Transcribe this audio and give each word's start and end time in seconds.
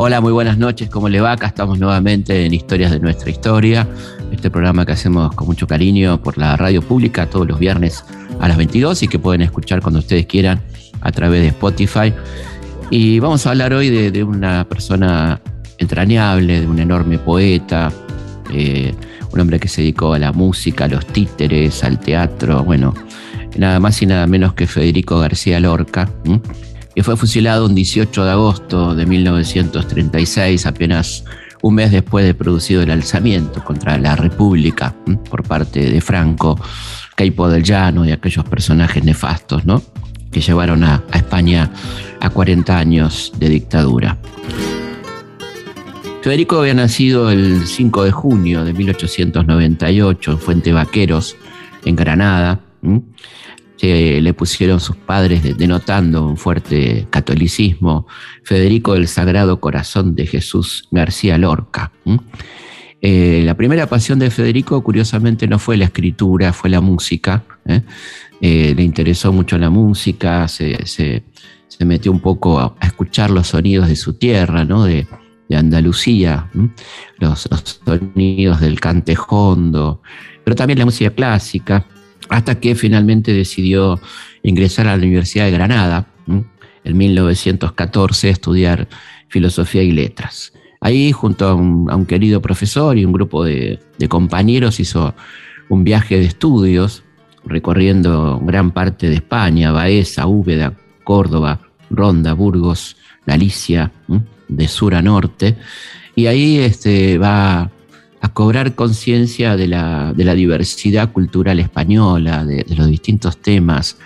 Hola, 0.00 0.20
muy 0.20 0.32
buenas 0.32 0.58
noches, 0.58 0.88
¿cómo 0.88 1.08
le 1.08 1.20
va? 1.20 1.32
Acá 1.32 1.48
estamos 1.48 1.78
nuevamente 1.78 2.46
en 2.46 2.54
Historias 2.54 2.92
de 2.92 3.00
nuestra 3.00 3.30
historia, 3.30 3.86
este 4.30 4.48
programa 4.48 4.86
que 4.86 4.92
hacemos 4.92 5.34
con 5.34 5.48
mucho 5.48 5.66
cariño 5.66 6.22
por 6.22 6.38
la 6.38 6.56
radio 6.56 6.82
pública 6.82 7.28
todos 7.28 7.48
los 7.48 7.58
viernes 7.58 8.04
a 8.38 8.46
las 8.46 8.56
22 8.56 9.02
y 9.02 9.08
que 9.08 9.18
pueden 9.18 9.42
escuchar 9.42 9.82
cuando 9.82 9.98
ustedes 9.98 10.26
quieran 10.26 10.62
a 11.00 11.10
través 11.10 11.42
de 11.42 11.48
Spotify. 11.48 12.12
Y 12.90 13.18
vamos 13.18 13.46
a 13.46 13.50
hablar 13.50 13.72
hoy 13.72 13.90
de, 13.90 14.22
una 14.22 14.64
persona 14.68 15.40
entrañable, 15.78 16.60
de 16.60 16.66
un 16.66 16.78
enorme 16.78 17.18
poeta, 17.18 17.92
eh, 18.52 18.94
un 19.32 19.40
hombre 19.40 19.58
que 19.58 19.68
se 19.68 19.82
dedicó 19.82 20.14
a 20.14 20.18
la 20.18 20.32
música, 20.32 20.84
a 20.84 20.88
los 20.88 21.06
títeres, 21.06 21.84
al 21.84 21.98
teatro, 21.98 22.62
bueno, 22.64 22.94
nada 23.58 23.80
más 23.80 24.00
y 24.00 24.06
nada 24.06 24.26
menos 24.26 24.54
que 24.54 24.66
Federico 24.66 25.18
García 25.18 25.60
Lorca 25.60 26.08
que 26.98 27.04
fue 27.04 27.16
fusilado 27.16 27.66
un 27.66 27.76
18 27.76 28.24
de 28.24 28.30
agosto 28.32 28.92
de 28.92 29.06
1936, 29.06 30.66
apenas 30.66 31.24
un 31.62 31.76
mes 31.76 31.92
después 31.92 32.24
de 32.24 32.34
producido 32.34 32.82
el 32.82 32.90
alzamiento 32.90 33.62
contra 33.64 33.98
la 33.98 34.16
República 34.16 34.96
por 35.30 35.44
parte 35.44 35.92
de 35.92 36.00
Franco, 36.00 36.60
Caipo 37.14 37.48
del 37.48 37.62
Llano 37.62 38.04
y 38.04 38.10
aquellos 38.10 38.44
personajes 38.46 39.04
nefastos, 39.04 39.64
¿no? 39.64 39.80
que 40.32 40.40
llevaron 40.40 40.82
a, 40.82 41.04
a 41.12 41.18
España 41.18 41.70
a 42.20 42.30
40 42.30 42.76
años 42.76 43.32
de 43.38 43.48
dictadura. 43.48 44.18
Federico 46.22 46.58
había 46.58 46.74
nacido 46.74 47.30
el 47.30 47.64
5 47.64 48.04
de 48.06 48.10
junio 48.10 48.64
de 48.64 48.72
1898 48.72 50.32
en 50.32 50.38
Fuente 50.40 50.72
Vaqueros, 50.72 51.36
en 51.84 51.94
Granada 51.94 52.60
que 53.78 54.20
le 54.20 54.34
pusieron 54.34 54.80
sus 54.80 54.96
padres 54.96 55.56
denotando 55.56 56.26
un 56.26 56.36
fuerte 56.36 57.06
catolicismo, 57.10 58.06
Federico 58.42 58.94
del 58.94 59.06
Sagrado 59.06 59.60
Corazón 59.60 60.16
de 60.16 60.26
Jesús 60.26 60.88
García 60.90 61.38
Lorca. 61.38 61.92
Eh, 63.00 63.42
la 63.44 63.56
primera 63.56 63.86
pasión 63.86 64.18
de 64.18 64.30
Federico, 64.30 64.82
curiosamente, 64.82 65.46
no 65.46 65.60
fue 65.60 65.76
la 65.76 65.84
escritura, 65.84 66.52
fue 66.52 66.70
la 66.70 66.80
música. 66.80 67.44
¿eh? 67.66 67.82
Eh, 68.40 68.74
le 68.76 68.82
interesó 68.82 69.32
mucho 69.32 69.56
la 69.58 69.70
música, 69.70 70.48
se, 70.48 71.22
metió 71.80 72.10
un 72.10 72.20
poco 72.20 72.58
a, 72.58 72.74
escuchar 72.82 73.30
los 73.30 73.46
sonidos 73.46 73.86
de 73.86 73.94
su 73.94 74.14
tierra, 74.14 74.64
¿no? 74.64 74.84
de, 74.84 75.06
Andalucía, 75.50 76.50
los, 77.18 77.48
los, 77.50 77.80
sonidos 77.82 78.60
del 78.60 78.80
cantejondo, 78.80 80.02
pero 80.44 80.54
también 80.54 80.78
la 80.78 80.84
música 80.84 81.08
clásica 81.08 81.86
hasta 82.28 82.60
que 82.60 82.74
finalmente 82.74 83.32
decidió 83.32 84.00
ingresar 84.42 84.86
a 84.86 84.96
la 84.96 85.02
Universidad 85.02 85.46
de 85.46 85.50
Granada 85.52 86.06
en 86.84 86.96
1914 86.96 88.28
a 88.28 88.30
estudiar 88.30 88.88
filosofía 89.28 89.82
y 89.82 89.92
letras. 89.92 90.52
Ahí, 90.80 91.12
junto 91.12 91.46
a 91.46 91.54
un, 91.54 92.06
querido 92.06 92.40
profesor 92.40 92.96
y 92.96 93.04
un 93.04 93.12
grupo 93.12 93.44
de, 93.44 93.80
compañeros, 94.08 94.78
hizo 94.78 95.14
un 95.68 95.84
viaje 95.84 96.18
de 96.18 96.26
estudios 96.26 97.02
recorriendo 97.44 98.40
gran 98.42 98.70
parte 98.70 99.08
de 99.08 99.16
España, 99.16 99.72
Baeza, 99.72 100.26
Úbeda, 100.26 100.74
Córdoba, 101.04 101.60
Ronda, 101.90 102.32
Burgos, 102.34 102.96
Galicia, 103.26 103.90
de 104.48 104.68
sur 104.68 104.94
a 104.94 105.02
norte, 105.02 105.56
y 106.14 106.26
ahí 106.26 106.58
este, 106.58 107.18
va 107.18 107.70
a 108.20 108.32
cobrar 108.32 108.74
conciencia 108.74 109.56
de 109.56 109.68
la, 109.68 110.12
diversidad 110.14 111.12
cultural 111.12 111.60
española, 111.60 112.44
de, 112.44 112.64
los 112.76 112.88
distintos 112.88 113.38
temas 113.38 113.98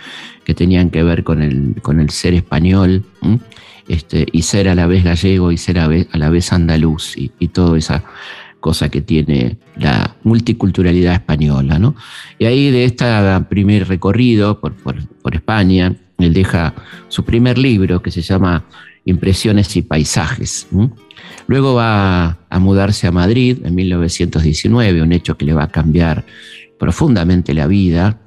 que 0.43 0.53
tenían 0.53 0.89
que 0.89 1.03
ver 1.03 1.23
con 1.23 1.41
el, 1.41 1.75
con 1.81 1.99
el 1.99 2.09
ser 2.09 2.33
español, 2.33 3.03
este, 3.87 4.25
y 4.31 4.43
ser 4.43 4.69
a 4.69 4.75
la 4.75 4.87
vez 4.87 5.03
gallego 5.03 5.51
y 5.51 5.57
ser 5.57 5.79
a, 5.79 5.87
la 5.87 6.29
vez 6.29 6.53
andaluz, 6.53 7.17
y, 7.17 7.29
toda 7.47 7.77
esa 7.77 8.03
cosa 8.59 8.89
que 8.89 9.01
tiene 9.01 9.57
la 9.75 10.15
multiculturalidad 10.23 11.13
española. 11.13 11.79
¿no? 11.79 11.95
Y 12.39 12.45
ahí 12.45 12.71
de 12.71 12.85
este 12.85 13.05
primer 13.49 13.87
recorrido 13.87 14.59
por, 14.59 14.73
por 14.75 15.35
España, 15.35 15.95
él 16.17 16.33
deja 16.33 16.73
su 17.09 17.23
primer 17.25 17.57
libro 17.57 18.01
que 18.01 18.11
se 18.11 18.21
llama 18.21 18.63
Impresiones 19.05 19.75
y 19.75 19.81
Paisajes. 19.81 20.67
Luego 21.47 21.75
va 21.75 22.37
a 22.49 22.59
mudarse 22.59 23.07
a 23.07 23.11
Madrid 23.11 23.59
en 23.63 23.75
1919, 23.75 25.01
un 25.01 25.11
hecho 25.11 25.37
que 25.37 25.45
le 25.45 25.53
va 25.53 25.63
a 25.63 25.69
cambiar 25.69 26.25
profundamente 26.79 27.53
la 27.53 27.67
vida. 27.67 28.19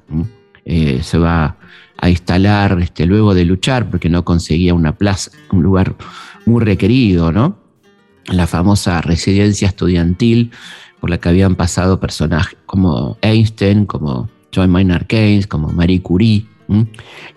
Eh, 0.65 0.99
se 1.01 1.17
va 1.17 1.57
a 1.97 2.09
instalar 2.09 2.79
este, 2.81 3.05
luego 3.05 3.33
de 3.33 3.45
luchar 3.45 3.89
porque 3.89 4.09
no 4.09 4.23
conseguía 4.23 4.73
una 4.73 4.95
plaza, 4.95 5.31
un 5.51 5.63
lugar 5.63 5.95
muy 6.45 6.63
requerido, 6.63 7.31
¿no? 7.31 7.57
La 8.27 8.47
famosa 8.47 9.01
residencia 9.01 9.67
estudiantil 9.67 10.51
por 10.99 11.09
la 11.09 11.19
que 11.19 11.29
habían 11.29 11.55
pasado 11.55 11.99
personajes 11.99 12.57
como 12.65 13.17
Einstein, 13.21 13.85
como 13.85 14.29
John 14.53 14.69
Maynard 14.69 15.07
Keynes, 15.07 15.47
como 15.47 15.69
Marie 15.69 16.01
Curie. 16.01 16.45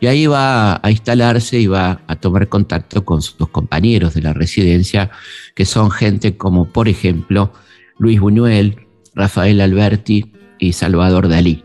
Y 0.00 0.06
ahí 0.06 0.26
va 0.26 0.80
a 0.82 0.91
instalarse 0.91 1.58
y 1.58 1.66
va 1.66 2.00
a 2.06 2.16
tomar 2.16 2.48
contacto 2.48 3.04
con 3.04 3.22
sus 3.22 3.48
compañeros 3.48 4.14
de 4.14 4.22
la 4.22 4.32
residencia, 4.32 5.10
que 5.54 5.64
son 5.64 5.91
gente 5.91 6.36
como, 6.36 6.66
por 6.66 6.88
ejemplo, 6.88 7.52
Luis 7.98 8.20
Buñuel, 8.20 8.86
Rafael 9.14 9.60
Alberti 9.60 10.32
y 10.58 10.72
Salvador 10.72 11.28
Dalí. 11.28 11.64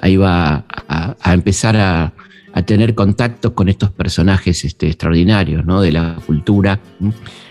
Ahí 0.00 0.16
va 0.16 0.64
a, 0.88 1.32
empezar 1.32 1.76
a, 1.76 2.12
tener 2.66 2.94
contacto 2.94 3.54
con 3.54 3.68
estos 3.68 3.90
personajes 3.90 4.64
este, 4.64 4.88
extraordinarios 4.88 5.64
de 5.66 5.92
la 5.92 6.16
cultura, 6.26 6.80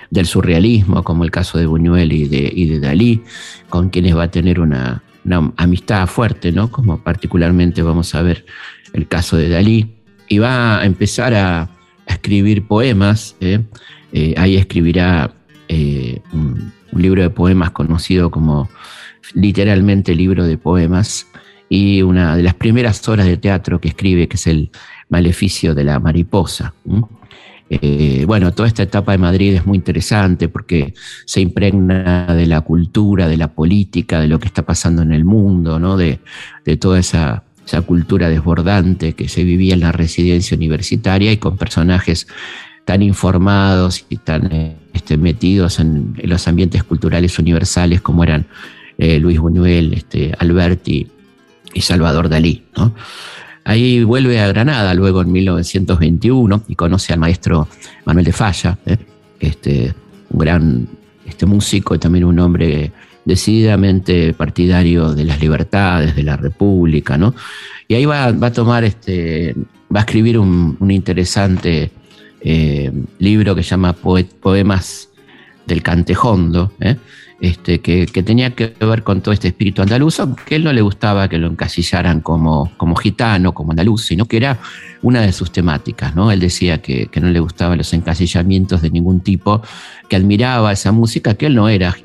del 0.10 0.26
surrealismo, 0.26 1.04
como 1.04 1.24
el 1.24 1.32
caso 1.32 1.58
de 1.58 1.66
Buñuel 1.66 2.12
y 2.12 2.26
de 2.68 2.80
Dalí, 2.80 3.24
con 3.70 3.90
quienes 3.90 4.16
va 4.16 4.24
a 4.24 4.32
tener 4.32 4.60
una, 4.60 5.04
una 5.26 5.52
amistad 5.58 6.08
fuerte, 6.08 6.52
¿no? 6.52 6.72
como 6.72 7.04
particularmente 7.04 7.82
vamos 7.82 8.14
a 8.16 8.22
ver 8.22 8.46
el 8.94 9.08
caso 9.08 9.38
de 9.38 9.50
Dalí, 9.50 9.96
y 10.28 10.40
va 10.40 10.80
a 10.80 10.86
empezar 10.86 11.34
a, 11.34 11.70
escribir 12.08 12.68
poemas. 12.68 13.38
¿eh? 13.40 13.60
Eh, 14.12 14.34
ahí 14.36 14.58
escribirá 14.58 15.34
eh, 15.70 16.20
un, 16.34 16.74
libro 16.92 17.22
de 17.22 17.30
poemas 17.30 17.72
conocido 17.72 18.30
como 18.30 18.70
literalmente 19.34 20.14
libro 20.14 20.46
de 20.46 20.58
poemas, 20.58 21.28
y 21.70 22.02
una 22.02 22.36
de 22.36 22.44
las 22.44 22.54
primeras 22.56 23.08
obras 23.08 23.28
de 23.28 23.38
teatro 23.38 23.80
que 23.80 23.88
escribe, 23.88 24.28
que 24.28 24.36
es 24.36 24.46
el 24.48 24.72
Maleficio 25.08 25.74
de 25.74 25.86
la 25.86 26.00
Mariposa. 26.00 26.74
Bueno, 28.26 28.54
toda 28.54 28.68
esta 28.68 28.84
etapa 28.84 29.14
de 29.14 29.18
Madrid 29.18 29.54
es 29.54 29.66
muy 29.66 29.78
interesante 29.78 30.50
porque 30.50 30.94
se 31.26 31.40
impregna 31.40 32.28
de 32.34 32.46
la 32.46 32.62
cultura, 32.62 33.28
de 33.28 33.38
la 33.38 33.48
política, 33.48 34.20
de 34.20 34.28
lo 34.28 34.40
que 34.40 34.48
está 34.48 34.64
pasando 34.64 35.02
en 35.02 35.14
el 35.14 35.24
mundo, 35.24 35.80
¿no? 35.80 35.96
de, 35.96 36.20
toda 36.80 37.00
esa 37.00 37.44
cultura 37.86 38.28
desbordante 38.30 39.14
que 39.14 39.30
se 39.30 39.44
vivía 39.44 39.74
en 39.74 39.80
la 39.80 39.92
residencia 39.92 40.58
universitaria 40.58 41.32
y 41.32 41.38
con 41.38 41.58
personajes 41.58 42.28
tan 42.86 43.02
informados 43.02 44.06
y 44.10 44.18
tan 44.18 44.52
eh, 44.52 44.76
este, 44.94 45.18
metidos 45.18 45.80
en, 45.80 46.16
los 46.24 46.48
ambientes 46.48 46.84
culturales 46.84 47.38
universales 47.40 48.02
como 48.02 48.24
eran 48.24 48.48
eh, 48.98 49.20
Luis 49.20 49.40
Buñuel, 49.40 49.94
este, 49.94 50.34
Alberti 50.38 51.08
y 51.74 51.82
Salvador 51.82 52.30
Dalí. 52.30 52.64
Ahí 53.64 54.04
vuelve 54.04 54.40
a 54.40 54.48
Granada 54.48 54.94
luego 54.94 55.22
en 55.22 55.32
1921 55.32 56.64
y 56.68 56.76
conoce 56.76 57.14
al 57.14 57.20
maestro 57.20 57.68
Manuel 58.06 58.26
de 58.26 58.34
Falla, 58.34 58.78
¿eh? 58.86 58.98
este, 59.40 59.94
un 60.30 60.40
gran 60.40 60.88
este, 61.26 61.46
músico 61.46 61.94
y 61.94 62.00
también 62.00 62.26
un 62.26 62.40
hombre 62.40 62.92
decididamente 63.24 64.34
partidario 64.34 65.14
de 65.14 65.26
las 65.26 65.40
libertades, 65.40 66.16
de 66.16 66.24
la 66.24 66.38
república, 66.38 67.18
¿no? 67.18 67.36
Y 67.88 67.94
ahí 67.94 68.06
va, 68.06 68.26
a 68.26 68.54
tomar, 68.54 68.84
este, 68.84 69.56
va 69.94 70.00
a 70.00 70.04
escribir 70.04 70.40
un, 70.40 70.78
interesante 70.90 71.92
eh, 72.42 72.92
libro 73.20 73.54
que 73.54 73.62
llama 73.62 73.94
Poemas 73.94 75.10
del 75.68 75.84
Cantejondo, 75.84 76.74
¿eh? 76.80 76.96
Este, 77.42 77.82
que, 77.82 78.06
tenía 78.06 78.56
que 78.56 78.74
ver 78.80 79.04
con 79.04 79.22
todo 79.22 79.34
este 79.34 79.50
espíritu 79.50 79.82
andaluz, 79.82 80.22
que 80.46 80.56
él 80.56 80.64
no 80.64 80.72
le 80.72 80.82
gustaba 80.82 81.28
que 81.28 81.38
lo 81.38 81.48
encasillaran 81.48 82.22
como, 82.22 82.72
como 82.78 82.96
gitano, 82.96 83.54
como 83.54 83.72
andaluz, 83.72 84.06
sino 84.06 84.26
que 84.26 84.38
era 84.38 84.60
una 85.02 85.22
de 85.22 85.34
sus 85.34 85.52
temáticas. 85.52 86.16
¿no? 86.16 86.32
Él 86.32 86.40
decía 86.40 86.82
que, 86.82 87.08
que 87.08 87.20
no 87.20 87.30
le 87.30 87.40
gustaban 87.40 87.78
los 87.78 87.92
encasillamientos 87.94 88.82
de 88.82 88.92
ningún 88.92 89.20
tipo, 89.22 89.62
que 90.08 90.16
admiraba 90.16 90.72
esa 90.72 90.94
música, 90.94 91.34
que 91.34 91.48
él 91.48 91.56
no 91.56 91.68
era 91.68 91.98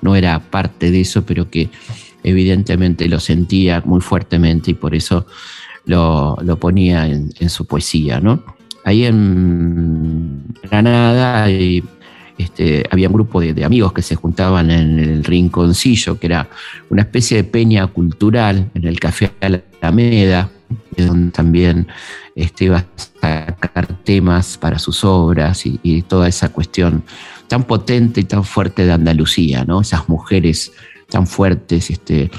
no 0.00 0.16
era 0.16 0.40
parte 0.40 0.90
de 0.90 1.02
eso, 1.02 1.24
pero 1.24 1.50
que 1.50 1.68
evidentemente 2.22 3.08
lo 3.08 3.20
sentía 3.20 3.82
muy 3.84 4.00
fuertemente 4.00 4.70
y 4.70 4.74
por 4.74 4.94
eso 4.94 5.26
lo, 5.84 6.36
ponía 6.58 7.06
en, 7.06 7.50
su 7.50 7.66
poesía. 7.66 8.20
¿no? 8.20 8.42
Ahí 8.84 9.04
en 9.04 10.44
Granada 10.62 11.50
este, 12.42 12.84
había 12.90 13.08
un 13.08 13.14
grupo 13.14 13.40
de, 13.40 13.64
amigos 13.64 13.92
que 13.92 14.02
se 14.02 14.16
juntaban 14.16 14.70
en 14.70 14.98
el 14.98 15.24
Rinconcillo, 15.24 16.18
que 16.18 16.26
era 16.26 16.48
una 16.90 17.02
especie 17.02 17.36
de 17.36 17.44
peña 17.44 17.86
cultural 17.86 18.70
en 18.74 18.86
el 18.86 18.98
Café 19.00 19.32
Alameda, 19.40 20.50
de 20.96 21.06
donde 21.06 21.30
también 21.30 21.86
este, 22.34 22.66
iba 22.66 22.84
a 23.22 23.46
sacar 23.60 23.86
temas 24.04 24.58
para 24.58 24.78
sus 24.78 25.04
obras 25.04 25.64
y, 25.66 26.02
toda 26.02 26.28
esa 26.28 26.50
cuestión 26.50 27.04
tan 27.48 27.64
potente 27.64 28.20
y 28.20 28.24
tan 28.24 28.44
fuerte 28.44 28.84
de 28.84 28.92
Andalucía, 28.92 29.64
¿no? 29.64 29.80
Esas 29.80 30.08
mujeres 30.08 30.72
tan 31.08 31.26
fuertes, 31.26 31.90
este, 31.90 32.30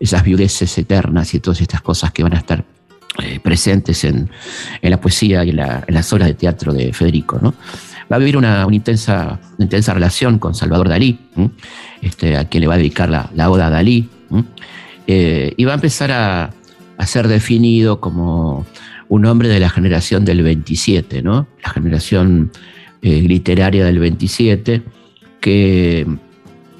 esas 0.00 0.24
viudeces 0.24 0.76
eternas 0.78 1.34
y 1.34 1.40
todas 1.40 1.60
estas 1.60 1.82
cosas 1.82 2.12
que 2.12 2.22
van 2.22 2.34
a 2.34 2.38
estar 2.38 2.64
eh, 3.22 3.40
presentes 3.40 4.04
en, 4.04 4.30
la 4.80 4.98
poesía 4.98 5.44
y 5.44 5.50
en, 5.50 5.56
las 5.56 6.12
obras 6.14 6.28
de 6.28 6.34
teatro 6.34 6.72
de 6.72 6.92
Federico, 6.94 7.38
¿no? 7.42 7.54
Va 8.12 8.16
a 8.16 8.18
vivir 8.18 8.36
una, 8.36 8.66
intensa, 8.70 9.40
intensa 9.58 9.94
relación 9.94 10.38
con 10.38 10.54
Salvador 10.54 10.90
Dalí, 10.90 11.18
este, 12.02 12.36
a 12.36 12.46
quien 12.46 12.60
le 12.60 12.66
va 12.66 12.74
a 12.74 12.76
dedicar 12.76 13.08
la, 13.08 13.50
oda 13.50 13.68
a 13.68 13.70
Dalí, 13.70 14.06
eh, 15.06 15.54
y 15.56 15.64
va 15.64 15.72
a 15.72 15.76
empezar 15.76 16.12
a, 16.12 16.50
a 16.98 17.06
ser 17.06 17.26
definido 17.26 18.00
como 18.00 18.66
un 19.08 19.26
hombre 19.26 19.48
de 19.48 19.60
la 19.60 19.68
generación 19.68 20.24
del 20.24 20.42
27, 20.42 21.22
¿no? 21.22 21.46
la 21.62 21.70
generación 21.70 22.50
eh, 23.02 23.22
literaria 23.22 23.84
del 23.84 23.98
27, 23.98 24.82
que 25.40 26.06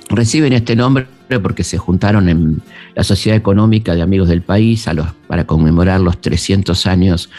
reciben 0.08 0.52
este 0.52 0.76
nombre 0.76 1.06
porque 1.42 1.64
se 1.64 1.78
juntaron 1.78 2.28
en 2.28 2.62
la 2.94 3.04
Sociedad 3.04 3.36
Económica 3.36 3.94
de 3.94 4.02
Amigos 4.02 4.28
del 4.28 4.42
País 4.42 4.86
para 5.26 5.46
conmemorar 5.46 6.00
los 6.00 6.20
300 6.20 6.86
años 6.86 7.30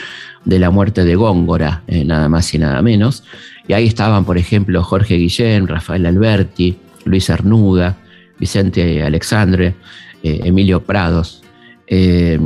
de 0.46 0.60
la 0.60 0.70
muerte 0.70 1.06
de 1.06 1.16
Góngora, 1.16 1.84
eh, 1.88 2.04
nada 2.04 2.28
más 2.30 2.54
y 2.54 2.58
nada 2.58 2.82
menos. 2.82 3.24
Y 3.68 3.74
ahí 3.74 3.88
estaban, 3.88 4.26
por 4.26 4.38
ejemplo, 4.38 4.84
Jorge 4.84 5.16
Guillén, 5.16 5.68
Rafael 5.68 6.06
Alberti, 6.06 6.76
Luis 7.06 7.30
Arnuda, 7.30 7.98
Vicente 8.40 9.04
Alexandre, 9.04 9.76
eh, 10.22 10.42
Emilio 10.44 10.84
Prados, 10.84 11.44
eh, 11.88 12.40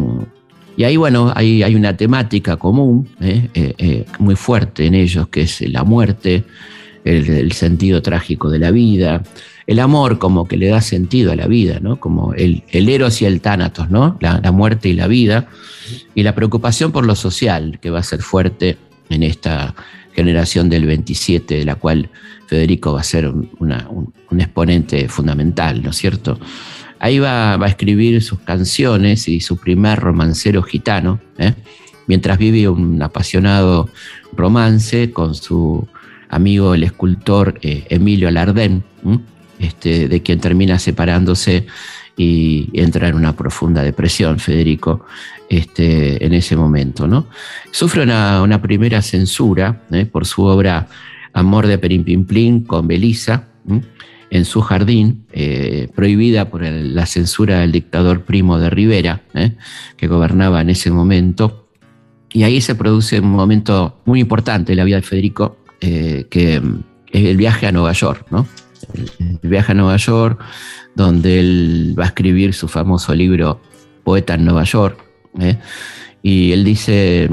y 0.76 0.84
ahí, 0.84 0.96
bueno, 0.96 1.34
hay, 1.36 1.64
hay 1.64 1.74
una 1.74 1.98
temática 1.98 2.58
común, 2.58 3.10
eh, 3.20 4.06
muy 4.20 4.36
fuerte 4.36 4.86
en 4.86 4.94
ellos, 4.94 5.28
que 5.30 5.42
es 5.42 5.62
la 5.62 5.84
muerte, 5.84 6.44
el, 7.04 7.52
sentido 7.54 8.02
trágico 8.02 8.50
de 8.50 8.60
la 8.60 8.72
vida, 8.72 9.24
el 9.66 9.80
amor 9.80 10.18
como 10.20 10.48
que 10.48 10.58
le 10.58 10.68
da 10.68 10.82
sentido 10.82 11.32
a 11.32 11.36
la 11.36 11.48
vida, 11.48 11.80
¿no? 11.82 12.00
Como 12.00 12.34
el, 12.34 12.64
el 12.70 12.90
eros 12.90 13.22
y 13.22 13.26
el 13.26 13.42
tánatos, 13.42 13.90
¿no? 13.90 14.18
La, 14.20 14.52
muerte 14.52 14.90
y 14.90 14.94
la 14.94 15.08
vida, 15.08 15.48
y 16.16 16.24
la 16.24 16.36
preocupación 16.36 16.92
por 16.92 17.06
lo 17.06 17.16
social, 17.16 17.80
que 17.82 17.90
va 17.90 18.00
a 18.00 18.04
ser 18.04 18.22
fuerte 18.22 18.78
en 19.10 19.24
esta 19.24 19.76
generación 20.18 20.68
del 20.68 20.88
27, 20.88 21.60
de 21.60 21.64
la 21.64 21.76
cual 21.76 22.10
Federico 22.48 22.94
va 22.94 23.02
a 23.02 23.04
ser 23.04 23.28
un, 23.28 24.12
exponente 24.32 25.08
fundamental, 25.08 25.84
¿no 25.84 25.92
es 25.92 25.98
cierto? 25.98 26.40
Ahí 26.98 27.20
va, 27.20 27.54
a 27.54 27.68
escribir 27.68 28.24
sus 28.24 28.40
canciones 28.40 29.28
y 29.28 29.42
su 29.42 29.58
primer 29.58 30.00
romancero 30.00 30.64
gitano, 30.64 31.22
¿eh? 31.38 31.54
mientras 32.08 32.40
vive 32.40 32.68
un 32.68 33.00
apasionado 33.04 33.90
romance 34.36 35.12
con 35.12 35.36
su 35.36 35.88
amigo 36.30 36.74
el 36.74 36.84
escultor 36.84 37.60
eh, 37.62 37.86
Emilio 37.90 38.28
Alardén, 38.28 38.84
este, 39.60 40.08
de 40.08 40.22
quien 40.24 40.40
termina 40.40 40.80
separándose 40.80 41.68
y 42.18 42.70
entra 42.74 43.08
en 43.08 43.16
una 43.16 43.36
profunda 43.36 43.84
depresión, 43.84 44.40
Federico, 44.40 45.06
este, 45.50 46.26
en 46.26 46.34
ese 46.34 46.56
momento. 46.56 47.08
¿no? 47.08 47.28
Sufre 47.72 48.04
una, 48.04 48.62
primera 48.62 49.02
censura 49.02 49.84
¿eh? 49.92 50.06
por 50.06 50.26
su 50.26 50.44
obra 50.44 50.88
Amor 51.34 51.68
de 51.68 51.78
Perimpimplín 51.78 52.62
con 52.62 52.88
Belisa, 52.88 53.48
en 54.30 54.46
su 54.46 54.62
jardín, 54.62 55.26
eh, 55.32 55.88
prohibida 55.96 56.50
por 56.50 56.64
la 56.64 57.06
censura 57.06 57.60
del 57.60 57.72
dictador 57.72 58.24
Primo 58.24 58.60
de 58.60 58.70
Rivera, 58.70 59.22
eh, 59.34 59.56
que 59.96 60.08
gobernaba 60.08 60.62
en 60.62 60.70
ese 60.70 60.92
momento. 60.92 61.70
Y 62.32 62.44
ahí 62.44 62.60
se 62.62 62.76
produce 62.76 63.20
un 63.20 63.32
momento 63.32 64.02
muy 64.06 64.20
importante 64.20 64.74
en 64.74 64.78
la 64.78 64.84
vida 64.84 64.98
de 64.98 65.02
Federico, 65.02 65.58
eh, 65.80 66.28
que 66.30 66.56
es 67.12 67.26
el 67.26 67.38
viaje 67.38 67.68
a 67.68 67.72
Nueva 67.72 67.94
York, 67.94 68.26
¿no? 68.32 68.48
El, 68.94 69.50
viaje 69.50 69.72
a 69.72 69.76
Nueva 69.76 69.98
York, 69.98 70.40
donde 70.96 71.40
él 71.40 71.96
va 71.98 72.04
a 72.04 72.08
escribir 72.08 72.54
su 72.54 72.68
famoso 72.68 73.16
libro 73.16 73.62
Poeta 74.04 74.34
en 74.34 74.46
Nueva 74.46 74.64
York. 74.64 75.07
Y 76.22 76.52
él 76.52 76.64
dice, 76.64 77.30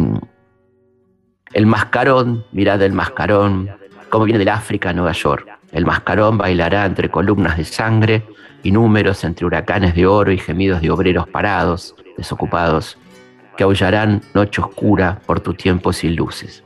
el 1.52 1.66
mascarón, 1.66 2.44
mirad 2.52 2.82
el 2.82 2.92
mascarón, 2.92 3.70
cómo 4.10 4.24
viene 4.24 4.38
del 4.38 4.48
África 4.48 4.90
a 4.90 4.92
Nueva 4.92 5.12
York 5.12 5.54
el 5.74 5.84
mascarón 5.86 6.38
bailará 6.38 6.86
entre 6.86 7.10
columnas 7.10 7.56
de 7.56 7.64
sangre 7.64 8.22
y 8.62 8.70
números 8.70 9.24
entre 9.24 9.44
huracanes 9.44 9.96
de 9.96 10.06
oro 10.06 10.30
y 10.30 10.38
gemidos 10.38 10.80
de 10.80 10.88
obreros 10.88 11.28
parados, 11.28 11.96
desocupados, 12.16 12.96
que 13.56 13.64
aullarán 13.64 14.22
noche 14.34 14.62
oscura 14.62 15.20
por 15.26 15.40
tu 15.40 15.52
tiempo 15.52 15.92
sin 15.92 16.14
luces. 16.14 16.62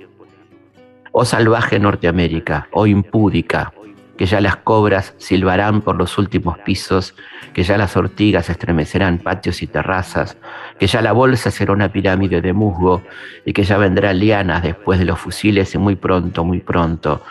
Oh 1.11 1.25
salvaje 1.25 1.79
Norteamérica, 1.79 2.69
oh 2.73 2.87
impúdica, 2.87 3.73
que 4.19 4.27
ya 4.27 4.41
las 4.41 4.57
cobras 4.57 5.15
silbarán 5.17 5.81
por 5.81 5.97
los 5.97 6.19
últimos 6.19 6.59
pisos, 6.59 7.15
que 7.55 7.63
ya 7.63 7.79
las 7.79 7.97
ortigas 7.97 8.51
estremecerán 8.51 9.19
patios 9.19 9.63
y 9.63 9.69
terrazas, 9.69 10.37
que 10.79 10.89
ya 10.89 11.01
la 11.01 11.13
bolsa 11.13 11.53
será 11.53 11.73
una 11.73 11.91
pirámide 11.93 12.41
de 12.41 12.53
musgo 12.53 13.01
y 13.47 13.53
que 13.53 13.63
ya 13.63 13.79
vendrán 13.79 14.19
lianas 14.19 14.65
después 14.65 14.99
de 14.99 15.05
los 15.05 15.21
fusiles 15.21 15.73
y 15.77 15.79
muy 15.79 15.95
pronto, 15.95 16.45
muy 16.45 16.59
pronto, 16.59 17.23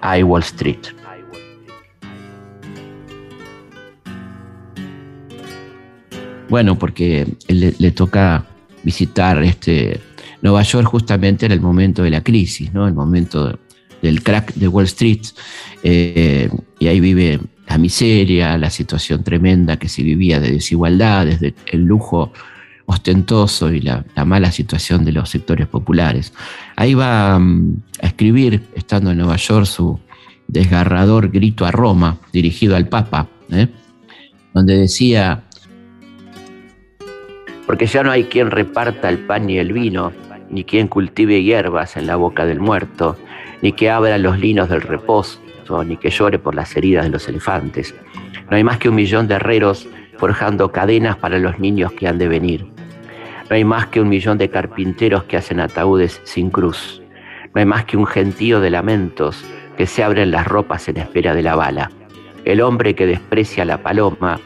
a 0.00 0.16
Wall 0.16 0.40
Street. 0.40 0.80
Bueno, 6.48 6.76
porque 6.76 7.28
le, 7.48 7.90
toca 7.92 8.44
visitar 8.82 9.40
este 9.44 10.00
Nueva 10.40 10.62
York 10.62 10.88
justamente 10.88 11.44
en 11.46 11.52
el 11.52 11.60
momento 11.60 12.02
de 12.02 12.10
la 12.10 12.22
crisis, 12.22 12.72
¿no? 12.72 12.88
El 12.88 12.94
momento 12.94 13.56
del 14.02 14.22
crack 14.22 14.54
de 14.54 14.68
Wall 14.68 14.84
Street. 14.84 15.22
Eh, 15.82 16.50
y 16.78 16.86
ahí 16.86 17.00
vive 17.00 17.40
la 17.68 17.78
miseria, 17.78 18.58
la 18.58 18.70
situación 18.70 19.22
tremenda 19.22 19.78
que 19.78 19.88
se 19.88 20.02
vivía 20.02 20.40
de 20.40 20.52
desigualdades, 20.52 21.40
el 21.66 21.84
lujo 21.84 22.32
ostentoso 22.86 23.72
y 23.72 23.80
la, 23.80 24.04
mala 24.24 24.50
situación 24.50 25.04
de 25.04 25.12
los 25.12 25.30
sectores 25.30 25.68
populares. 25.68 26.32
Ahí 26.74 26.94
va 26.94 27.38
mm, 27.38 27.82
a 28.02 28.06
escribir, 28.06 28.62
estando 28.74 29.12
en 29.12 29.18
Nueva 29.18 29.36
York, 29.36 29.66
su 29.66 30.00
desgarrador 30.48 31.30
grito 31.30 31.64
a 31.64 31.70
Roma, 31.70 32.18
dirigido 32.32 32.74
al 32.74 32.88
Papa, 32.88 33.28
¿eh? 33.52 33.68
donde 34.52 34.76
decía, 34.76 35.44
porque 37.66 37.86
ya 37.86 38.02
no 38.02 38.10
hay 38.10 38.24
quien 38.24 38.50
reparta 38.50 39.08
el 39.08 39.18
pan 39.18 39.46
ni 39.46 39.58
el 39.58 39.72
vino, 39.72 40.12
ni 40.50 40.64
quien 40.64 40.88
cultive 40.88 41.44
hierbas 41.44 41.96
en 41.96 42.08
la 42.08 42.16
boca 42.16 42.44
del 42.44 42.58
muerto, 42.58 43.16
ni 43.62 43.72
que 43.72 43.90
abra 43.90 44.18
los 44.18 44.38
linos 44.38 44.68
del 44.68 44.82
reposo, 44.82 45.40
ni 45.86 45.96
que 45.96 46.10
llore 46.10 46.38
por 46.38 46.54
las 46.54 46.76
heridas 46.76 47.04
de 47.04 47.10
los 47.10 47.28
elefantes. 47.28 47.94
No 48.50 48.56
hay 48.56 48.64
más 48.64 48.78
que 48.78 48.88
un 48.88 48.96
millón 48.96 49.28
de 49.28 49.34
herreros 49.34 49.88
forjando 50.18 50.72
cadenas 50.72 51.16
para 51.16 51.38
los 51.38 51.58
niños 51.58 51.92
que 51.92 52.08
han 52.08 52.18
de 52.18 52.28
venir. 52.28 52.66
No 53.48 53.56
hay 53.56 53.64
más 53.64 53.86
que 53.86 54.00
un 54.00 54.08
millón 54.08 54.38
de 54.38 54.50
carpinteros 54.50 55.24
que 55.24 55.36
hacen 55.36 55.60
ataúdes 55.60 56.20
sin 56.24 56.50
cruz. 56.50 57.02
No 57.54 57.60
hay 57.60 57.66
más 57.66 57.84
que 57.84 57.96
un 57.96 58.06
gentío 58.06 58.60
de 58.60 58.70
lamentos 58.70 59.44
que 59.76 59.86
se 59.86 60.04
abren 60.04 60.30
las 60.30 60.46
ropas 60.46 60.88
en 60.88 60.98
espera 60.98 61.34
de 61.34 61.42
la 61.42 61.56
bala. 61.56 61.90
El 62.44 62.60
hombre 62.60 62.94
que 62.94 63.06
desprecia 63.06 63.64
la 63.64 63.82
paloma 63.82 64.40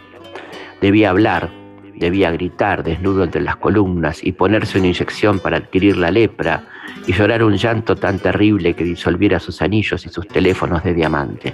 debía 0.81 1.11
hablar 1.11 1.51
Debía 1.97 2.31
gritar 2.31 2.83
desnudo 2.83 3.25
entre 3.25 3.43
las 3.43 3.57
columnas 3.57 4.25
y 4.25 4.33
ponerse 4.33 4.79
una 4.79 4.89
inyección 4.89 5.39
para 5.39 5.59
adquirir 5.59 5.97
la 5.97 6.11
lepra 6.11 6.65
y 7.07 7.13
llorar 7.13 7.43
un 7.43 7.57
llanto 7.57 7.97
tan 7.97 8.19
terrible 8.19 8.75
que 8.75 8.85
disolviera 8.85 9.39
sus 9.39 9.63
anillos 9.63 10.05
y 10.07 10.09
sus 10.09 10.27
teléfonos 10.27 10.83
de 10.83 10.95
diamante. 10.95 11.53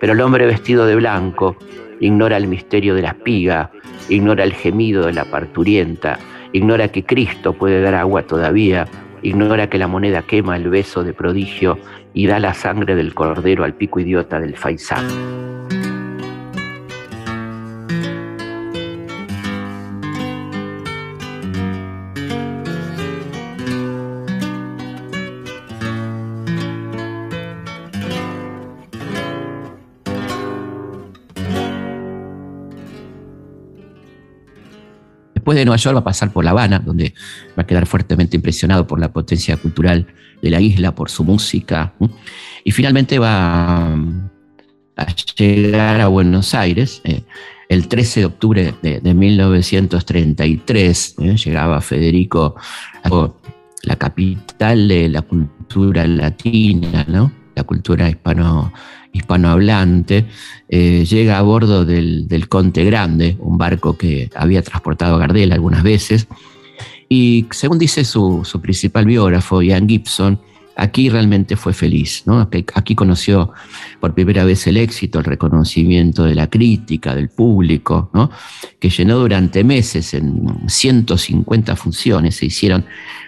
Pero 0.00 0.14
el 0.14 0.20
hombre 0.20 0.46
vestido 0.46 0.86
de 0.86 0.96
blanco 0.96 1.56
ignora 2.00 2.36
el 2.36 2.48
misterio 2.48 2.94
de 2.94 3.02
la 3.02 3.10
espiga, 3.10 3.70
ignora 4.08 4.44
el 4.44 4.54
gemido 4.54 5.06
de 5.06 5.12
la 5.12 5.24
parturienta, 5.24 6.18
ignora 6.52 6.88
que 6.88 7.04
Cristo 7.04 7.52
puede 7.52 7.80
dar 7.80 7.94
agua 7.94 8.22
todavía, 8.22 8.86
ignora 9.22 9.68
que 9.68 9.78
la 9.78 9.88
moneda 9.88 10.22
quema 10.22 10.56
el 10.56 10.68
beso 10.68 11.04
de 11.04 11.12
prodigio 11.12 11.78
y 12.12 12.26
da 12.26 12.38
la 12.38 12.54
sangre 12.54 12.94
del 12.94 13.14
cordero 13.14 13.64
al 13.64 13.74
pico 13.74 14.00
idiota 14.00 14.40
del 14.40 14.56
faisán. 14.56 15.06
Después 35.42 35.58
de 35.58 35.64
Nueva 35.64 35.76
York 35.76 35.96
va 35.96 36.00
a 36.02 36.04
pasar 36.04 36.32
por 36.32 36.44
La 36.44 36.52
Habana, 36.52 36.78
donde 36.78 37.14
va 37.58 37.64
a 37.64 37.66
quedar 37.66 37.84
fuertemente 37.86 38.36
impresionado 38.36 38.86
por 38.86 39.00
la 39.00 39.12
potencia 39.12 39.56
cultural 39.56 40.06
de 40.40 40.50
la 40.50 40.60
isla, 40.60 40.94
por 40.94 41.10
su 41.10 41.24
música. 41.24 41.94
Y 42.62 42.70
finalmente 42.70 43.18
va 43.18 43.92
a 43.92 45.16
llegar 45.36 46.00
a 46.00 46.06
Buenos 46.06 46.54
Aires, 46.54 47.00
eh, 47.02 47.24
el 47.68 47.88
13 47.88 48.20
de 48.20 48.26
octubre 48.26 48.72
de, 48.82 49.14
1933 49.14 51.16
¿eh? 51.18 51.34
llegaba 51.44 51.80
Federico 51.80 52.54
a 53.02 53.32
la 53.82 53.96
capital 53.96 54.86
de 54.86 55.08
la 55.08 55.22
cultura 55.22 56.06
latina, 56.06 57.04
la 57.56 57.64
cultura 57.64 58.08
hispano, 58.08 58.72
hispanohablante, 59.12 60.26
eh, 60.68 61.04
llega 61.04 61.38
a 61.38 61.42
bordo 61.42 61.84
del, 61.84 62.46
Conte 62.48 62.84
Grande, 62.84 63.36
un 63.40 63.58
barco 63.58 63.96
que 63.96 64.30
había 64.34 64.62
transportado 64.62 65.16
a 65.16 65.18
Gardel 65.18 65.52
algunas 65.52 65.82
veces, 65.82 66.26
y 67.08 67.46
según 67.50 67.78
dice 67.78 68.04
su, 68.04 68.42
su 68.44 68.60
principal 68.60 69.04
biógrafo, 69.04 69.60
Ian 69.62 69.88
Gibson, 69.88 70.40
aquí 70.76 71.08
realmente 71.08 71.56
fue 71.56 71.72
feliz, 71.72 72.22
¿no? 72.26 72.48
Aquí 72.74 72.94
conoció 72.94 73.52
por 74.00 74.14
primera 74.14 74.44
vez 74.44 74.66
el 74.66 74.76
éxito, 74.76 75.18
el 75.18 75.24
reconocimiento 75.24 76.24
de 76.24 76.34
la 76.34 76.48
crítica, 76.48 77.14
del 77.14 77.28
público. 77.28 78.10
Que 78.78 78.90
llenó 78.90 79.18
durante 79.18 79.64
meses 79.64 80.14
en 80.14 80.68
150 80.68 81.76
funciones, 81.76 82.36
se 82.36 82.46
hicieron 82.46 82.84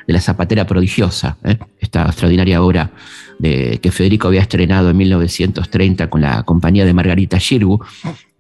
de 0.06 0.12
la 0.12 0.20
Zapatera 0.20 0.66
Prodigiosa, 0.66 1.38
¿eh? 1.44 1.58
esta 1.80 2.04
extraordinaria 2.06 2.62
obra 2.62 2.90
de, 3.38 3.78
que 3.82 3.90
Federico 3.90 4.28
había 4.28 4.42
estrenado 4.42 4.90
en 4.90 4.96
1930 4.96 6.10
con 6.10 6.20
la 6.20 6.42
compañía 6.42 6.84
de 6.84 6.92
Margarita 6.92 7.38
Girgu 7.38 7.80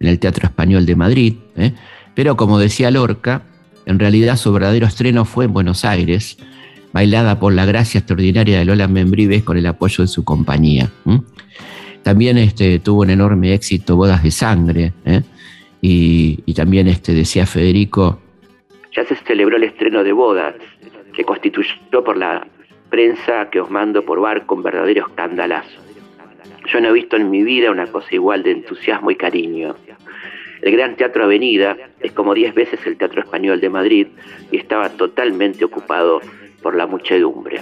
en 0.00 0.08
el 0.08 0.18
Teatro 0.18 0.46
Español 0.46 0.86
de 0.86 0.96
Madrid. 0.96 1.34
¿eh? 1.56 1.72
Pero 2.14 2.36
como 2.36 2.58
decía 2.58 2.90
Lorca, 2.90 3.42
en 3.86 3.98
realidad 3.98 4.36
su 4.36 4.52
verdadero 4.52 4.86
estreno 4.86 5.24
fue 5.24 5.46
en 5.46 5.52
Buenos 5.52 5.84
Aires, 5.84 6.38
bailada 6.94 7.40
por 7.40 7.52
la 7.52 7.66
gracia 7.66 7.98
extraordinaria 7.98 8.60
de 8.60 8.64
Lola 8.64 8.86
Membrives 8.86 9.42
con 9.42 9.56
el 9.56 9.66
apoyo 9.66 10.04
de 10.04 10.06
su 10.06 10.24
compañía. 10.24 10.88
También 12.04 12.38
este, 12.38 12.78
tuvo 12.78 13.02
un 13.02 13.10
enorme 13.10 13.52
éxito 13.52 13.96
Bodas 13.96 14.22
de 14.22 14.30
Sangre, 14.30 14.92
¿eh? 15.04 15.22
y, 15.80 16.54
también 16.54 16.86
este, 16.86 17.12
decía 17.12 17.46
Federico, 17.46 18.20
ya 18.94 19.04
se 19.06 19.16
celebró 19.26 19.56
el 19.56 19.64
estreno 19.64 20.04
de 20.04 20.12
Bodas, 20.12 20.54
que 21.12 21.24
constituyó 21.24 22.04
por 22.04 22.16
la 22.16 22.46
prensa 22.90 23.50
que 23.50 23.60
os 23.60 23.68
mando 23.68 24.04
por 24.04 24.20
barco 24.20 24.54
un 24.54 24.62
verdadero 24.62 25.08
escandalazo. 25.08 25.80
Yo 26.72 26.80
no 26.80 26.90
he 26.90 26.92
visto 26.92 27.16
en 27.16 27.28
mi 27.28 27.42
vida 27.42 27.72
una 27.72 27.88
cosa 27.88 28.06
igual 28.12 28.44
de 28.44 28.52
entusiasmo 28.52 29.10
y 29.10 29.16
cariño. 29.16 29.74
El 30.62 30.72
Gran 30.72 30.94
Teatro 30.94 31.24
Avenida 31.24 31.76
es 31.98 32.12
como 32.12 32.34
diez 32.34 32.54
veces 32.54 32.78
el 32.86 32.96
Teatro 32.96 33.20
Español 33.20 33.60
de 33.60 33.68
Madrid 33.68 34.06
y 34.52 34.58
estaba 34.58 34.90
totalmente 34.90 35.64
ocupado 35.64 36.20
por 36.64 36.74
la 36.74 36.86
muchedumbre. 36.86 37.60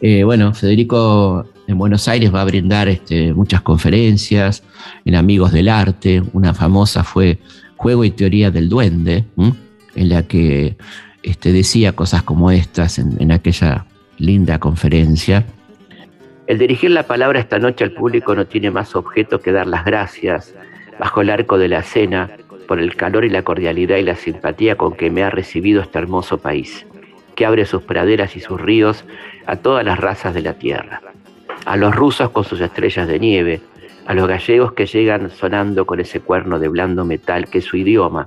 Eh, 0.00 0.24
bueno, 0.24 0.54
Federico 0.54 1.46
en 1.68 1.76
Buenos 1.76 2.08
Aires 2.08 2.34
va 2.34 2.40
a 2.40 2.44
brindar 2.46 2.88
este, 2.88 3.34
muchas 3.34 3.60
conferencias 3.60 4.64
en 5.04 5.14
Amigos 5.14 5.52
del 5.52 5.68
Arte. 5.68 6.22
Una 6.32 6.54
famosa 6.54 7.04
fue 7.04 7.38
Juego 7.76 8.02
y 8.04 8.10
Teoría 8.10 8.50
del 8.50 8.70
Duende, 8.70 9.24
en 9.94 10.08
la 10.08 10.22
que 10.22 10.78
este, 11.22 11.52
decía 11.52 11.92
cosas 11.92 12.22
como 12.22 12.50
estas 12.50 12.98
en, 12.98 13.30
aquella 13.30 13.84
linda 14.16 14.58
conferencia. 14.58 15.44
El 16.46 16.58
dirigir 16.58 16.92
la 16.92 17.06
palabra 17.06 17.40
esta 17.40 17.58
noche 17.58 17.84
al 17.84 17.92
público 17.92 18.34
no 18.34 18.46
tiene 18.46 18.70
más 18.70 18.96
objeto 18.96 19.40
que 19.40 19.52
dar 19.52 19.66
las 19.66 19.84
gracias 19.84 20.54
bajo 20.98 21.20
el 21.20 21.28
arco 21.28 21.58
de 21.58 21.68
la 21.68 21.82
cena 21.82 22.30
por 22.66 22.78
el 22.78 22.96
calor 22.96 23.26
y 23.26 23.28
la 23.28 23.42
cordialidad 23.42 23.98
y 23.98 24.02
la 24.02 24.16
simpatía 24.16 24.76
con 24.76 24.94
que 24.94 25.10
me 25.10 25.22
ha 25.22 25.28
recibido 25.28 25.82
este 25.82 25.98
hermoso 25.98 26.38
país 26.38 26.86
que 27.34 27.46
abre 27.46 27.66
sus 27.66 27.82
praderas 27.82 28.36
y 28.36 28.40
sus 28.40 28.60
ríos 28.60 29.04
a 29.46 29.56
todas 29.56 29.84
las 29.84 29.98
razas 29.98 30.34
de 30.34 30.42
la 30.42 30.54
tierra, 30.54 31.00
a 31.64 31.76
los 31.76 31.94
rusos 31.94 32.30
con 32.30 32.44
sus 32.44 32.60
estrellas 32.60 33.08
de 33.08 33.18
nieve, 33.18 33.60
a 34.06 34.14
los 34.14 34.28
gallegos 34.28 34.72
que 34.72 34.86
llegan 34.86 35.30
sonando 35.30 35.86
con 35.86 36.00
ese 36.00 36.20
cuerno 36.20 36.58
de 36.58 36.68
blando 36.68 37.04
metal 37.04 37.48
que 37.48 37.58
es 37.58 37.64
su 37.64 37.76
idioma, 37.76 38.26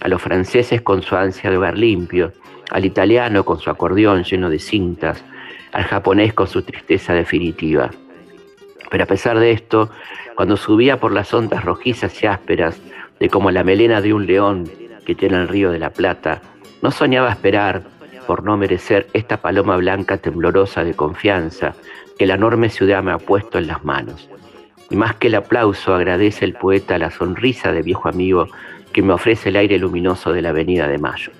a 0.00 0.08
los 0.08 0.22
franceses 0.22 0.82
con 0.82 1.02
su 1.02 1.16
ansia 1.16 1.50
de 1.50 1.56
hogar 1.56 1.78
limpio, 1.78 2.32
al 2.70 2.84
italiano 2.84 3.44
con 3.44 3.58
su 3.58 3.70
acordeón 3.70 4.24
lleno 4.24 4.50
de 4.50 4.58
cintas, 4.58 5.24
al 5.72 5.84
japonés 5.84 6.32
con 6.34 6.46
su 6.46 6.62
tristeza 6.62 7.14
definitiva. 7.14 7.90
Pero 8.90 9.04
a 9.04 9.06
pesar 9.06 9.38
de 9.38 9.50
esto, 9.50 9.90
cuando 10.36 10.56
subía 10.56 11.00
por 11.00 11.12
las 11.12 11.32
ondas 11.34 11.64
rojizas 11.64 12.22
y 12.22 12.26
ásperas 12.26 12.80
de 13.18 13.28
como 13.28 13.50
la 13.50 13.64
melena 13.64 14.00
de 14.00 14.12
un 14.12 14.26
león 14.26 14.70
que 15.04 15.14
tiene 15.14 15.36
el 15.36 15.48
río 15.48 15.70
de 15.70 15.78
la 15.78 15.90
Plata, 15.90 16.42
no 16.82 16.90
soñaba 16.90 17.30
esperar 17.30 17.82
por 18.26 18.44
no 18.44 18.56
merecer 18.56 19.06
esta 19.12 19.38
paloma 19.38 19.76
blanca 19.76 20.18
temblorosa 20.18 20.84
de 20.84 20.94
confianza 20.94 21.74
que 22.18 22.26
la 22.26 22.34
enorme 22.34 22.68
ciudad 22.68 23.02
me 23.02 23.12
ha 23.12 23.18
puesto 23.18 23.58
en 23.58 23.66
las 23.66 23.84
manos. 23.84 24.28
Y 24.90 24.96
más 24.96 25.14
que 25.16 25.28
el 25.28 25.34
aplauso 25.34 25.94
agradece 25.94 26.44
el 26.44 26.54
poeta 26.54 26.98
la 26.98 27.10
sonrisa 27.10 27.72
de 27.72 27.82
viejo 27.82 28.08
amigo 28.08 28.48
que 28.92 29.02
me 29.02 29.12
ofrece 29.12 29.48
el 29.48 29.56
aire 29.56 29.78
luminoso 29.78 30.32
de 30.32 30.42
la 30.42 30.50
Avenida 30.50 30.88
de 30.88 30.98
Mayo. 30.98 31.32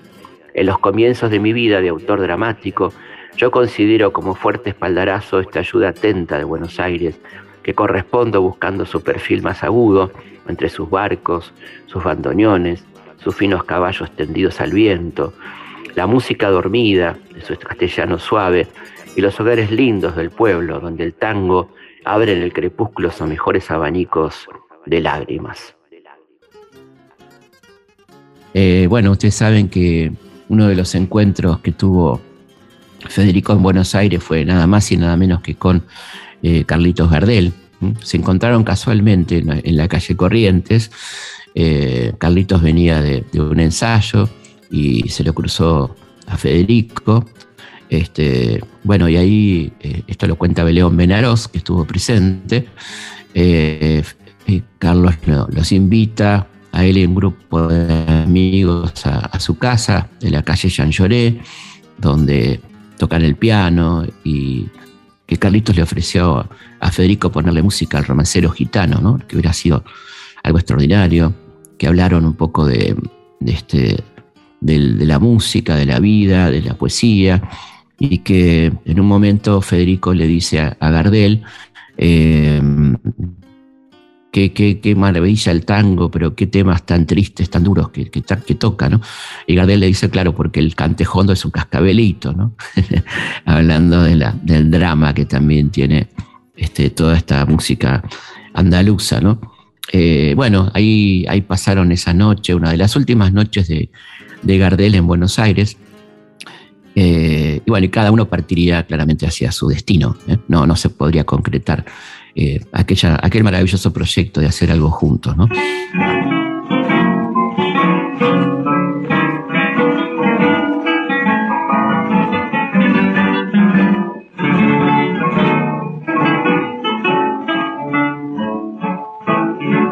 En 0.53 0.65
los 0.65 0.79
comienzos 0.79 1.31
de 1.31 1.39
mi 1.39 1.53
vida 1.53 1.81
de 1.81 1.89
autor 1.89 2.21
dramático, 2.21 2.93
yo 3.37 3.51
considero 3.51 4.13
como 4.13 4.35
fuerte 4.35 4.69
espaldarazo 4.69 5.39
esta 5.39 5.59
ayuda 5.59 5.89
atenta 5.89 6.37
de 6.37 6.43
Buenos 6.43 6.79
Aires, 6.79 7.19
que 7.63 7.73
correspondo 7.73 8.41
buscando 8.41 8.85
su 8.85 9.01
perfil 9.01 9.41
más 9.41 9.63
agudo 9.63 10.11
entre 10.47 10.69
sus 10.69 10.89
barcos, 10.89 11.53
sus 11.87 12.03
bandoneones, 12.03 12.85
sus 13.17 13.35
finos 13.35 13.63
caballos 13.63 14.11
tendidos 14.15 14.61
al 14.61 14.71
viento, 14.71 15.33
la 15.95 16.07
música 16.07 16.49
dormida 16.49 17.17
de 17.33 17.41
su 17.41 17.55
castellano 17.57 18.19
suave 18.19 18.67
y 19.15 19.21
los 19.21 19.39
hogares 19.39 19.71
lindos 19.71 20.15
del 20.15 20.29
pueblo 20.29 20.79
donde 20.79 21.05
el 21.05 21.13
tango 21.13 21.69
abre 22.03 22.33
en 22.33 22.41
el 22.43 22.53
crepúsculo 22.53 23.11
sus 23.11 23.27
mejores 23.27 23.71
abanicos 23.71 24.47
de 24.85 25.01
lágrimas. 25.01 25.75
Eh, 28.53 28.87
bueno, 28.89 29.11
ustedes 29.11 29.35
saben 29.35 29.67
que 29.67 30.13
uno 30.47 30.67
de 30.67 30.75
los 30.75 30.95
encuentros 30.95 31.59
que 31.59 31.71
tuvo 31.71 32.21
Federico 33.09 33.53
en 33.53 33.63
Buenos 33.63 33.95
Aires 33.95 34.23
fue 34.23 34.45
nada 34.45 34.65
más 34.67 34.91
y 34.91 34.97
nada 34.97 35.17
menos 35.17 35.41
que 35.41 35.55
con 35.55 35.83
eh, 36.41 36.63
Carlitos 36.65 37.09
Gardel. 37.09 37.53
Se 38.01 38.15
encontraron 38.15 38.63
casualmente 38.63 39.37
en 39.39 39.75
la, 39.75 39.87
calle 39.89 40.15
Corrientes. 40.15 40.89
Eh, 41.53 42.13
Carlitos 42.17 42.61
venía 42.61 43.01
de 43.01 43.25
un 43.41 43.59
ensayo, 43.59 44.29
y 44.69 45.09
se 45.09 45.23
lo 45.23 45.33
cruzó 45.33 45.95
a 46.27 46.37
Federico. 46.37 47.25
Este, 47.89 48.63
bueno, 48.83 49.07
y 49.07 49.17
ahí, 49.17 49.73
eh, 49.79 50.03
esto 50.07 50.27
lo 50.27 50.37
cuenta 50.37 50.63
Beleón 50.63 50.97
Benaros, 50.97 51.47
que 51.47 51.59
estuvo 51.59 51.85
presente. 51.85 52.67
Eh, 53.33 54.03
Carlos 54.79 55.15
los 55.49 55.71
invita 55.71 56.47
a 56.71 56.85
él 56.85 56.97
y 56.97 57.05
un 57.05 57.15
grupo 57.15 57.67
de 57.67 58.23
amigos 58.23 59.05
a, 59.05 59.39
su 59.39 59.57
casa 59.57 60.09
de 60.19 60.29
la 60.29 60.43
calle 60.43 60.69
Jean 60.69 60.91
Lloré, 60.91 61.39
donde 61.97 62.59
tocan 62.97 63.23
el 63.23 63.35
piano 63.35 64.05
y 64.23 64.67
que 65.25 65.37
Carlitos 65.37 65.75
le 65.75 65.81
ofreció 65.81 66.47
a 66.79 66.91
Federico 66.91 67.31
ponerle 67.31 67.63
música 67.63 67.97
al 67.97 68.05
romancero 68.05 68.51
gitano, 68.51 68.99
¿no? 69.01 69.17
que 69.27 69.35
hubiera 69.35 69.53
sido 69.53 69.83
algo 70.43 70.59
extraordinario, 70.59 71.33
que 71.79 71.87
hablaron 71.87 72.25
un 72.25 72.35
poco 72.35 72.65
de 72.65 72.95
este, 73.45 74.03
de 74.65 75.05
la 75.05 75.19
música, 75.19 75.75
de 75.75 75.85
la 75.85 75.99
vida, 75.99 76.49
de 76.49 76.61
la 76.61 76.73
poesía, 76.75 77.41
y 77.99 78.19
que 78.19 78.71
en 78.85 78.99
un 78.99 79.07
momento 79.07 79.61
Federico 79.61 80.13
le 80.13 80.27
dice 80.27 80.59
a, 80.59 80.89
Gardel, 80.89 81.43
eh, 81.97 82.61
qué, 84.31 84.95
maravilla 84.97 85.51
el 85.51 85.63
tango, 85.65 86.11
pero 86.11 86.35
qué 86.35 86.47
temas 86.47 86.85
tan 86.85 87.05
tristes, 87.05 87.49
tan 87.49 87.63
duros 87.63 87.89
que, 87.89 88.09
que, 88.09 88.21
toca, 88.55 88.89
¿no? 88.89 89.01
Y 89.47 89.55
Gardel 89.55 89.79
le 89.79 89.87
dice, 89.87 90.09
claro, 90.09 90.35
porque 90.35 90.59
el 90.59 90.75
cantejondo 90.75 91.31
es 91.33 91.45
un 91.45 91.51
cascabelito, 91.51 92.33
¿no? 92.33 92.55
Hablando 93.45 94.03
de 94.03 94.15
la, 94.15 94.33
del 94.43 94.69
drama 94.71 95.13
que 95.13 95.25
también 95.25 95.69
tiene 95.69 96.09
este, 96.55 96.89
toda 96.89 97.15
esta 97.15 97.45
música 97.45 98.03
andaluza, 98.53 99.21
¿no? 99.21 99.39
Eh, 99.91 100.33
bueno, 100.35 100.71
ahí, 100.73 101.25
ahí 101.29 101.41
pasaron 101.41 101.91
esa 101.91 102.13
noche, 102.13 102.55
una 102.55 102.71
de 102.71 102.77
las 102.77 102.95
últimas 102.95 103.31
noches 103.31 103.67
de, 103.67 103.89
de 104.41 104.57
Gardel 104.57 104.95
en 104.95 105.07
Buenos 105.07 105.39
Aires. 105.39 105.77
Eh, 106.95 107.61
y 107.65 107.69
bueno, 107.69 107.85
y 107.85 107.89
cada 107.89 108.11
uno 108.11 108.29
partiría 108.29 108.83
claramente 108.83 109.27
hacia 109.27 109.51
su 109.51 109.67
destino. 109.67 110.15
¿eh? 110.27 110.37
No, 110.47 110.65
no 110.65 110.75
se 110.75 110.89
podría 110.89 111.25
concretar 111.25 111.85
eh, 112.35 112.65
aquella, 112.71 113.19
aquel 113.21 113.43
maravilloso 113.43 113.91
proyecto 113.91 114.39
de 114.39 114.47
hacer 114.47 114.71
algo 114.71 114.89
juntos. 114.89 115.35
¿no? 115.35 115.49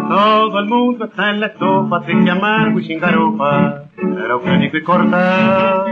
Todo 0.09 0.59
el 0.59 0.65
mundo 0.67 1.05
está 1.05 1.31
en 1.31 1.39
la 1.39 1.53
que 1.53 2.29
amargo 2.29 2.79
y 2.79 2.85
sin 2.85 3.00
garopa 3.00 3.82
era 4.23 4.33
Eugénico 4.33 4.77
y 4.77 4.83
corta. 4.83 5.85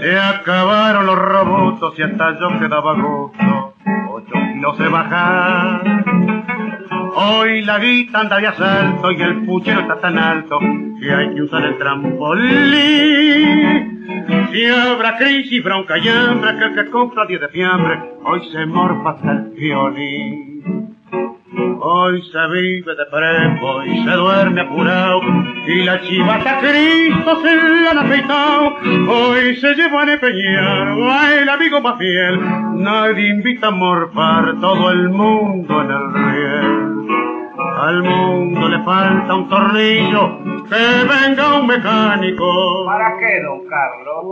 Se 0.00 0.18
acabaron 0.18 1.06
los 1.06 1.16
robots 1.16 1.98
y 1.98 2.02
hasta 2.02 2.38
yo 2.38 2.58
quedaba 2.58 2.94
gusto, 2.94 3.74
ocho 4.10 4.32
kilos 4.52 4.76
se 4.76 4.88
bajar. 4.88 6.04
Hoy 7.14 7.62
la 7.62 7.78
guita 7.78 8.20
anda 8.20 8.38
de 8.38 8.46
asalto 8.46 9.12
y 9.12 9.20
el 9.20 9.44
puchero 9.44 9.80
está 9.80 10.00
tan 10.00 10.18
alto 10.18 10.58
que 11.00 11.12
hay 11.12 11.34
que 11.34 11.42
usar 11.42 11.64
el 11.64 11.76
trampolín. 11.78 13.30
Si 14.52 14.66
habrá 14.66 15.16
crisis, 15.16 15.62
bronca 15.62 15.98
y 15.98 16.08
hambre, 16.08 16.56
que 16.56 16.64
el 16.64 16.74
que 16.74 16.90
compra 16.90 17.26
10 17.26 17.40
de 17.40 17.48
fiambre, 17.48 17.98
hoy 18.24 18.40
se 18.50 18.66
morfa 18.66 19.10
hasta 19.10 19.32
el 19.32 19.50
violín. 19.50 20.49
Hoy 21.52 22.22
se 22.22 22.46
vive 22.52 22.94
de 22.94 23.06
prepo 23.06 23.82
y 23.82 24.04
se 24.04 24.10
duerme 24.10 24.60
apurado 24.60 25.20
y 25.66 25.82
la 25.82 26.00
chivata 26.00 26.60
Cristo 26.60 27.40
se 27.42 27.56
la 27.56 27.90
han 27.90 27.98
afeitado. 27.98 28.76
Hoy 29.08 29.56
se 29.56 29.74
lleva 29.74 30.02
a 30.02 30.12
empeñar 30.12 30.98
va 31.00 31.34
el 31.34 31.48
amigo 31.48 31.80
más 31.80 31.98
fiel. 31.98 32.40
Nadie 32.74 33.30
invita 33.30 33.68
a 33.68 33.70
morfar 33.72 34.60
todo 34.60 34.90
el 34.90 35.08
mundo 35.08 35.80
en 35.80 35.90
el 35.90 36.14
riel. 36.14 36.90
Al 37.78 38.02
mundo 38.02 38.68
le 38.68 38.84
falta 38.84 39.34
un 39.34 39.48
tornillo, 39.48 40.38
que 40.68 41.08
venga 41.08 41.60
un 41.60 41.66
mecánico. 41.66 42.84
¿Para 42.86 43.18
qué, 43.18 43.42
don 43.42 43.66
Carlos? 43.66 44.24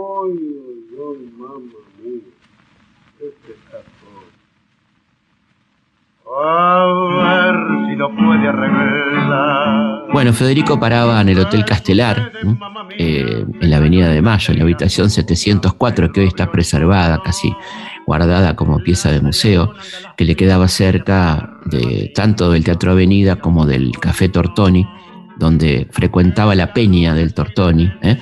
Mamá 1.37 1.59
mía. 2.01 2.21
Este 3.19 3.53
Bueno, 10.13 10.31
Federico 10.31 10.79
paraba 10.79 11.19
en 11.21 11.29
el 11.29 11.39
Hotel 11.39 11.65
Castelar, 11.65 12.31
eh, 12.99 13.45
en 13.59 13.69
la 13.69 13.77
Avenida 13.77 14.09
de 14.09 14.21
Mayo, 14.21 14.51
en 14.51 14.59
la 14.59 14.63
habitación 14.63 15.09
704, 15.09 16.11
que 16.11 16.21
hoy 16.21 16.27
está 16.27 16.51
preservada, 16.51 17.19
casi 17.23 17.51
guardada 18.05 18.55
como 18.55 18.77
pieza 18.77 19.11
de 19.11 19.21
museo, 19.21 19.73
que 20.17 20.25
le 20.25 20.35
quedaba 20.35 20.67
cerca 20.67 21.57
de 21.65 22.11
tanto 22.13 22.51
del 22.51 22.63
Teatro 22.63 22.91
Avenida 22.91 23.37
como 23.37 23.65
del 23.65 23.91
Café 23.99 24.29
Tortoni, 24.29 24.87
donde 25.39 25.87
frecuentaba 25.89 26.53
la 26.53 26.73
peña 26.73 27.15
del 27.15 27.33
Tortoni, 27.33 27.91
¿eh? 28.03 28.19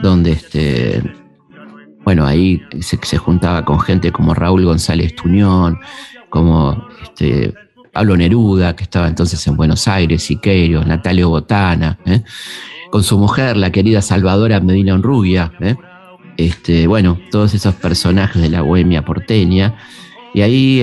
donde 0.00 0.32
este, 0.32 1.02
bueno, 2.04 2.24
ahí 2.24 2.62
se, 2.80 2.98
se, 3.02 3.18
juntaba 3.18 3.66
con 3.66 3.80
gente 3.80 4.12
como 4.12 4.32
Raúl 4.32 4.64
González 4.64 5.14
Tuñón, 5.14 5.78
como 6.30 6.88
este, 7.02 7.52
Pablo 7.92 8.16
Neruda, 8.16 8.74
que 8.76 8.84
estaba 8.84 9.08
entonces 9.08 9.44
en 9.46 9.56
Buenos 9.56 9.88
Aires, 9.88 10.22
Siqueiros, 10.22 10.86
Natalio 10.86 11.28
Botana, 11.28 11.98
¿eh? 12.06 12.22
con 12.90 13.02
su 13.02 13.18
mujer, 13.18 13.56
la 13.56 13.70
querida 13.70 14.00
Salvadora 14.00 14.60
Medina 14.60 14.94
Onrubia, 14.94 15.52
¿eh? 15.60 15.76
este, 16.36 16.86
bueno, 16.86 17.18
todos 17.30 17.54
esos 17.54 17.74
personajes 17.74 18.40
de 18.40 18.48
la 18.48 18.62
bohemia 18.62 19.04
porteña, 19.04 19.76
y 20.32 20.42
ahí 20.42 20.80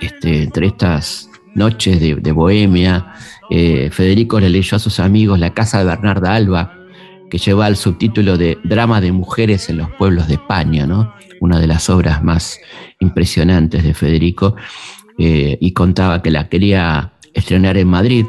este, 0.00 0.42
entre 0.42 0.66
estas 0.66 1.30
noches 1.54 2.00
de, 2.00 2.16
de 2.16 2.32
bohemia, 2.32 3.12
eh, 3.50 3.90
Federico 3.92 4.40
le 4.40 4.48
leyó 4.48 4.76
a 4.76 4.80
sus 4.80 4.98
amigos 5.00 5.38
La 5.38 5.52
casa 5.52 5.78
de 5.78 5.84
Bernarda 5.84 6.34
Alba, 6.34 6.78
que 7.34 7.38
lleva 7.38 7.66
el 7.66 7.74
subtítulo 7.74 8.38
de 8.38 8.58
Drama 8.62 9.00
de 9.00 9.10
mujeres 9.10 9.68
en 9.68 9.78
los 9.78 9.90
pueblos 9.90 10.28
de 10.28 10.34
España, 10.34 10.86
¿no? 10.86 11.12
una 11.40 11.58
de 11.58 11.66
las 11.66 11.90
obras 11.90 12.22
más 12.22 12.60
impresionantes 13.00 13.82
de 13.82 13.92
Federico, 13.92 14.54
eh, 15.18 15.58
y 15.60 15.72
contaba 15.72 16.22
que 16.22 16.30
la 16.30 16.48
quería 16.48 17.14
estrenar 17.32 17.76
en 17.76 17.88
Madrid, 17.88 18.24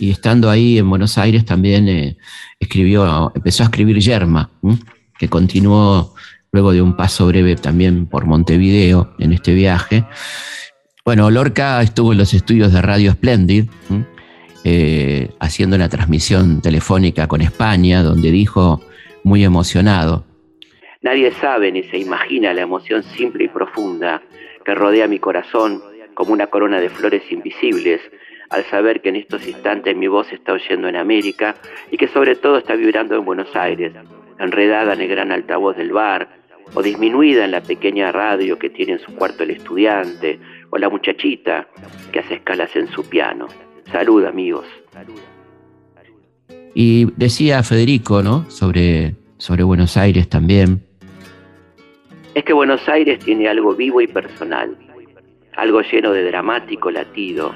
y 0.00 0.10
estando 0.10 0.50
ahí 0.50 0.78
en 0.78 0.90
Buenos 0.90 1.16
Aires 1.16 1.44
también 1.44 1.88
eh, 1.88 2.16
escribió, 2.58 3.30
empezó 3.36 3.62
a 3.62 3.66
escribir 3.66 4.00
Yerma, 4.00 4.50
que 5.16 5.28
continuó 5.28 6.16
luego 6.50 6.72
de 6.72 6.82
un 6.82 6.96
paso 6.96 7.28
breve 7.28 7.54
también 7.54 8.06
por 8.06 8.26
Montevideo 8.26 9.14
en 9.20 9.32
este 9.32 9.54
viaje. 9.54 10.06
Bueno, 11.04 11.30
Lorca 11.30 11.80
estuvo 11.82 12.10
en 12.10 12.18
los 12.18 12.34
estudios 12.34 12.72
de 12.72 12.82
Radio 12.82 13.12
Splendid. 13.12 13.66
Eh, 14.62 15.30
haciendo 15.40 15.76
una 15.76 15.88
transmisión 15.88 16.60
telefónica 16.60 17.26
con 17.26 17.40
España, 17.40 18.02
donde 18.02 18.30
dijo 18.30 18.82
muy 19.24 19.42
emocionado. 19.42 20.24
Nadie 21.00 21.32
sabe 21.32 21.72
ni 21.72 21.82
se 21.84 21.96
imagina 21.96 22.52
la 22.52 22.60
emoción 22.60 23.02
simple 23.02 23.44
y 23.44 23.48
profunda 23.48 24.20
que 24.62 24.74
rodea 24.74 25.08
mi 25.08 25.18
corazón 25.18 25.82
como 26.12 26.34
una 26.34 26.48
corona 26.48 26.78
de 26.78 26.90
flores 26.90 27.22
invisibles 27.32 28.02
al 28.50 28.64
saber 28.64 29.00
que 29.00 29.08
en 29.08 29.16
estos 29.16 29.46
instantes 29.46 29.96
mi 29.96 30.08
voz 30.08 30.30
está 30.30 30.52
oyendo 30.52 30.88
en 30.88 30.96
América 30.96 31.54
y 31.90 31.96
que 31.96 32.08
sobre 32.08 32.36
todo 32.36 32.58
está 32.58 32.74
vibrando 32.74 33.16
en 33.16 33.24
Buenos 33.24 33.56
Aires, 33.56 33.94
enredada 34.38 34.92
en 34.92 35.00
el 35.00 35.08
gran 35.08 35.32
altavoz 35.32 35.76
del 35.76 35.92
bar 35.92 36.28
o 36.74 36.82
disminuida 36.82 37.46
en 37.46 37.52
la 37.52 37.62
pequeña 37.62 38.12
radio 38.12 38.58
que 38.58 38.68
tiene 38.68 38.92
en 38.92 38.98
su 38.98 39.14
cuarto 39.14 39.44
el 39.44 39.50
estudiante 39.50 40.38
o 40.68 40.76
la 40.76 40.90
muchachita 40.90 41.68
que 42.12 42.18
hace 42.18 42.34
escalas 42.34 42.76
en 42.76 42.88
su 42.88 43.08
piano. 43.08 43.48
Salud, 43.92 44.24
amigos. 44.24 44.66
Y 46.74 47.06
decía 47.16 47.62
Federico, 47.62 48.22
¿no? 48.22 48.48
Sobre, 48.50 49.14
sobre 49.38 49.62
Buenos 49.64 49.96
Aires 49.96 50.28
también. 50.28 50.82
Es 52.34 52.44
que 52.44 52.52
Buenos 52.52 52.88
Aires 52.88 53.18
tiene 53.24 53.48
algo 53.48 53.74
vivo 53.74 54.00
y 54.00 54.06
personal, 54.06 54.76
algo 55.56 55.80
lleno 55.82 56.12
de 56.12 56.24
dramático 56.24 56.90
latido, 56.90 57.52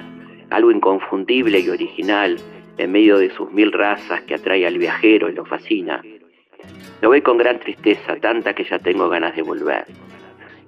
algo 0.50 0.72
inconfundible 0.72 1.60
y 1.60 1.68
original 1.68 2.36
en 2.76 2.90
medio 2.90 3.18
de 3.18 3.30
sus 3.30 3.52
mil 3.52 3.70
razas 3.72 4.22
que 4.22 4.34
atrae 4.34 4.66
al 4.66 4.78
viajero 4.78 5.30
y 5.30 5.34
lo 5.34 5.44
fascina. 5.44 6.02
Lo 7.00 7.10
ve 7.10 7.22
con 7.22 7.38
gran 7.38 7.60
tristeza, 7.60 8.16
tanta 8.16 8.54
que 8.54 8.64
ya 8.64 8.78
tengo 8.78 9.08
ganas 9.08 9.36
de 9.36 9.42
volver. 9.42 9.86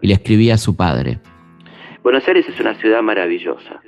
Y 0.01 0.07
le 0.07 0.15
escribía 0.15 0.55
a 0.55 0.59
su 0.59 0.77
padre. 0.77 1.19
Buenos 2.03 2.27
Aires 2.29 2.49
es 2.49 2.61
una 2.61 2.75
ciudad 2.75 3.03
maravillosa. 3.03 3.81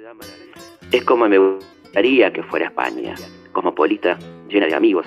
Es 0.91 1.05
como 1.05 1.29
me 1.29 1.37
gustaría 1.37 2.33
que 2.33 2.43
fuera 2.43 2.67
España, 2.67 3.15
cosmopolita, 3.53 4.19
llena 4.49 4.67
de 4.67 4.75
amigos, 4.75 5.07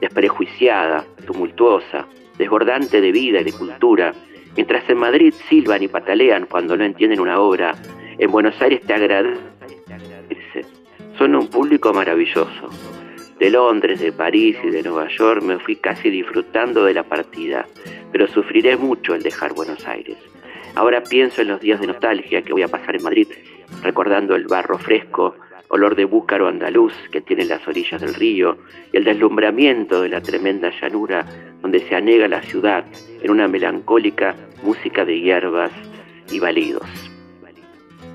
desprejuiciada, 0.00 1.04
tumultuosa, 1.26 2.06
desbordante 2.38 3.00
de 3.00 3.10
vida 3.10 3.40
y 3.40 3.44
de 3.44 3.52
cultura. 3.52 4.14
Mientras 4.54 4.88
en 4.88 4.98
Madrid 4.98 5.34
silban 5.48 5.82
y 5.82 5.88
patalean 5.88 6.46
cuando 6.46 6.76
no 6.76 6.84
entienden 6.84 7.18
una 7.18 7.40
obra, 7.40 7.74
en 8.18 8.30
Buenos 8.30 8.60
Aires 8.62 8.82
te 8.82 8.94
agradecen. 8.94 9.42
Son 11.18 11.34
un 11.34 11.48
público 11.48 11.92
maravilloso. 11.92 12.68
De 13.40 13.50
Londres, 13.50 13.98
de 13.98 14.12
París 14.12 14.56
y 14.62 14.70
de 14.70 14.84
Nueva 14.84 15.08
York 15.08 15.42
me 15.42 15.58
fui 15.58 15.74
casi 15.74 16.08
disfrutando 16.08 16.84
de 16.84 16.94
la 16.94 17.02
partida, 17.02 17.66
pero 18.12 18.28
sufriré 18.28 18.76
mucho 18.76 19.16
el 19.16 19.24
dejar 19.24 19.54
Buenos 19.54 19.88
Aires. 19.88 20.18
Ahora 20.76 21.02
pienso 21.02 21.42
en 21.42 21.48
los 21.48 21.60
días 21.60 21.80
de 21.80 21.88
nostalgia 21.88 22.42
que 22.42 22.52
voy 22.52 22.62
a 22.62 22.68
pasar 22.68 22.96
en 22.96 23.02
Madrid, 23.02 23.28
recordando 23.82 24.34
el 24.34 24.46
barro 24.46 24.78
fresco, 24.78 25.36
olor 25.68 25.96
de 25.96 26.04
búcaro 26.04 26.48
andaluz 26.48 26.92
que 27.10 27.22
tiene 27.22 27.46
las 27.46 27.66
orillas 27.66 28.00
del 28.00 28.14
río 28.14 28.58
y 28.92 28.98
el 28.98 29.04
deslumbramiento 29.04 30.02
de 30.02 30.10
la 30.10 30.20
tremenda 30.20 30.70
llanura 30.80 31.24
donde 31.62 31.80
se 31.80 31.94
anega 31.94 32.28
la 32.28 32.42
ciudad 32.42 32.84
en 33.22 33.30
una 33.30 33.48
melancólica 33.48 34.36
música 34.62 35.04
de 35.04 35.20
hierbas 35.20 35.70
y 36.30 36.38
balidos. 36.38 36.86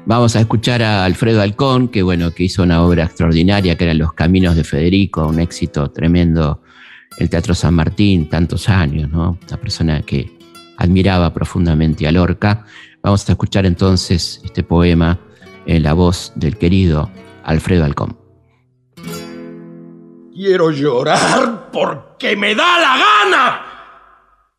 Vamos 0.06 0.36
a 0.36 0.40
escuchar 0.40 0.84
a 0.84 1.04
Alfredo 1.04 1.42
Alcón, 1.42 1.90
que 1.90 2.02
bueno, 2.02 2.32
que 2.32 2.44
hizo 2.44 2.64
una 2.64 2.82
obra 2.82 3.04
extraordinaria 3.04 3.76
que 3.76 3.84
eran 3.84 3.98
Los 3.98 4.14
Caminos 4.14 4.56
de 4.56 4.64
Federico, 4.64 5.28
un 5.28 5.40
éxito 5.40 5.90
tremendo, 5.92 6.62
el 7.18 7.30
Teatro 7.30 7.54
San 7.54 7.74
Martín, 7.74 8.30
tantos 8.30 8.70
años, 8.70 9.10
¿no? 9.10 9.38
Una 9.46 9.58
persona 9.58 10.02
que 10.04 10.32
admiraba 10.78 11.34
profundamente 11.34 12.08
a 12.08 12.12
Lorca. 12.12 12.66
Vamos 13.02 13.28
a 13.28 13.34
escuchar 13.34 13.66
entonces 13.66 14.40
este 14.46 14.64
poema 14.64 15.20
en 15.68 15.84
la 15.84 15.94
voz 15.94 16.32
del 16.36 16.58
querido 16.58 17.12
Alfredo 17.44 17.86
Alcón. 17.86 18.18
Quiero 20.34 20.72
llorar 20.72 21.70
porque 21.72 22.36
me 22.36 22.56
da 22.56 22.80
la 22.80 22.98
gana, 22.98 23.62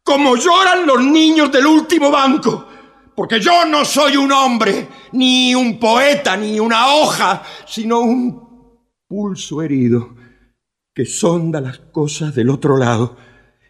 como 0.05 0.37
lloran 0.37 0.87
los 0.87 1.03
niños 1.03 1.51
del 1.51 1.67
último 1.67 2.11
banco, 2.11 2.67
porque 3.15 3.41
yo 3.41 3.65
no 3.65 3.85
soy 3.85 4.17
un 4.17 4.31
hombre, 4.31 4.89
ni 5.13 5.55
un 5.55 5.79
poeta, 5.79 6.37
ni 6.37 6.61
una 6.61 6.95
hoja, 6.95 7.43
sino 7.67 8.01
un 8.01 8.85
pulso 9.07 9.63
herido 9.63 10.15
que 10.93 11.07
sonda 11.07 11.61
las 11.61 11.79
cosas 11.79 12.35
del 12.35 12.51
otro 12.51 12.77
lado. 12.77 13.17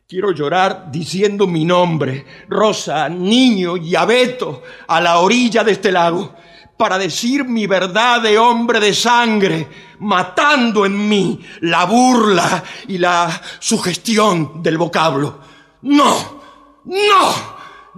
Quiero 0.08 0.32
llorar 0.32 0.90
diciendo 0.90 1.46
mi 1.46 1.66
nombre, 1.66 2.24
Rosa, 2.48 3.08
niño 3.10 3.76
y 3.76 3.94
abeto, 3.94 4.62
a 4.88 5.00
la 5.00 5.18
orilla 5.18 5.62
de 5.62 5.72
este 5.72 5.92
lago 5.92 6.34
para 6.78 6.96
decir 6.96 7.44
mi 7.44 7.66
verdad 7.66 8.22
de 8.22 8.38
hombre 8.38 8.78
de 8.78 8.94
sangre, 8.94 9.68
matando 9.98 10.86
en 10.86 11.08
mí 11.08 11.40
la 11.60 11.84
burla 11.84 12.62
y 12.86 12.98
la 12.98 13.42
sugestión 13.58 14.62
del 14.62 14.78
vocablo. 14.78 15.40
No, 15.82 16.40
no, 16.84 17.34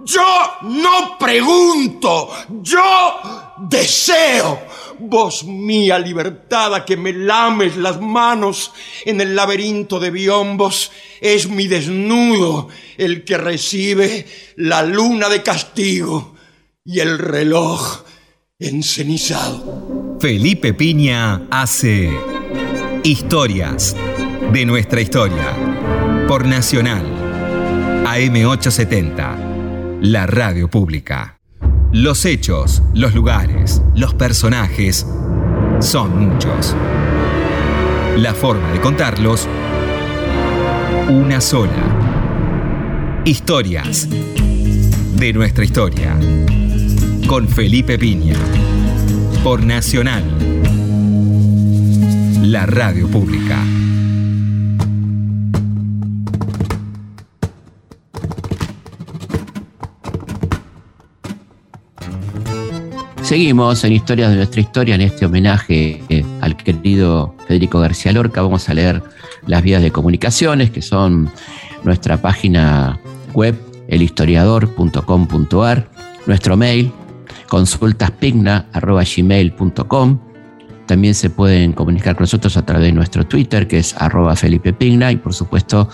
yo 0.03 0.57
no 0.63 1.17
pregunto, 1.19 2.31
yo 2.61 3.19
deseo. 3.59 4.59
Voz 4.97 5.43
mía 5.43 5.97
libertada 5.97 6.85
que 6.85 6.97
me 6.97 7.13
lames 7.13 7.77
las 7.77 7.99
manos 7.99 8.71
en 9.05 9.21
el 9.21 9.35
laberinto 9.35 9.99
de 9.99 10.11
biombos, 10.11 10.91
es 11.19 11.49
mi 11.49 11.67
desnudo 11.67 12.67
el 12.97 13.23
que 13.23 13.37
recibe 13.37 14.27
la 14.57 14.83
luna 14.83 15.27
de 15.27 15.41
castigo 15.41 16.35
y 16.85 16.99
el 16.99 17.17
reloj 17.17 18.03
encenizado. 18.61 20.17
Felipe 20.19 20.73
Piña 20.73 21.47
hace 21.49 22.11
Historias 23.03 23.95
de 24.53 24.65
nuestra 24.67 25.01
historia 25.01 25.55
por 26.27 26.45
Nacional 26.45 27.03
AM870, 28.05 29.99
la 30.01 30.27
radio 30.27 30.69
pública. 30.69 31.39
Los 31.91 32.25
hechos, 32.25 32.83
los 32.93 33.15
lugares, 33.15 33.81
los 33.95 34.13
personajes 34.13 35.07
son 35.79 36.29
muchos. 36.29 36.75
La 38.17 38.35
forma 38.35 38.71
de 38.73 38.79
contarlos, 38.79 39.47
una 41.09 41.41
sola. 41.41 43.21
Historias 43.25 44.07
de 45.15 45.33
nuestra 45.33 45.65
historia. 45.65 46.15
Con 47.27 47.47
Felipe 47.47 47.97
Piña. 47.97 48.35
Por 49.43 49.63
Nacional. 49.63 50.23
La 52.43 52.65
radio 52.65 53.07
pública. 53.07 53.63
Seguimos 63.21 63.83
en 63.85 63.93
Historias 63.93 64.29
de 64.29 64.35
nuestra 64.35 64.59
historia, 64.59 64.95
en 64.95 65.01
este 65.01 65.25
homenaje 65.25 66.03
eh, 66.09 66.25
al 66.41 66.57
querido 66.57 67.33
Federico 67.47 67.79
García 67.79 68.11
Lorca. 68.11 68.41
Vamos 68.41 68.67
a 68.67 68.73
leer 68.73 69.01
las 69.47 69.63
vías 69.63 69.81
de 69.81 69.91
comunicaciones, 69.91 70.69
que 70.69 70.81
son 70.81 71.31
nuestra 71.83 72.21
página 72.21 72.99
web, 73.33 73.55
elhistoriador.com.ar, 73.87 75.89
nuestro 76.25 76.57
mail, 76.57 76.91
consultaspigna.gmail.com. 77.51 80.19
También 80.85 81.13
se 81.13 81.29
pueden 81.29 81.73
comunicar 81.73 82.15
con 82.15 82.23
nosotros 82.23 82.55
a 82.55 82.65
través 82.65 82.87
de 82.87 82.93
nuestro 82.93 83.27
Twitter, 83.27 83.67
que 83.67 83.79
es 83.79 83.93
arroba 83.97 84.37
Felipe 84.37 84.71
Pigna, 84.71 85.11
y 85.11 85.17
por 85.17 85.33
supuesto 85.33 85.89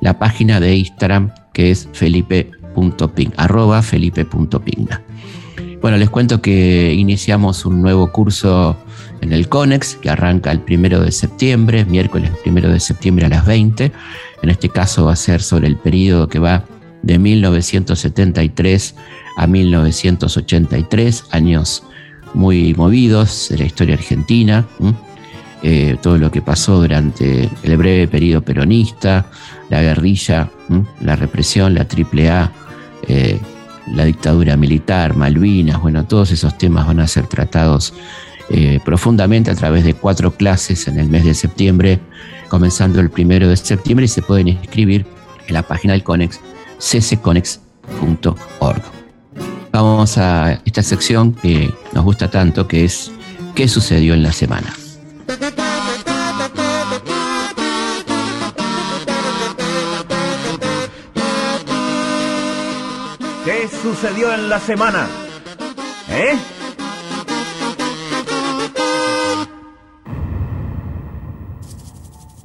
la 0.00 0.18
página 0.18 0.58
de 0.58 0.74
Instagram, 0.74 1.30
que 1.52 1.70
es 1.70 1.86
felipe.pigna, 1.92 3.34
arroba. 3.36 3.82
Bueno, 5.82 5.98
les 5.98 6.08
cuento 6.08 6.40
que 6.40 6.94
iniciamos 6.94 7.66
un 7.66 7.82
nuevo 7.82 8.10
curso 8.10 8.74
en 9.20 9.34
el 9.34 9.50
CONEX, 9.50 9.96
que 9.96 10.08
arranca 10.08 10.50
el 10.50 10.60
primero 10.60 11.00
de 11.00 11.12
septiembre, 11.12 11.84
miércoles 11.84 12.30
primero 12.42 12.70
de 12.70 12.80
septiembre 12.80 13.26
a 13.26 13.28
las 13.28 13.44
20. 13.44 13.92
En 14.42 14.48
este 14.48 14.70
caso 14.70 15.04
va 15.04 15.12
a 15.12 15.16
ser 15.16 15.42
sobre 15.42 15.68
el 15.68 15.76
periodo 15.76 16.28
que 16.28 16.38
va 16.38 16.64
de 17.02 17.18
1973 17.18 18.94
a 19.36 19.46
1983, 19.46 21.24
años 21.30 21.82
muy 22.34 22.74
movidos 22.74 23.48
de 23.50 23.58
la 23.58 23.64
historia 23.64 23.94
argentina, 23.94 24.66
eh, 25.62 25.96
todo 26.02 26.18
lo 26.18 26.30
que 26.30 26.42
pasó 26.42 26.80
durante 26.80 27.48
el 27.62 27.76
breve 27.76 28.08
periodo 28.08 28.42
peronista, 28.42 29.26
la 29.70 29.80
guerrilla, 29.80 30.50
la 31.00 31.14
represión, 31.14 31.74
la 31.74 31.82
AAA, 31.82 32.50
eh, 33.08 33.38
la 33.92 34.04
dictadura 34.04 34.56
militar, 34.56 35.14
Malvinas, 35.16 35.80
bueno, 35.80 36.04
todos 36.04 36.30
esos 36.30 36.56
temas 36.58 36.86
van 36.86 37.00
a 37.00 37.06
ser 37.06 37.26
tratados 37.26 37.94
eh, 38.50 38.80
profundamente 38.84 39.50
a 39.50 39.54
través 39.54 39.84
de 39.84 39.94
cuatro 39.94 40.32
clases 40.32 40.88
en 40.88 40.98
el 40.98 41.08
mes 41.08 41.24
de 41.24 41.34
septiembre, 41.34 42.00
comenzando 42.48 43.00
el 43.00 43.10
primero 43.10 43.48
de 43.48 43.56
septiembre 43.56 44.06
y 44.06 44.08
se 44.08 44.22
pueden 44.22 44.48
inscribir 44.48 45.06
en 45.46 45.54
la 45.54 45.62
página 45.62 45.92
del 45.92 46.02
CONEX, 46.02 46.40
ccconex.org. 46.78 47.62
Vamos 49.72 50.18
a 50.18 50.60
esta 50.66 50.82
sección 50.82 51.32
que 51.32 51.72
nos 51.92 52.04
gusta 52.04 52.30
tanto, 52.30 52.68
que 52.68 52.84
es 52.84 53.10
¿Qué 53.54 53.68
sucedió 53.68 54.14
en 54.14 54.22
la 54.22 54.32
semana? 54.32 54.72
¿Qué 63.44 63.68
sucedió 63.82 64.32
en 64.32 64.48
la 64.48 64.60
semana? 64.60 65.06
¿Eh? 66.10 66.36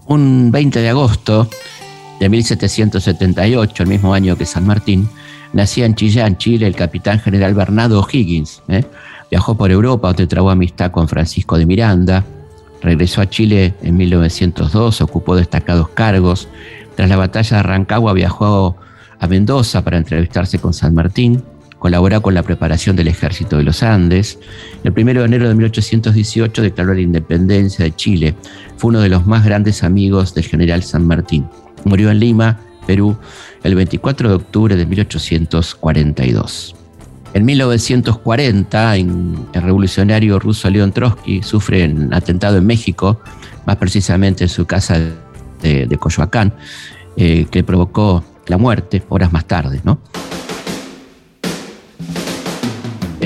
Un 0.08 0.50
20 0.52 0.80
de 0.80 0.90
agosto 0.90 1.50
de 2.20 2.30
1778, 2.30 3.84
el 3.84 3.90
mismo 3.90 4.14
año 4.14 4.38
que 4.38 4.46
San 4.46 4.66
Martín, 4.66 5.10
nacía 5.54 5.86
en 5.86 5.96
Chillán, 5.96 6.38
Chile, 6.38 6.68
el 6.68 6.76
capitán 6.76 7.20
general 7.20 7.54
Bernardo 7.54 8.06
Higgins. 8.12 8.62
¿eh? 8.68 8.84
Viajó 9.30 9.56
por 9.56 9.72
Europa, 9.72 10.10
donde 10.10 10.28
trabó 10.28 10.50
amistad 10.50 10.92
con 10.92 11.08
Francisco 11.08 11.58
de 11.58 11.66
Miranda. 11.66 12.24
Regresó 12.82 13.22
a 13.22 13.30
Chile 13.30 13.74
en 13.82 13.98
1902, 13.98 15.02
ocupó 15.02 15.36
destacados 15.36 15.90
cargos. 15.90 16.48
Tras 16.96 17.10
la 17.10 17.18
batalla 17.18 17.58
de 17.58 17.64
Rancagua 17.64 18.14
viajó 18.14 18.78
a 19.20 19.28
Mendoza 19.28 19.84
para 19.84 19.98
entrevistarse 19.98 20.60
con 20.60 20.74
San 20.74 20.94
Martín, 20.94 21.44
colaboró 21.80 22.22
con 22.22 22.34
la 22.34 22.44
preparación 22.44 22.96
del 22.96 23.08
ejército 23.08 23.58
de 23.58 23.64
los 23.64 23.84
Andes. 23.84 24.40
El 24.84 24.94
1 24.96 25.22
de 25.22 25.26
enero 25.26 25.48
de 25.48 25.56
1818 25.56 26.62
declaró 26.62 26.94
la 26.94 27.02
independencia 27.02 27.86
de 27.86 27.96
Chile. 27.96 28.36
Fue 28.78 28.90
uno 28.90 29.02
de 29.02 29.10
los 29.10 29.26
más 29.28 29.44
grandes 29.44 29.84
amigos 29.84 30.34
del 30.34 30.46
general 30.46 30.84
San 30.84 31.06
Martín. 31.06 31.48
Murió 31.84 32.12
en 32.12 32.20
Lima, 32.20 32.60
Perú, 32.88 33.18
el 33.64 33.76
24 33.76 34.30
de 34.30 34.36
octubre 34.36 34.76
de 34.76 34.86
1842. 34.88 36.76
En 37.34 37.46
1940, 37.46 38.96
el 38.96 39.38
revolucionario 39.54 40.40
ruso 40.40 40.70
León 40.70 40.94
Trotsky 40.94 41.44
sufre 41.44 41.86
un 41.86 42.12
atentado 42.14 42.58
en 42.58 42.66
México, 42.66 43.22
más 43.68 43.76
precisamente 43.76 44.46
en 44.46 44.50
su 44.50 44.66
casa 44.66 44.98
de, 45.62 45.98
Coyoacán, 46.00 46.54
eh, 47.18 47.46
que 47.52 47.64
provocó 47.64 48.24
la 48.48 48.58
muerte 48.58 49.04
horas 49.10 49.32
más 49.34 49.46
tarde, 49.46 49.82
¿no? 49.84 50.00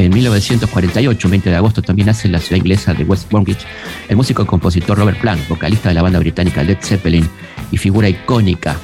En 0.01 0.11
1948, 0.11 1.29
20 1.29 1.49
de 1.51 1.55
agosto, 1.55 1.83
también 1.83 2.07
nace 2.07 2.27
en 2.27 2.31
la 2.31 2.39
ciudad 2.39 2.57
inglesa 2.57 2.91
de 2.95 3.03
West 3.03 3.29
Bromwich 3.29 3.67
el 4.09 4.15
músico 4.15 4.41
y 4.41 4.45
compositor 4.47 4.97
Robert 4.97 5.21
Plant, 5.21 5.47
vocalista 5.47 5.89
de 5.89 5.95
la 5.95 6.01
banda 6.01 6.17
británica 6.17 6.63
Led 6.63 6.79
Zeppelin 6.81 7.29
y 7.71 7.77
figura 7.77 8.09
icónica 8.09 8.75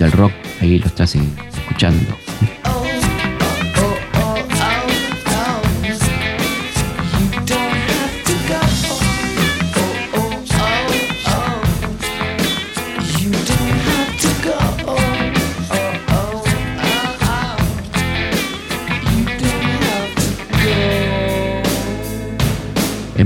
del 0.00 0.10
rock. 0.10 0.32
Ahí 0.60 0.80
lo 0.80 0.86
estás 0.86 1.14
escuchando. 1.14 2.16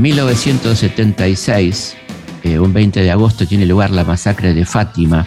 En 0.00 0.04
1976, 0.04 1.94
eh, 2.44 2.58
un 2.58 2.72
20 2.72 3.02
de 3.02 3.10
agosto, 3.10 3.46
tiene 3.46 3.66
lugar 3.66 3.90
la 3.90 4.02
masacre 4.02 4.54
de 4.54 4.64
Fátima 4.64 5.26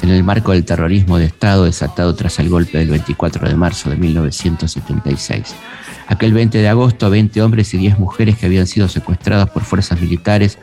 en 0.00 0.08
el 0.08 0.24
marco 0.24 0.52
del 0.52 0.64
terrorismo 0.64 1.18
de 1.18 1.26
Estado 1.26 1.64
desatado 1.64 2.14
tras 2.14 2.38
el 2.38 2.48
golpe 2.48 2.78
del 2.78 2.88
24 2.88 3.46
de 3.46 3.54
marzo 3.56 3.90
de 3.90 3.96
1976. 3.96 5.54
Aquel 6.06 6.32
20 6.32 6.56
de 6.56 6.66
agosto, 6.66 7.10
20 7.10 7.42
hombres 7.42 7.74
y 7.74 7.76
10 7.76 7.98
mujeres 7.98 8.38
que 8.38 8.46
habían 8.46 8.66
sido 8.66 8.88
secuestrados 8.88 9.50
por 9.50 9.64
fuerzas 9.64 10.00
militares 10.00 10.58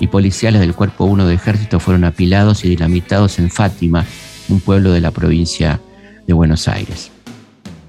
y 0.00 0.06
policiales 0.06 0.62
del 0.62 0.72
Cuerpo 0.72 1.04
1 1.04 1.26
de 1.26 1.34
Ejército 1.34 1.80
fueron 1.80 2.04
apilados 2.04 2.64
y 2.64 2.70
dinamitados 2.70 3.38
en 3.38 3.50
Fátima, 3.50 4.06
un 4.48 4.60
pueblo 4.60 4.92
de 4.92 5.02
la 5.02 5.10
provincia 5.10 5.78
de 6.26 6.32
Buenos 6.32 6.68
Aires. 6.68 7.10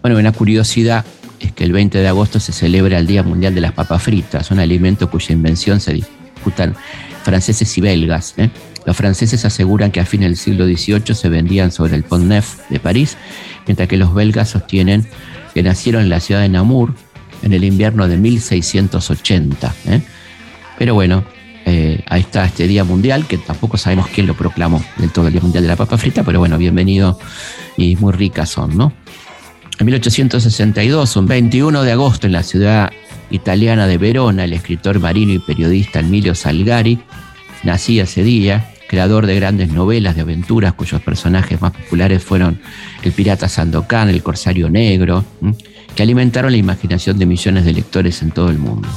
Bueno, 0.01 0.19
una 0.19 0.33
curiosidad 0.33 1.05
que 1.51 1.63
el 1.63 1.71
20 1.71 1.99
de 1.99 2.07
agosto 2.07 2.39
se 2.39 2.51
celebra 2.51 2.97
el 2.97 3.07
Día 3.07 3.23
Mundial 3.23 3.55
de 3.55 3.61
las 3.61 3.73
Papas 3.73 4.03
Fritas, 4.03 4.51
un 4.51 4.59
alimento 4.59 5.09
cuya 5.09 5.33
invención 5.33 5.79
se 5.79 5.93
disputan 5.93 6.75
franceses 7.23 7.77
y 7.77 7.81
belgas. 7.81 8.35
¿eh? 8.37 8.49
Los 8.85 8.95
franceses 8.95 9.45
aseguran 9.45 9.91
que 9.91 9.99
a 9.99 10.05
fines 10.05 10.29
del 10.29 10.37
siglo 10.37 10.65
XVIII 10.65 11.15
se 11.15 11.29
vendían 11.29 11.71
sobre 11.71 11.95
el 11.95 12.03
Pont 12.03 12.25
Neuf 12.25 12.59
de 12.69 12.79
París, 12.79 13.17
mientras 13.65 13.87
que 13.87 13.97
los 13.97 14.13
belgas 14.13 14.49
sostienen 14.49 15.07
que 15.53 15.63
nacieron 15.63 16.03
en 16.03 16.09
la 16.09 16.19
ciudad 16.19 16.41
de 16.41 16.49
Namur 16.49 16.93
en 17.41 17.53
el 17.53 17.63
invierno 17.63 18.07
de 18.07 18.17
1680. 18.17 19.75
¿eh? 19.87 20.01
Pero 20.77 20.93
bueno, 20.93 21.23
eh, 21.65 22.03
ahí 22.07 22.21
está 22.21 22.45
este 22.45 22.67
Día 22.67 22.83
Mundial, 22.83 23.25
que 23.25 23.37
tampoco 23.37 23.77
sabemos 23.77 24.07
quién 24.07 24.27
lo 24.27 24.35
proclamó 24.35 24.83
del 24.97 25.11
todo 25.11 25.27
el 25.27 25.33
Día 25.33 25.41
Mundial 25.41 25.63
de 25.63 25.69
la 25.69 25.75
Papa 25.75 25.97
Frita, 25.97 26.23
pero 26.23 26.39
bueno, 26.39 26.57
bienvenido 26.57 27.19
y 27.77 27.95
muy 27.95 28.13
ricas 28.13 28.49
son, 28.49 28.77
¿no? 28.77 28.93
En 29.77 29.85
1862, 29.85 31.17
un 31.17 31.25
21 31.25 31.83
de 31.83 31.91
agosto, 31.91 32.27
en 32.27 32.33
la 32.33 32.43
ciudad 32.43 32.91
italiana 33.29 33.87
de 33.87 33.97
Verona, 33.97 34.45
el 34.45 34.53
escritor 34.53 34.99
marino 34.99 35.33
y 35.33 35.39
periodista 35.39 35.99
Emilio 35.99 36.33
Salgari 36.33 36.99
nacía 37.63 38.03
ese 38.03 38.23
día, 38.23 38.71
creador 38.87 39.25
de 39.25 39.35
grandes 39.35 39.69
novelas 39.69 40.15
de 40.15 40.21
aventuras 40.21 40.73
cuyos 40.73 41.01
personajes 41.01 41.59
más 41.61 41.73
populares 41.73 42.23
fueron 42.23 42.61
el 43.03 43.11
pirata 43.11 43.49
Sandokan, 43.49 44.09
el 44.09 44.23
corsario 44.23 44.69
negro, 44.69 45.25
que 45.93 46.03
alimentaron 46.03 46.51
la 46.51 46.57
imaginación 46.57 47.19
de 47.19 47.25
millones 47.25 47.65
de 47.65 47.73
lectores 47.73 48.21
en 48.21 48.31
todo 48.31 48.49
el 48.49 48.57
mundo. 48.57 48.87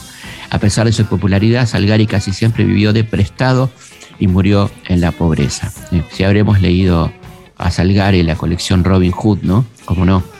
A 0.50 0.58
pesar 0.58 0.86
de 0.86 0.92
su 0.92 1.04
popularidad, 1.06 1.66
Salgari 1.66 2.06
casi 2.06 2.32
siempre 2.32 2.64
vivió 2.64 2.92
de 2.92 3.02
prestado 3.02 3.70
y 4.20 4.28
murió 4.28 4.70
en 4.86 5.00
la 5.00 5.10
pobreza. 5.10 5.72
Eh, 5.90 6.02
si 6.12 6.22
habremos 6.22 6.60
leído 6.60 7.12
a 7.56 7.70
Salgari 7.70 8.22
la 8.22 8.36
colección 8.36 8.84
Robin 8.84 9.12
Hood, 9.12 9.40
¿no? 9.42 9.66
Como 9.84 10.04
no. 10.04 10.37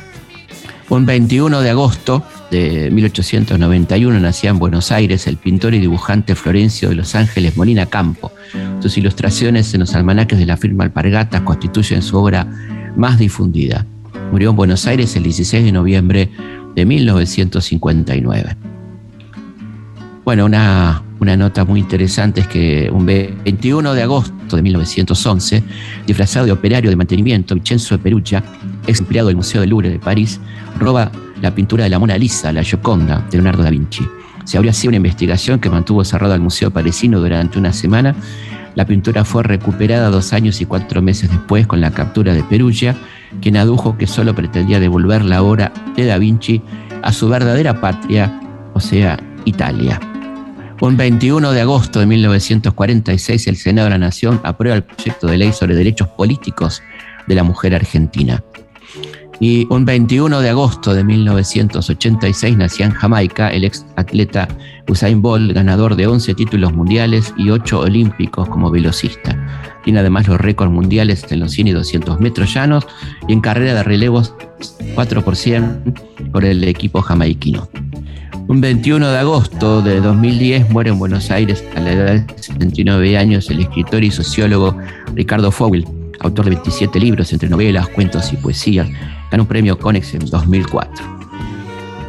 Un 0.91 1.05
21 1.05 1.61
de 1.61 1.69
agosto 1.69 2.23
de 2.51 2.91
1891 2.91 4.21
nacía 4.21 4.51
en 4.51 4.59
Buenos 4.59 4.91
Aires 4.91 5.27
el 5.27 5.37
pintor 5.37 5.75
y 5.75 5.81
dibujante 5.81 6.35
Florencio 6.35 6.89
de 6.89 6.95
Los 6.95 7.15
Ángeles 7.15 7.59
Molina 7.59 7.85
Campo. 7.85 8.33
Sus 8.81 8.97
ilustraciones 8.97 9.75
en 9.75 9.81
los 9.81 9.95
almanaques 9.95 10.39
de 10.39 10.47
la 10.47 10.57
firma 10.57 10.85
Alpargatas 10.85 11.43
constituyen 11.43 12.01
su 12.01 12.17
obra 12.17 12.47
más 12.97 13.19
difundida. 13.19 13.85
Murió 14.33 14.51
en 14.51 14.57
Buenos 14.57 14.87
Aires 14.87 15.15
el 15.15 15.25
16 15.25 15.67
de 15.67 15.73
noviembre 15.73 16.31
de 16.75 16.87
1959. 16.87 18.57
Bueno, 20.25 20.47
una, 20.47 21.03
una 21.21 21.37
nota 21.37 21.65
muy 21.65 21.81
interesante 21.81 22.43
es 22.43 22.47
que 22.47 22.91
un 22.93 23.05
21 23.05 23.95
de 23.95 24.03
agosto 24.03 24.57
de 24.57 24.63
1911, 24.63 25.63
disfrazado 26.07 26.47
de 26.47 26.53
operario 26.53 26.91
de 26.91 26.97
mantenimiento, 26.97 27.55
Vincenzo 27.55 27.99
Perugia, 27.99 28.43
ex 28.87 29.01
empleado 29.01 29.29
del 29.29 29.37
Museo 29.37 29.61
del 29.61 29.71
Louvre 29.71 29.91
de 29.91 29.99
París, 29.99 30.41
roba 30.79 31.11
la 31.43 31.55
pintura 31.55 31.85
de 31.85 31.91
la 31.91 31.99
Mona 31.99 32.17
Lisa, 32.17 32.53
la 32.53 32.63
Gioconda, 32.63 33.25
de 33.31 33.37
Leonardo 33.37 33.63
da 33.63 33.71
Vinci. 33.71 34.07
Se 34.45 34.57
abrió 34.57 34.71
así 34.71 34.89
una 34.89 34.97
investigación 34.97 35.61
que 35.61 35.71
mantuvo 35.71 36.05
cerrado 36.05 36.35
al 36.35 36.41
Museo 36.41 36.71
Parisino 36.71 37.21
durante 37.21 37.59
una 37.59 37.73
semana. 37.73 38.15
La 38.75 38.87
pintura 38.87 39.25
fue 39.25 39.43
recuperada 39.43 40.09
dos 40.09 40.33
años 40.33 40.61
y 40.61 40.67
cuatro 40.67 41.03
meses 41.03 41.31
después 41.31 41.67
con 41.67 41.81
la 41.81 41.91
captura 41.91 42.33
de 42.33 42.45
Perugia, 42.45 42.97
quien 43.43 43.57
adujo 43.57 43.99
que 43.99 44.07
solo 44.07 44.35
pretendía 44.35 44.81
devolver 44.81 45.25
la 45.25 45.43
obra 45.43 45.73
de 45.97 46.07
Da 46.07 46.17
Vinci 46.19 46.63
a 47.03 47.13
su 47.13 47.29
verdadera 47.29 47.81
patria, 47.81 48.41
o 48.73 48.81
sea, 48.81 49.19
Italia. 49.45 50.01
Un 50.81 50.97
21 50.97 51.51
de 51.51 51.61
agosto 51.61 51.99
de 51.99 52.07
1946, 52.07 53.49
el 53.49 53.57
Senado 53.57 53.87
de 53.87 53.91
la 53.91 53.99
Nación 53.99 54.41
aprueba 54.45 54.77
el 54.77 54.85
proyecto 54.85 55.27
de 55.27 55.37
ley 55.37 55.53
sobre 55.53 55.75
derechos 55.75 56.07
políticos 56.09 56.83
de 57.27 57.35
la 57.35 57.43
mujer 57.43 57.75
argentina. 57.75 58.45
Y 59.41 59.67
un 59.71 59.85
21 59.85 60.41
de 60.41 60.51
agosto 60.51 60.95
de 60.95 61.03
1986 61.03 62.57
nacía 62.57 62.87
en 62.87 62.93
Jamaica 62.93 63.49
el 63.49 63.65
ex 63.65 63.87
atleta 63.97 64.47
Usain 64.89 65.21
Bolt, 65.21 65.53
ganador 65.53 65.97
de 65.97 66.07
11 66.07 66.35
títulos 66.35 66.73
mundiales 66.73 67.35
y 67.37 67.51
8 67.51 67.81
olímpicos 67.81 68.49
como 68.49 68.71
velocista. 68.71 69.37
Tiene 69.83 69.99
además 69.99 70.29
los 70.29 70.41
récords 70.41 70.73
mundiales 70.73 71.27
en 71.31 71.41
los 71.41 71.53
100 71.53 71.69
y 71.69 71.73
200 71.73 72.21
metros 72.21 72.55
llanos 72.55 72.87
y 73.27 73.33
en 73.33 73.41
carrera 73.41 73.75
de 73.75 73.83
relevos 73.83 74.35
4 74.95 75.25
por 75.25 75.35
100 75.35 75.95
por 76.33 76.45
el 76.45 76.63
equipo 76.65 77.03
jamaiquino. 77.03 77.69
Un 78.49 78.63
21 78.63 79.11
de 79.11 79.19
agosto 79.19 79.83
de 79.83 80.01
2010 80.01 80.71
muere 80.71 80.89
en 80.89 80.99
Buenos 80.99 81.31
Aires 81.31 81.63
a 81.77 81.81
la 81.81 81.93
edad 81.93 82.15
de 82.15 82.43
79 82.43 83.19
años 83.19 83.51
el 83.51 83.61
escritor 83.61 84.03
y 84.03 84.11
sociólogo 84.11 84.75
Ricardo 85.15 85.51
Fogel, 85.51 85.87
autor 86.21 86.47
de 86.47 86.53
27 86.53 86.99
libros 86.99 87.31
entre 87.35 87.51
novelas, 87.51 87.89
cuentos 87.91 88.33
y 88.33 88.37
poesías. 88.37 88.89
Ganó 89.31 89.43
un 89.43 89.49
premio 89.49 89.79
Conex 89.79 90.15
en 90.15 90.25
2004. 90.31 91.05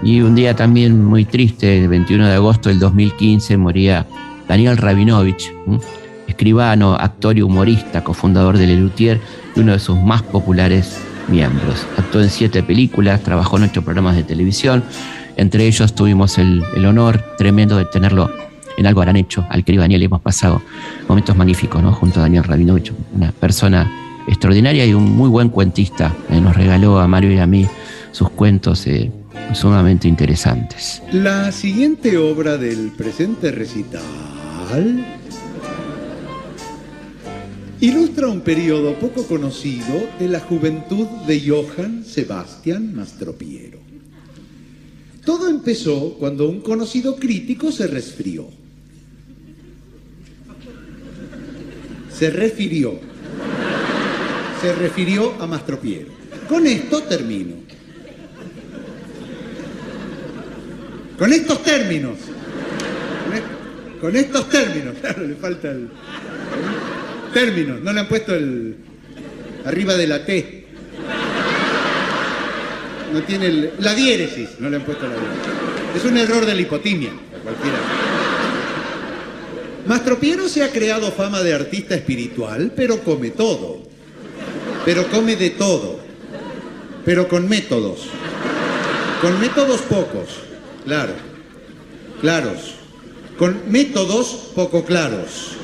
Y 0.01 0.21
un 0.21 0.33
día 0.33 0.55
también 0.55 1.03
muy 1.03 1.25
triste, 1.25 1.83
el 1.83 1.89
21 1.89 2.27
de 2.27 2.35
agosto 2.35 2.69
del 2.69 2.79
2015, 2.79 3.57
moría 3.57 4.07
Daniel 4.47 4.77
Rabinovich, 4.77 5.51
escribano, 6.25 6.95
actor 6.95 7.37
y 7.37 7.41
humorista, 7.41 8.01
cofundador 8.01 8.57
de 8.57 8.65
Lelutier 8.65 9.19
y 9.57 9.59
uno 9.59 9.73
de 9.73 9.79
sus 9.79 9.99
más 9.99 10.21
populares 10.23 11.01
miembros. 11.27 11.85
Actuó 11.97 12.21
en 12.21 12.29
siete 12.29 12.63
películas, 12.63 13.21
trabajó 13.23 13.57
en 13.57 13.63
ocho 13.63 13.81
programas 13.81 14.15
de 14.15 14.23
televisión, 14.23 14.85
entre 15.39 15.65
ellos 15.65 15.95
tuvimos 15.95 16.37
el, 16.37 16.63
honor 16.85 17.23
tremendo 17.37 17.77
de 17.77 17.85
tenerlo 17.85 18.29
en 18.77 18.85
algo 18.85 19.01
harán 19.01 19.17
hecho, 19.17 19.45
al 19.49 19.63
querido 19.63 19.81
Daniel, 19.81 20.03
hemos 20.03 20.21
pasado 20.21 20.61
momentos 21.07 21.35
magníficos, 21.35 21.81
¿no? 21.83 21.91
Junto 21.91 22.19
a 22.19 22.23
Daniel 22.23 22.43
Rabinovich, 22.45 22.93
una 23.13 23.31
persona 23.31 23.91
extraordinaria 24.27 24.85
y 24.85 24.93
un 24.93 25.03
muy 25.15 25.29
buen 25.29 25.49
cuentista. 25.49 26.15
Eh, 26.29 26.39
nos 26.39 26.55
regaló 26.55 26.99
a 26.99 27.07
Mario 27.07 27.33
y 27.33 27.39
a 27.39 27.47
mí 27.47 27.67
sus 28.11 28.29
cuentos 28.29 28.87
eh, 28.87 29.11
sumamente 29.53 30.07
interesantes. 30.07 31.01
La 31.11 31.51
siguiente 31.51 32.17
obra 32.17 32.57
del 32.57 32.91
presente 32.91 33.51
recital 33.51 34.01
ilustra 37.81 38.27
un 38.27 38.41
periodo 38.41 38.93
poco 38.95 39.25
conocido 39.25 40.09
de 40.19 40.27
la 40.27 40.39
juventud 40.39 41.07
de 41.27 41.41
Johann 41.41 42.03
Sebastian 42.05 42.95
Mastropiero. 42.95 43.78
Todo 45.29 45.47
empezó 45.47 46.15
cuando 46.17 46.49
un 46.49 46.59
conocido 46.59 47.15
crítico 47.15 47.71
se 47.71 47.85
resfrió. 47.85 48.47
Se 52.11 52.31
refirió. 52.31 52.99
Se 54.59 54.73
refirió 54.73 55.39
a 55.39 55.45
Mastropiero. 55.45 56.07
Con 56.47 56.65
esto 56.65 57.03
termino. 57.03 57.57
Con 61.19 61.31
estos 61.31 61.61
términos. 61.61 62.17
Con 64.01 64.15
estos 64.15 64.49
términos. 64.49 64.95
Claro, 64.99 65.27
le 65.27 65.35
falta 65.35 65.69
el. 65.69 65.89
Términos. 67.35 67.81
No 67.83 67.93
le 67.93 67.99
han 67.99 68.07
puesto 68.07 68.33
el. 68.33 68.77
arriba 69.63 69.93
de 69.93 70.07
la 70.07 70.25
T 70.25 70.58
no 73.11 73.23
tiene 73.23 73.71
la 73.79 73.93
diéresis, 73.93 74.49
no 74.59 74.69
le 74.69 74.77
han 74.77 74.83
puesto 74.83 75.07
la 75.07 75.15
diéresis. 75.15 75.95
Es 75.95 76.05
un 76.05 76.17
error 76.17 76.45
de 76.45 76.61
hipotimia, 76.61 77.11
cualquiera. 77.43 77.77
Mastropiero 79.85 80.47
se 80.47 80.63
ha 80.63 80.71
creado 80.71 81.11
fama 81.11 81.41
de 81.41 81.53
artista 81.53 81.95
espiritual, 81.95 82.71
pero 82.75 82.99
come 83.03 83.31
todo. 83.31 83.79
Pero 84.85 85.07
come 85.07 85.35
de 85.35 85.49
todo. 85.51 85.99
Pero 87.05 87.27
con 87.27 87.49
métodos. 87.49 88.07
Con 89.21 89.39
métodos 89.39 89.81
pocos, 89.81 90.29
claro. 90.85 91.13
Claros. 92.21 92.75
Con 93.37 93.71
métodos 93.71 94.51
poco 94.53 94.85
claros. 94.85 95.55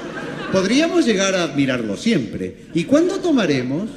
Podríamos 0.51 1.05
llegar 1.05 1.35
a 1.35 1.43
admirarlo 1.43 1.97
siempre. 1.97 2.65
¿Y 2.73 2.85
cuándo 2.85 3.19
tomaremos? 3.19 3.89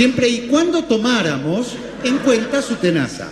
Siempre 0.00 0.30
y 0.30 0.46
cuando 0.48 0.82
tomáramos 0.84 1.74
en 2.02 2.16
cuenta 2.20 2.62
su 2.62 2.76
tenaza. 2.76 3.30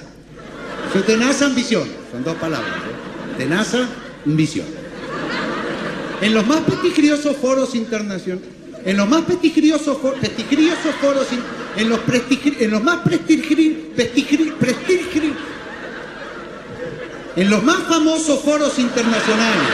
Su 0.93 1.01
tenaza 1.01 1.47
ambición, 1.47 1.89
son 2.13 2.23
dos 2.23 2.37
palabras. 2.37 2.71
¿eh? 2.71 3.39
Tenaza, 3.39 3.89
ambición. 4.27 4.67
En 6.21 6.35
los 6.35 6.47
más 6.47 6.61
prestigiosos 6.61 7.39
foros 7.39 7.75
internacionales, 7.75 8.51
en 8.85 8.99
los 8.99 9.09
más 9.09 9.23
prestigiosos, 9.23 9.97
prestigiosos 10.21 10.95
foros, 11.01 11.27
en 11.79 11.89
los, 11.89 12.01
en 12.61 12.71
los 12.71 12.85
más 12.85 12.99
prestigiosos, 12.99 13.65
en 17.35 17.49
los 17.49 17.63
más 17.63 17.79
famosos 17.85 18.41
foros 18.43 18.79
internacionales, 18.79 19.69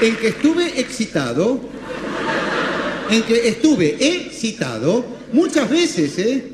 en 0.00 0.16
que 0.16 0.28
estuve 0.28 0.80
excitado, 0.80 1.60
en 3.10 3.22
que 3.22 3.48
estuve 3.48 3.96
excitado 4.00 5.04
muchas 5.32 5.68
veces, 5.68 6.18
¿eh? 6.18 6.44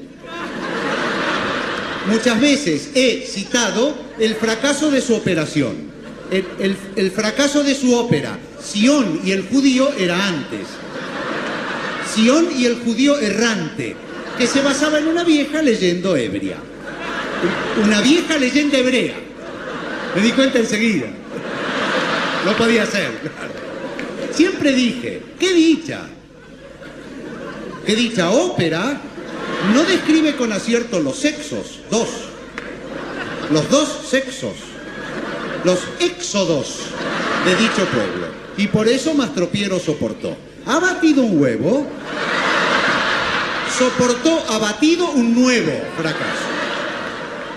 Muchas 2.07 2.39
veces 2.39 2.91
he 2.95 3.27
citado 3.27 3.97
el 4.19 4.35
fracaso 4.35 4.91
de 4.91 5.01
su 5.01 5.15
operación, 5.15 5.91
el, 6.31 7.11
fracaso 7.11 7.63
de 7.63 7.75
su 7.75 7.95
ópera. 7.95 8.39
Sion 8.63 9.21
y 9.25 9.33
el 9.33 9.47
judío 9.47 9.91
era 9.99 10.27
antes. 10.27 10.67
Sion 12.15 12.49
y 12.57 12.67
el 12.67 12.77
judío 12.77 13.19
errante, 13.19 13.97
que 14.39 14.47
se 14.47 14.61
basaba 14.61 14.99
en 14.99 15.09
una 15.09 15.25
vieja 15.25 15.63
leyenda 15.63 16.19
ebria. 16.19 16.57
Una 17.83 18.01
vieja 18.01 18.39
leyenda 18.39 18.79
hebrea. 18.79 19.15
Me 20.15 20.23
di 20.23 20.33
cuenta 20.33 20.59
enseguida. 20.59 21.07
No 22.45 22.57
podía 22.57 22.87
ser. 22.87 23.11
Siempre 24.33 24.73
dije, 24.73 25.23
qué 25.39 25.53
dicha. 25.53 26.03
Qué 27.87 27.95
dicha 27.95 28.31
ópera 28.31 29.01
no 29.73 29.83
describe 29.85 30.37
con 30.37 30.53
acierto 30.53 31.01
los 31.01 31.17
sexos, 31.17 31.81
dos. 31.91 32.09
Los 33.51 33.69
dos 33.71 33.89
sexos. 34.09 34.53
Los 35.65 35.79
éxodos 36.01 36.81
de 37.47 37.57
dicho 37.57 37.87
pueblo. 37.87 38.27
Y 38.57 38.67
por 38.69 38.89
eso 38.89 39.15
Mastropiero 39.15 39.79
soportó. 39.79 40.37
Ha 40.67 40.79
batido 40.79 41.23
un 41.23 41.41
huevo, 41.41 41.87
soportó, 43.77 44.45
ha 44.49 44.59
batido 44.59 45.11
un 45.11 45.35
nuevo 45.35 45.73
fracaso. 45.99 46.45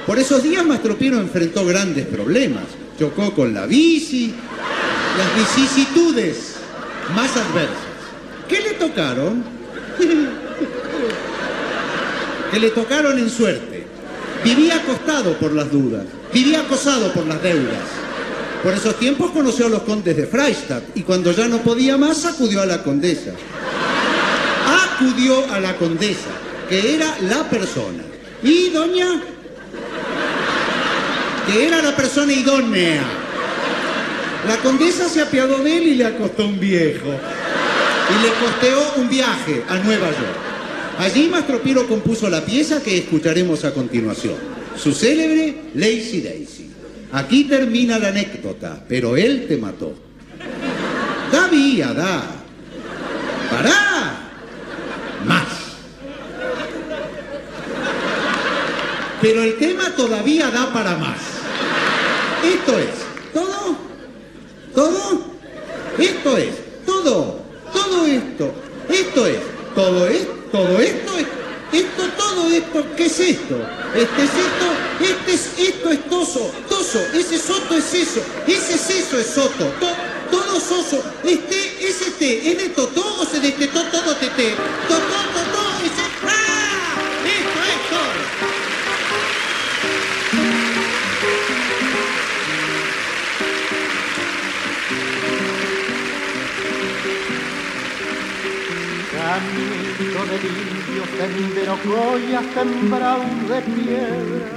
Por 0.06 0.20
esos 0.20 0.44
días 0.44 0.66
Mastropiero 0.66 1.20
enfrentó 1.20 1.66
grandes 1.66 2.06
problemas. 2.06 2.64
Chocó 2.98 3.34
con 3.34 3.54
la 3.54 3.66
bici, 3.66 4.34
las 5.18 5.36
vicisitudes 5.36 6.56
más 7.16 7.36
adversas. 7.36 7.88
¿Qué 8.48 8.62
le 8.62 8.74
tocaron? 8.74 9.44
que 12.52 12.60
le 12.60 12.70
tocaron 12.72 13.18
en 13.18 13.30
suerte. 13.30 13.86
Vivía 14.44 14.78
acostado 14.78 15.38
por 15.38 15.54
las 15.54 15.72
dudas, 15.72 16.06
vivía 16.34 16.62
acosado 16.62 17.12
por 17.12 17.26
las 17.26 17.42
deudas. 17.42 17.82
Por 18.64 18.74
esos 18.74 18.98
tiempos 18.98 19.32
conoció 19.32 19.68
a 19.68 19.70
los 19.70 19.84
condes 19.84 20.16
de 20.16 20.26
Freistadt 20.26 20.84
y 20.96 21.04
cuando 21.04 21.32
ya 21.32 21.48
no 21.48 21.60
podía 21.60 21.98
más 21.98 22.26
acudió 22.26 22.62
a 22.62 22.66
la 22.66 22.84
condesa. 22.84 23.32
Acudió 24.94 25.52
a 25.52 25.60
la 25.60 25.76
condesa, 25.76 26.30
que 26.70 26.96
era 26.96 27.18
la 27.22 27.50
persona. 27.50 28.04
Y 28.44 28.70
doña, 28.70 29.22
que 31.48 31.68
era 31.68 31.82
la 31.82 31.96
persona 31.96 32.34
idónea. 32.34 33.04
La 34.48 34.58
condesa 34.58 35.10
se 35.10 35.22
apiadó 35.22 35.58
de 35.58 35.78
él 35.78 35.88
y 35.88 35.96
le 35.96 36.06
acostó 36.06 36.48
un 36.48 36.60
viejo. 36.60 37.10
Y 37.10 38.24
le 38.24 38.30
costeó 38.40 38.94
un 38.96 39.10
viaje 39.10 39.64
a 39.68 39.76
Nueva 39.80 40.08
York. 40.08 40.48
Allí 41.00 41.28
Mastro 41.28 41.62
Piro 41.62 41.86
compuso 41.86 42.30
la 42.30 42.46
pieza 42.46 42.82
que 42.82 42.98
escucharemos 42.98 43.66
a 43.66 43.74
continuación, 43.74 44.36
su 44.76 44.94
célebre 44.94 45.56
Lazy 45.76 46.22
Daisy. 46.22 46.72
Aquí 47.12 47.44
termina 47.44 48.00
la 48.00 48.08
anécdota, 48.08 48.84
pero 48.88 49.18
él 49.18 49.46
te 49.48 49.58
mató. 49.58 49.94
Da 51.32 51.48
vía, 51.48 51.94
da. 51.94 52.24
Pará. 53.52 54.32
Más. 55.26 55.48
Pero 59.22 59.44
el 59.44 59.58
tema 59.58 59.96
todavía 59.96 60.50
da 60.50 60.72
para 60.72 60.96
más. 60.98 61.20
Esto 62.44 62.80
es. 62.80 63.07
¿Todo? 64.78 65.22
Esto 65.98 66.38
es, 66.38 66.54
todo, 66.86 67.40
todo 67.74 68.06
esto, 68.06 68.54
esto 68.88 69.26
es, 69.26 69.40
todo 69.74 70.08
esto 70.08 70.38
todo 70.52 70.80
esto, 70.80 71.12
esto, 71.72 72.04
todo 72.18 72.48
esto, 72.50 72.86
¿qué 72.96 73.06
es 73.06 73.20
esto? 73.20 73.56
Este 73.96 74.24
es 74.24 74.30
esto, 74.30 74.68
este 75.02 75.34
es, 75.34 75.70
esto 75.70 75.92
es 75.92 76.10
toso, 76.10 76.52
toso, 76.70 77.00
ese 77.14 77.38
soto 77.38 77.76
es 77.76 77.94
eso, 77.94 78.22
ese 78.48 78.76
es 78.76 78.90
eso 78.90 79.18
es 79.18 79.28
soto, 79.28 79.66
todo 80.32 80.60
soso, 80.60 81.04
este 81.24 81.88
es 81.88 82.02
este, 82.02 82.52
es 82.52 82.58
de 82.58 82.70
totó 82.70 83.22
o 83.22 83.26
se 83.26 83.40
destetó 83.40 83.84
todo 83.86 84.16
tete, 84.16 84.56
totó, 84.88 85.17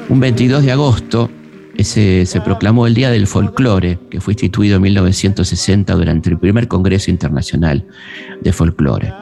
Un 0.09 0.21
22 0.21 0.65
de 0.65 0.73
agosto 0.73 1.31
ese, 1.77 2.27
se 2.27 2.41
proclamó 2.41 2.87
el 2.87 2.95
Día 2.95 3.11
del 3.11 3.27
Folclore, 3.27 3.99
que 4.11 4.21
fue 4.21 4.35
instituido 4.35 4.77
en 4.77 4.83
1960 4.83 5.95
durante 5.95 6.31
el 6.31 6.39
primer 6.39 6.69
Congreso 6.69 7.11
Internacional 7.11 7.87
de 8.41 8.53
Folclore. 8.53 9.13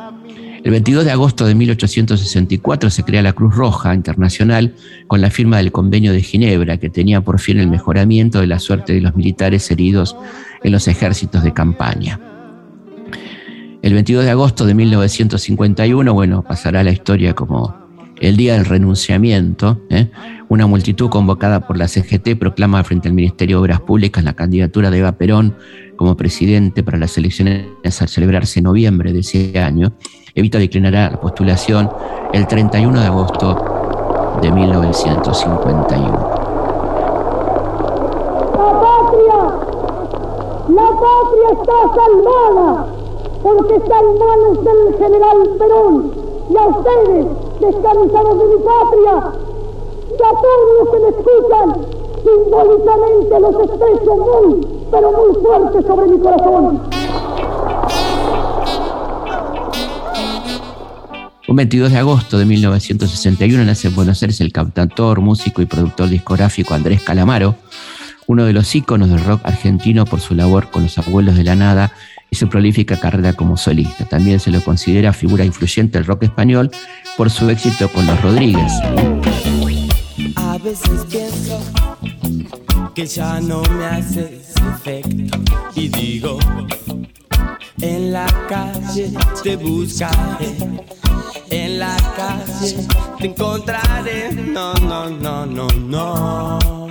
El 0.64 0.73
22 0.73 1.05
de 1.05 1.12
agosto 1.12 1.47
de 1.47 1.55
1864 1.55 2.90
se 2.90 3.05
crea 3.05 3.23
la 3.23 3.33
Cruz 3.33 3.55
Roja 3.55 3.94
Internacional 3.94 4.75
con 5.07 5.21
la 5.21 5.31
firma 5.31 5.59
del 5.59 5.71
Convenio 5.71 6.12
de 6.12 6.21
Ginebra, 6.21 6.79
que 6.79 6.90
tenía 6.90 7.21
por 7.21 7.38
fin 7.38 7.61
el 7.61 7.68
mejoramiento 7.68 8.40
de 8.40 8.49
la 8.49 8.59
suerte 8.59 8.92
de 8.92 9.01
los 9.01 9.14
militares 9.14 9.71
heridos 9.71 10.16
en 10.64 10.73
los 10.73 10.88
ejércitos 10.88 11.44
de 11.44 11.53
campaña. 11.53 12.18
El 13.81 13.95
22 13.95 14.25
de 14.25 14.31
agosto 14.33 14.67
de 14.67 14.75
1951, 14.75 16.12
bueno, 16.12 16.43
pasará 16.43 16.83
la 16.83 16.91
historia 16.91 17.35
como 17.35 17.77
el 18.21 18.37
día 18.37 18.55
del 18.55 18.64
renunciamiento. 18.64 19.81
¿eh? 19.88 20.11
Una 20.49 20.67
multitud 20.67 21.09
convocada 21.09 21.64
por 21.64 21.79
la 21.79 21.87
CGT 21.87 22.37
proclama 22.41 22.83
frente 22.83 23.07
al 23.07 23.14
Ministerio 23.14 23.59
de 23.59 23.62
Obras 23.62 23.81
Públicas 23.81 24.25
la 24.25 24.33
candidatura 24.33 24.91
de 24.91 24.99
Eva 24.99 25.12
Perón 25.12 25.55
como 25.97 26.17
presidente 26.17 26.83
para 26.83 26.99
las 26.99 27.17
elecciones 27.19 27.67
a 27.85 28.07
celebrarse 28.09 28.59
en 28.59 28.64
noviembre 28.64 29.12
de 29.12 29.21
ese 29.21 29.57
año. 29.61 29.93
Evita 30.35 30.59
declinará 30.59 31.11
la 31.11 31.21
postulación 31.21 31.88
el 32.33 32.49
31 32.49 33.01
de 33.01 33.07
agosto 33.07 34.38
de 34.43 34.51
1951. 34.51 36.12
La 38.55 38.71
patria, 38.81 39.38
la 40.69 40.88
patria 40.99 41.49
está 41.53 41.79
salvada 41.95 42.97
porque 43.42 43.77
está 43.77 43.98
en 44.01 44.18
manos 44.18 44.64
del 44.64 44.98
general 44.98 45.57
Perón 45.59 46.12
y 46.51 46.57
a 46.57 46.66
ustedes, 46.66 47.27
descansados 47.61 48.38
de 48.38 48.44
mi 48.46 48.62
patria, 48.64 49.33
y 50.09 50.22
a 50.22 50.31
todos 50.40 50.68
los 50.79 50.88
que 50.90 50.98
me 50.98 51.09
escuchan, 51.09 51.68
simbólicamente 52.24 53.40
los 53.40 53.70
estrecho 53.70 54.16
muy, 54.16 54.66
pero 54.90 55.12
muy 55.12 55.42
fuerte 55.42 55.87
sobre 55.87 56.07
mi 56.09 56.18
corazón. 56.18 56.81
Un 61.46 61.57
22 61.57 61.92
de 61.92 61.98
agosto 61.98 62.38
de 62.38 62.44
1961 62.44 63.64
nace 63.64 63.88
en 63.88 63.94
Buenos 63.94 64.22
Aires 64.22 64.40
el 64.40 64.53
cantautor, 64.53 65.20
músico 65.20 65.62
y 65.62 65.66
productor 65.66 66.09
discográfico 66.09 66.74
Andrés 66.74 67.03
Calamaro, 67.03 67.55
uno 68.27 68.44
de 68.44 68.53
los 68.53 68.74
íconos 68.74 69.09
del 69.09 69.24
rock 69.24 69.40
argentino 69.44 70.05
por 70.05 70.20
su 70.20 70.35
labor 70.35 70.70
con 70.70 70.83
los 70.83 70.98
abuelos 70.98 71.37
de 71.37 71.44
la 71.44 71.57
nada 71.57 71.92
y 72.31 72.37
su 72.37 72.49
prolífica 72.49 72.99
carrera 72.99 73.33
como 73.33 73.57
solista. 73.57 74.05
También 74.05 74.41
se 74.41 74.51
lo 74.51 74.62
considera 74.62 75.12
figura 75.12 75.45
influyente 75.45 75.99
del 75.99 76.07
rock 76.07 76.25
español 76.25 76.71
por 77.17 77.31
su 77.31 77.49
éxito 77.51 77.88
con 77.88 78.07
los 78.07 78.21
Rodríguez. 78.23 78.73
A 80.37 80.59
veces 80.59 81.07
pienso 81.11 81.61
que 82.95 83.07
ya 83.07 83.41
no 83.41 83.62
me 83.62 83.85
hace 83.85 84.41
efecto 84.75 85.38
y 85.75 85.88
digo, 85.88 86.38
en 87.81 88.12
la 88.12 88.27
calle 88.49 89.12
te 89.43 89.57
buscaré, 89.57 90.57
en 91.51 91.79
la 91.79 91.97
calle 92.17 92.87
te 93.19 93.27
encontraré, 93.27 94.33
no, 94.33 94.75
no, 94.75 95.09
no, 95.09 95.47
no, 95.47 95.69
no. 95.69 96.88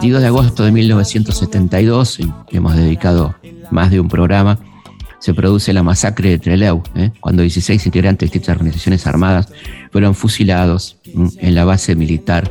22 0.00 0.22
de 0.22 0.28
agosto 0.28 0.64
de 0.64 0.70
1972, 0.70 2.20
hemos 2.52 2.76
dedicado 2.76 3.34
más 3.72 3.90
de 3.90 3.98
un 3.98 4.08
programa, 4.08 4.56
se 5.18 5.34
produce 5.34 5.72
la 5.72 5.82
masacre 5.82 6.30
de 6.30 6.38
Trelew, 6.38 6.84
¿eh? 6.94 7.10
cuando 7.18 7.42
16 7.42 7.84
integrantes 7.84 8.20
de 8.20 8.26
distintas 8.26 8.54
organizaciones 8.54 9.04
armadas 9.08 9.48
fueron 9.90 10.14
fusilados 10.14 10.98
en 11.04 11.52
la 11.52 11.64
base 11.64 11.96
militar 11.96 12.48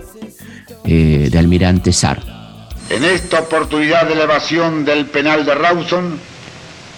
eh, 0.83 1.29
de 1.31 1.39
Almirante 1.39 1.93
Sar. 1.93 2.21
En 2.89 3.05
esta 3.05 3.39
oportunidad 3.39 4.07
de 4.07 4.15
elevación 4.15 4.83
del 4.83 5.05
penal 5.05 5.45
de 5.45 5.55
Rawson, 5.55 6.19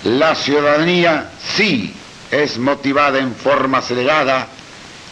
la 0.03 0.33
ciudadanía 0.33 1.29
sí 1.55 1.93
es 2.31 2.57
motivada 2.57 3.19
en 3.19 3.35
forma 3.35 3.77
acelerada 3.77 4.47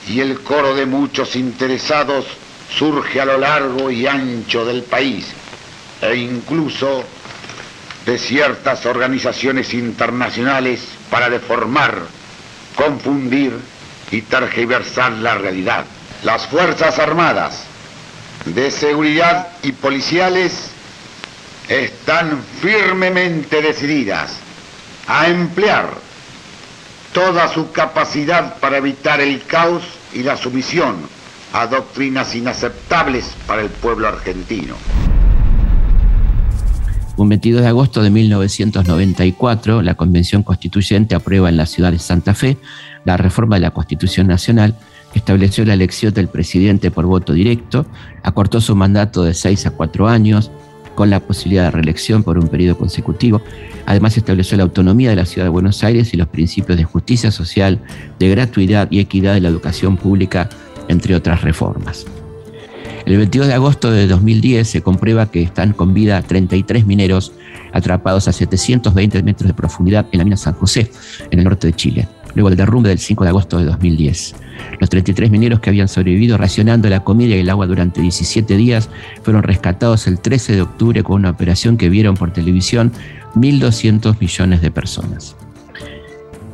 y 0.10 0.19
el 0.19 0.39
coro 0.39 0.73
de 0.73 0.88
muchos 0.88 1.36
interesados 1.36 2.26
surge 2.70 3.22
a 3.22 3.26
lo 3.26 3.38
largo 3.38 3.90
y 3.90 4.08
ancho 4.08 4.66
del 4.66 4.84
país 4.84 5.28
e 6.02 6.16
incluso 6.16 7.04
de 8.06 8.18
ciertas 8.18 8.86
organizaciones 8.86 9.74
internacionales 9.74 10.82
para 11.10 11.30
deformar, 11.30 12.04
confundir 12.76 13.54
y 14.12 14.22
tergiversar 14.22 15.12
la 15.14 15.36
realidad. 15.36 15.86
Las 16.24 16.48
Fuerzas 16.48 17.00
Armadas 17.00 17.64
de 18.46 18.72
Seguridad 18.72 19.50
y 19.64 19.74
Policiales 19.74 20.72
están 21.68 22.42
firmemente 22.62 23.62
decididas 23.62 24.38
a 25.08 25.28
emplear 25.28 25.90
toda 27.12 27.52
su 27.54 27.72
capacidad 27.72 28.58
para 28.60 28.78
evitar 28.78 29.20
el 29.20 29.44
caos 29.46 29.84
y 30.14 30.24
la 30.24 30.38
sumisión 30.38 31.17
a 31.54 31.67
doctrinas 31.67 32.35
inaceptables 32.35 33.35
para 33.45 33.62
el 33.62 33.69
pueblo 33.69 34.08
argentino. 34.08 34.75
Un 37.15 37.29
22 37.29 37.62
de 37.62 37.67
agosto 37.67 38.04
de 38.04 38.12
1994, 38.12 39.81
la 39.81 39.95
Convención 39.95 40.43
Constituyente 40.43 41.15
aprueba 41.15 41.50
en 41.50 41.58
la 41.58 41.65
ciudad 41.65 41.91
de 41.91 42.00
Santa 42.00 42.35
Fe 42.35 42.58
la 43.06 43.17
reforma 43.17 43.56
de 43.56 43.62
la 43.62 43.71
Constitución 43.71 44.27
Nacional 44.27 44.75
que 45.12 45.19
estableció 45.19 45.65
la 45.65 45.73
elección 45.73 46.13
del 46.13 46.27
presidente 46.27 46.91
por 46.91 47.06
voto 47.06 47.33
directo, 47.33 47.85
acortó 48.23 48.62
su 48.62 48.75
mandato 48.75 49.23
de 49.23 49.33
seis 49.33 49.65
a 49.65 49.71
cuatro 49.71 50.08
años, 50.08 50.52
con 50.98 51.12
la 51.12 51.19
posibilidad 51.19 51.65
de 51.65 51.71
reelección 51.71 52.23
por 52.23 52.39
un 52.39 52.48
periodo 52.48 52.75
consecutivo. 52.75 53.39
Además, 53.85 54.17
estableció 54.17 54.58
la 54.58 54.63
autonomía 54.63 55.12
de 55.12 55.15
la 55.15 55.27
ciudad 55.27 55.45
de 55.45 55.50
Buenos 55.50 55.83
Aires 55.83 56.12
y 56.12 56.17
los 56.17 56.27
principios 56.27 56.75
de 56.75 56.85
justicia 56.85 57.31
social, 57.31 57.79
de 58.17 58.29
gratuidad 58.29 58.87
y 58.89 59.00
equidad 59.00 59.35
de 59.35 59.41
la 59.41 59.50
educación 59.50 59.95
pública 59.95 60.50
entre 60.88 61.15
otras 61.15 61.42
reformas. 61.42 62.06
El 63.08 63.15
22 63.15 63.48
de 63.48 63.54
agosto 63.54 63.90
de 63.90 64.06
2010 64.06 64.67
se 64.67 64.81
comprueba 64.81 65.31
que 65.31 65.42
están 65.42 65.71
con 65.71 65.94
vida 65.94 66.21
33 66.21 66.85
mineros 66.85 67.31
atrapados 67.71 68.27
a 68.27 68.33
720 68.33 69.23
metros 69.23 69.48
de 69.48 69.54
profundidad 69.54 70.08
en 70.12 70.17
la 70.17 70.25
mina 70.25 70.35
San 70.35 70.54
José, 70.56 70.92
en 71.31 71.40
el 71.40 71.46
norte 71.46 71.67
de 71.67 71.73
Chile, 71.73 72.08
luego 72.35 72.50
del 72.50 72.58
derrumbe 72.58 72.90
del 72.90 73.00
5 73.00 73.23
de 73.23 73.29
agosto 73.29 73.60
de 73.60 73.65
2010. 73.65 74.35
Los 74.81 74.90
33 74.90 75.31
mineros 75.31 75.62
que 75.62 75.69
habían 75.69 75.88
sobrevivido 75.88 76.38
racionando 76.38 76.90
la 76.90 77.06
comida 77.06 77.33
y 77.35 77.40
el 77.40 77.50
agua 77.50 77.65
durante 77.65 78.02
17 78.02 78.58
días 78.58 78.90
fueron 79.23 79.44
rescatados 79.44 80.06
el 80.08 80.19
13 80.19 80.56
de 80.56 80.62
octubre 80.63 81.02
con 81.02 81.15
una 81.15 81.29
operación 81.29 81.77
que 81.77 81.88
vieron 81.88 82.15
por 82.15 82.33
televisión 82.33 82.92
1.200 83.35 84.19
millones 84.19 84.62
de 84.62 84.71
personas. 84.71 85.38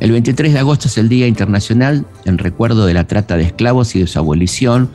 El 0.04 0.12
23 0.12 0.52
de 0.52 0.60
agosto 0.60 0.90
es 0.90 0.98
el 0.98 1.08
Día 1.08 1.28
Internacional 1.28 2.06
en 2.26 2.38
recuerdo 2.38 2.86
de 2.86 2.94
la 2.94 3.08
trata 3.08 3.38
de 3.38 3.44
esclavos 3.44 3.96
y 3.96 4.02
de 4.02 4.08
su 4.08 4.20
abolición 4.20 4.90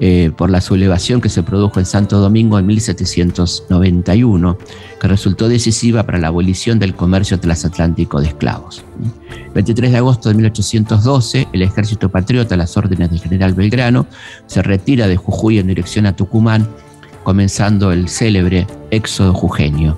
eh, 0.00 0.32
por 0.36 0.50
la 0.50 0.60
sublevación 0.60 1.20
que 1.20 1.28
se 1.28 1.44
produjo 1.44 1.78
en 1.78 1.86
Santo 1.86 2.18
Domingo 2.18 2.58
en 2.58 2.66
1791, 2.66 4.58
que 5.00 5.06
resultó 5.06 5.48
decisiva 5.48 6.02
para 6.02 6.18
la 6.18 6.26
abolición 6.26 6.80
del 6.80 6.96
comercio 6.96 7.38
transatlántico 7.38 8.20
de 8.20 8.26
esclavos. 8.26 8.82
El 9.30 9.52
23 9.52 9.92
de 9.92 9.98
agosto 9.98 10.28
de 10.28 10.34
1812, 10.34 11.46
el 11.52 11.62
ejército 11.62 12.08
patriota, 12.08 12.56
a 12.56 12.58
las 12.58 12.76
órdenes 12.76 13.10
del 13.10 13.20
general 13.20 13.54
Belgrano, 13.54 14.08
se 14.48 14.60
retira 14.60 15.06
de 15.06 15.14
Jujuy 15.14 15.60
en 15.60 15.68
dirección 15.68 16.04
a 16.06 16.16
Tucumán, 16.16 16.68
comenzando 17.22 17.92
el 17.92 18.08
célebre 18.08 18.66
éxodo 18.90 19.34
jujeño. 19.34 19.96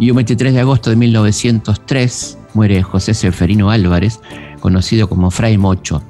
Y 0.00 0.10
un 0.10 0.16
23 0.16 0.52
de 0.54 0.60
agosto 0.60 0.90
de 0.90 0.96
1903 0.96 2.38
muere 2.58 2.82
José 2.82 3.14
Seferino 3.14 3.70
Álvarez, 3.70 4.18
conocido 4.58 5.08
como 5.08 5.30
Fray 5.30 5.56
Mocho. 5.56 6.02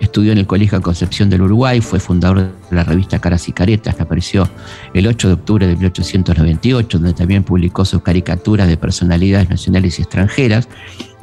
Estudió 0.00 0.32
en 0.32 0.38
el 0.38 0.46
Colegio 0.48 0.82
Concepción 0.82 1.30
del 1.30 1.42
Uruguay, 1.42 1.80
fue 1.80 2.00
fundador 2.00 2.38
de 2.38 2.74
la 2.74 2.82
revista 2.82 3.20
Caras 3.20 3.48
y 3.48 3.52
Caretas, 3.52 3.94
que 3.94 4.02
apareció 4.02 4.48
el 4.92 5.06
8 5.06 5.28
de 5.28 5.34
octubre 5.34 5.66
de 5.68 5.76
1898, 5.76 6.98
donde 6.98 7.14
también 7.14 7.44
publicó 7.44 7.84
sus 7.84 8.02
caricaturas 8.02 8.66
de 8.66 8.76
personalidades 8.76 9.48
nacionales 9.48 10.00
y 10.00 10.02
extranjeras. 10.02 10.68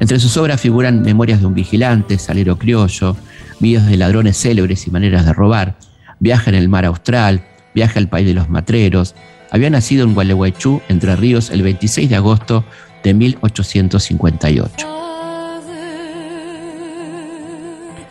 Entre 0.00 0.18
sus 0.18 0.38
obras 0.38 0.58
figuran 0.58 1.02
Memorias 1.02 1.40
de 1.40 1.46
un 1.48 1.54
vigilante, 1.54 2.18
Salero 2.18 2.56
criollo, 2.56 3.14
Vídeos 3.60 3.84
de 3.84 3.98
ladrones 3.98 4.38
célebres 4.38 4.86
y 4.86 4.90
maneras 4.90 5.26
de 5.26 5.34
robar, 5.34 5.76
Viaje 6.18 6.48
en 6.48 6.56
el 6.56 6.70
mar 6.70 6.86
austral, 6.86 7.44
Viaje 7.74 7.98
al 7.98 8.08
país 8.08 8.26
de 8.26 8.32
los 8.32 8.48
matreros, 8.48 9.14
había 9.50 9.68
nacido 9.68 10.04
en 10.04 10.14
Gualeguaychú, 10.14 10.80
Entre 10.88 11.14
Ríos, 11.14 11.50
el 11.50 11.60
26 11.60 12.08
de 12.08 12.16
agosto 12.16 12.64
de 13.02 13.14
1858. 13.14 14.88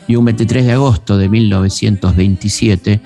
Y 0.08 0.16
un 0.16 0.26
23 0.26 0.66
de 0.66 0.72
agosto 0.74 1.18
de 1.18 1.30
1927, 1.30 3.00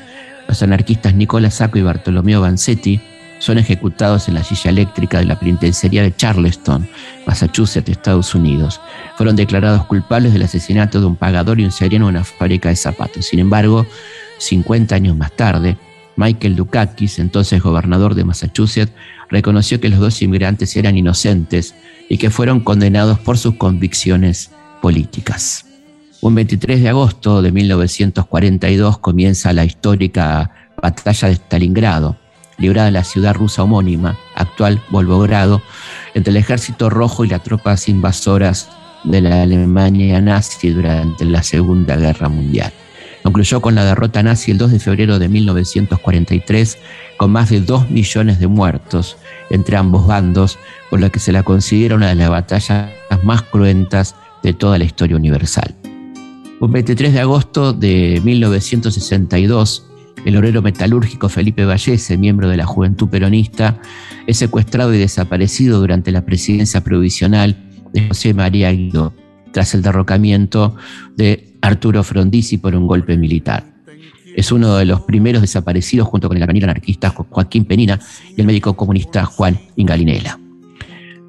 los 0.47 0.63
anarquistas 0.63 1.13
Nicolás 1.13 1.55
Sacco 1.55 1.77
y 1.77 1.83
Bartolomeo 1.83 2.41
Vanzetti 2.41 2.99
son 3.39 3.57
ejecutados 3.57 4.27
en 4.27 4.33
la 4.33 4.43
silla 4.43 4.71
eléctrica 4.71 5.19
de 5.19 5.25
la 5.25 5.37
penitenciaría 5.37 6.01
de 6.01 6.15
Charleston, 6.15 6.87
Massachusetts, 7.27 7.89
Estados 7.89 8.33
Unidos. 8.33 8.81
Fueron 9.17 9.35
declarados 9.35 9.85
culpables 9.85 10.33
del 10.33 10.43
asesinato 10.43 10.99
de 10.99 11.05
un 11.05 11.15
pagador 11.15 11.59
y 11.59 11.65
un 11.65 11.71
seriano 11.71 12.09
en 12.09 12.15
una 12.15 12.23
fábrica 12.23 12.69
de 12.69 12.75
zapatos. 12.75 13.25
Sin 13.25 13.39
embargo, 13.39 13.85
50 14.39 14.95
años 14.95 15.15
más 15.15 15.31
tarde, 15.33 15.77
Michael 16.15 16.55
Dukakis, 16.55 17.19
entonces 17.19 17.61
gobernador 17.61 18.15
de 18.15 18.23
Massachusetts, 18.23 18.93
reconoció 19.29 19.79
que 19.79 19.89
los 19.89 19.99
dos 19.99 20.21
inmigrantes 20.21 20.75
eran 20.75 20.97
inocentes 20.97 21.75
y 22.09 22.17
que 22.17 22.29
fueron 22.29 22.59
condenados 22.59 23.19
por 23.19 23.37
sus 23.37 23.55
convicciones 23.55 24.51
políticas. 24.81 25.65
Un 26.21 26.35
23 26.35 26.81
de 26.81 26.89
agosto 26.89 27.41
de 27.41 27.51
1942 27.51 28.97
comienza 28.99 29.53
la 29.53 29.65
histórica 29.65 30.51
batalla 30.81 31.27
de 31.27 31.35
Stalingrado, 31.35 32.17
librada 32.57 32.87
en 32.87 32.93
la 32.93 33.03
ciudad 33.03 33.35
rusa 33.35 33.63
homónima, 33.63 34.17
actual 34.35 34.81
Volgogrado, 34.89 35.61
entre 36.13 36.31
el 36.31 36.37
ejército 36.37 36.89
rojo 36.89 37.25
y 37.25 37.29
las 37.29 37.43
tropas 37.43 37.89
invasoras 37.89 38.69
de 39.03 39.21
la 39.21 39.43
Alemania 39.43 40.21
nazi 40.21 40.69
durante 40.69 41.25
la 41.25 41.43
Segunda 41.43 41.95
Guerra 41.95 42.29
Mundial. 42.29 42.73
Concluyó 43.25 43.59
con 43.59 43.73
la 43.73 43.83
derrota 43.83 44.21
nazi 44.21 44.51
el 44.51 44.59
2 44.59 44.73
de 44.73 44.79
febrero 44.79 45.17
de 45.17 45.27
1943, 45.29 46.77
con 47.17 47.31
más 47.31 47.49
de 47.49 47.59
2 47.59 47.89
millones 47.89 48.39
de 48.39 48.45
muertos 48.45 49.17
entre 49.49 49.77
ambos 49.77 50.05
bandos, 50.05 50.59
por 50.91 50.99
lo 50.99 51.11
que 51.11 51.17
se 51.17 51.31
la 51.31 51.41
considera 51.41 51.95
una 51.95 52.09
de 52.09 52.13
las 52.13 52.29
batallas 52.29 52.91
más 53.23 53.41
cruentas 53.41 54.15
de 54.43 54.53
toda 54.53 54.77
la 54.77 54.83
historia 54.83 55.17
universal. 55.17 55.73
Un 56.59 56.71
23 56.71 57.13
de 57.13 57.19
agosto 57.19 57.73
de 57.73 58.21
1962, 58.23 59.87
el 60.23 60.37
obrero 60.37 60.61
metalúrgico 60.61 61.27
Felipe 61.27 61.65
Vallese, 61.65 62.19
miembro 62.19 62.47
de 62.47 62.57
la 62.57 62.67
Juventud 62.67 63.09
Peronista, 63.09 63.79
es 64.27 64.37
secuestrado 64.37 64.93
y 64.93 64.99
desaparecido 64.99 65.79
durante 65.79 66.11
la 66.11 66.23
presidencia 66.27 66.83
provisional 66.83 67.57
de 67.91 68.07
José 68.07 68.35
María 68.35 68.71
Guido, 68.71 69.15
tras 69.51 69.73
el 69.73 69.81
derrocamiento 69.81 70.75
de 71.15 71.54
Arturo 71.65 72.03
Frondizi 72.03 72.57
por 72.57 72.75
un 72.75 72.85
golpe 72.85 73.17
militar. 73.17 73.63
Es 74.35 74.51
uno 74.51 74.75
de 74.75 74.85
los 74.85 75.01
primeros 75.01 75.41
desaparecidos 75.41 76.07
junto 76.07 76.27
con 76.27 76.37
el 76.37 76.43
albañil 76.43 76.65
anarquista 76.65 77.09
Joaquín 77.09 77.65
Penina 77.65 77.99
y 78.35 78.41
el 78.41 78.45
médico 78.45 78.75
comunista 78.75 79.25
Juan 79.25 79.57
Ingalinela. 79.75 80.39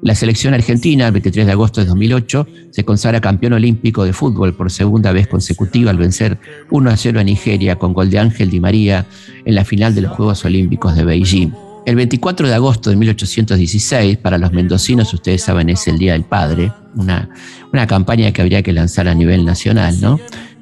La 0.03 0.13
selección 0.13 0.53
argentina, 0.53 1.07
el 1.07 1.13
23 1.13 1.47
de 1.47 1.51
agosto 1.51 1.81
de 1.81 1.87
2008, 1.87 2.47
se 2.69 2.85
consagra 2.85 3.19
campeón 3.19 3.53
olímpico 3.53 4.03
de 4.03 4.13
fútbol 4.13 4.53
por 4.53 4.69
segunda 4.69 5.11
vez 5.11 5.27
consecutiva 5.27 5.89
al 5.89 5.97
vencer 5.97 6.37
1 6.69 6.89
a 6.89 6.97
0 6.97 7.19
a 7.19 7.23
Nigeria 7.23 7.77
con 7.77 7.93
gol 7.93 8.11
de 8.11 8.19
Ángel 8.19 8.51
Di 8.51 8.59
María 8.59 9.07
en 9.43 9.55
la 9.55 9.65
final 9.65 9.95
de 9.95 10.01
los 10.01 10.11
Juegos 10.11 10.45
Olímpicos 10.45 10.95
de 10.95 11.03
Beijing. 11.03 11.66
El 11.87 11.95
24 11.95 12.47
de 12.49 12.53
agosto 12.53 12.89
de 12.89 12.97
1816, 12.97 14.17
para 14.17 14.37
los 14.37 14.51
mendocinos, 14.51 15.13
ustedes 15.13 15.41
saben, 15.41 15.69
es 15.69 15.87
el 15.87 15.97
Día 15.97 16.11
del 16.11 16.25
Padre, 16.25 16.73
una, 16.95 17.29
una 17.71 17.87
campaña 17.87 18.33
que 18.33 18.41
habría 18.41 18.61
que 18.61 18.73
lanzar 18.73 19.07
a 19.07 19.15
nivel 19.15 19.45
nacional, 19.45 19.95
¿no? 20.01 20.19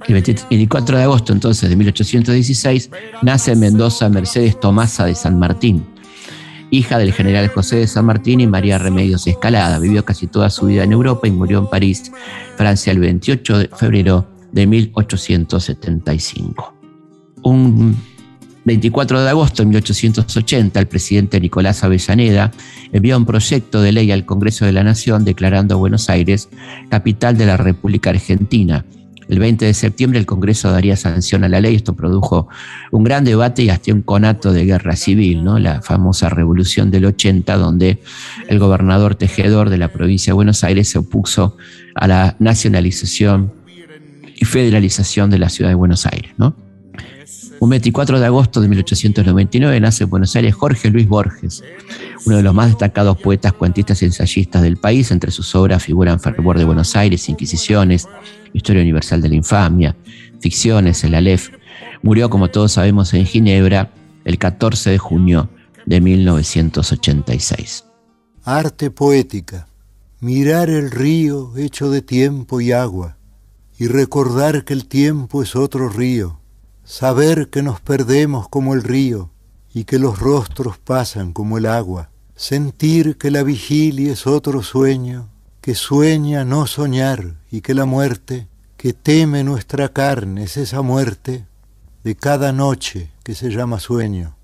El 0.07 0.13
24 0.13 0.97
de 0.97 1.03
agosto 1.03 1.33
entonces 1.33 1.67
de 1.67 1.75
1816 1.75 2.91
nace 3.23 3.53
en 3.53 3.59
Mendoza 3.59 4.07
Mercedes 4.07 4.59
Tomasa 4.59 5.07
de 5.07 5.15
San 5.15 5.39
Martín, 5.39 5.83
hija 6.69 6.99
del 6.99 7.11
general 7.11 7.47
José 7.47 7.77
de 7.77 7.87
San 7.87 8.05
Martín 8.05 8.39
y 8.39 8.45
María 8.45 8.77
Remedios 8.77 9.25
Escalada. 9.25 9.79
Vivió 9.79 10.05
casi 10.05 10.27
toda 10.27 10.51
su 10.51 10.67
vida 10.67 10.83
en 10.83 10.91
Europa 10.91 11.27
y 11.27 11.31
murió 11.31 11.57
en 11.57 11.65
París, 11.65 12.11
Francia, 12.55 12.91
el 12.91 12.99
28 12.99 13.57
de 13.57 13.67
febrero 13.69 14.29
de 14.51 14.67
1875. 14.67 16.75
Un 17.41 17.97
24 18.65 19.23
de 19.23 19.29
agosto 19.29 19.61
de 19.61 19.67
1880, 19.67 20.79
el 20.79 20.87
presidente 20.87 21.39
Nicolás 21.39 21.83
Avellaneda 21.83 22.51
envió 22.91 23.15
un 23.15 23.25
proyecto 23.25 23.81
de 23.81 23.91
ley 23.91 24.11
al 24.11 24.25
Congreso 24.25 24.65
de 24.65 24.71
la 24.71 24.83
Nación 24.83 25.23
declarando 25.23 25.75
a 25.75 25.77
Buenos 25.77 26.09
Aires 26.09 26.49
capital 26.89 27.37
de 27.37 27.45
la 27.45 27.57
República 27.57 28.09
Argentina. 28.09 28.83
El 29.29 29.39
20 29.39 29.65
de 29.65 29.73
septiembre 29.73 30.19
el 30.19 30.25
Congreso 30.25 30.71
daría 30.71 30.95
sanción 30.95 31.43
a 31.43 31.49
la 31.49 31.59
ley. 31.59 31.75
Esto 31.75 31.95
produjo 31.95 32.47
un 32.91 33.03
gran 33.03 33.23
debate 33.23 33.63
y 33.63 33.69
hasta 33.69 33.91
un 33.93 34.01
conato 34.01 34.51
de 34.51 34.65
guerra 34.65 34.95
civil, 34.95 35.43
¿no? 35.43 35.57
la 35.59 35.81
famosa 35.81 36.29
revolución 36.29 36.91
del 36.91 37.05
80, 37.05 37.57
donde 37.57 37.99
el 38.47 38.59
gobernador 38.59 39.15
tejedor 39.15 39.69
de 39.69 39.77
la 39.77 39.89
provincia 39.89 40.31
de 40.31 40.35
Buenos 40.35 40.63
Aires 40.63 40.89
se 40.89 40.99
opuso 40.99 41.57
a 41.95 42.07
la 42.07 42.35
nacionalización 42.39 43.53
y 44.35 44.45
federalización 44.45 45.29
de 45.29 45.39
la 45.39 45.49
ciudad 45.49 45.69
de 45.69 45.75
Buenos 45.75 46.05
Aires. 46.05 46.31
¿no? 46.37 46.64
Un 47.59 47.69
24 47.69 48.19
de 48.19 48.25
agosto 48.25 48.61
de 48.61 48.67
1899 48.67 49.79
nace 49.79 50.03
en 50.03 50.09
Buenos 50.09 50.35
Aires 50.35 50.53
Jorge 50.53 50.89
Luis 50.89 51.07
Borges, 51.07 51.63
uno 52.25 52.37
de 52.37 52.43
los 52.43 52.53
más 52.53 52.67
destacados 52.67 53.17
poetas, 53.17 53.53
cuentistas 53.53 54.01
y 54.01 54.05
ensayistas 54.05 54.61
del 54.61 54.77
país. 54.77 55.09
Entre 55.11 55.31
sus 55.31 55.55
obras 55.55 55.83
figuran 55.83 56.19
Fervor 56.19 56.57
de 56.57 56.65
Buenos 56.65 56.95
Aires, 56.95 57.29
Inquisiciones, 57.29 58.07
Historia 58.53 58.81
Universal 58.81 59.21
de 59.21 59.29
la 59.29 59.35
Infamia, 59.35 59.95
Ficciones, 60.39 61.03
El 61.03 61.15
Aleph. 61.15 61.49
Murió, 62.01 62.29
como 62.29 62.49
todos 62.49 62.73
sabemos, 62.73 63.13
en 63.13 63.25
Ginebra 63.25 63.91
el 64.25 64.37
14 64.37 64.91
de 64.91 64.97
junio 64.97 65.49
de 65.85 66.01
1986. 66.01 67.85
Arte 68.43 68.91
poética. 68.91 69.67
Mirar 70.19 70.69
el 70.69 70.91
río 70.91 71.55
hecho 71.57 71.89
de 71.89 72.01
tiempo 72.01 72.59
y 72.59 72.71
agua 72.71 73.17
y 73.77 73.87
recordar 73.87 74.65
que 74.65 74.73
el 74.73 74.87
tiempo 74.87 75.43
es 75.43 75.55
otro 75.55 75.89
río 75.89 76.39
saber 76.85 77.49
que 77.49 77.63
nos 77.63 77.81
perdemos 77.81 78.47
como 78.47 78.75
el 78.75 78.83
río 78.83 79.31
y 79.73 79.85
que 79.85 79.97
los 79.97 80.19
rostros 80.19 80.77
pasan 80.77 81.33
como 81.33 81.57
el 81.57 81.65
agua, 81.65 82.11
sentir 82.35 83.17
que 83.17 83.31
la 83.31 83.41
vigilia 83.41 84.13
es 84.13 84.27
otro 84.27 84.61
sueño, 84.61 85.29
que 85.61 85.73
sueña 85.73 86.45
no 86.45 86.67
soñar 86.67 87.37
y 87.51 87.61
que 87.61 87.73
la 87.73 87.85
muerte, 87.85 88.47
que 88.77 88.93
teme 88.93 89.43
nuestra 89.43 89.89
carne 89.89 90.43
es 90.43 90.57
esa 90.57 90.83
muerte 90.83 91.45
de 92.03 92.15
cada 92.15 92.51
noche 92.51 93.11
que 93.23 93.33
se 93.33 93.49
llama 93.49 93.79
sueño. 93.79 94.35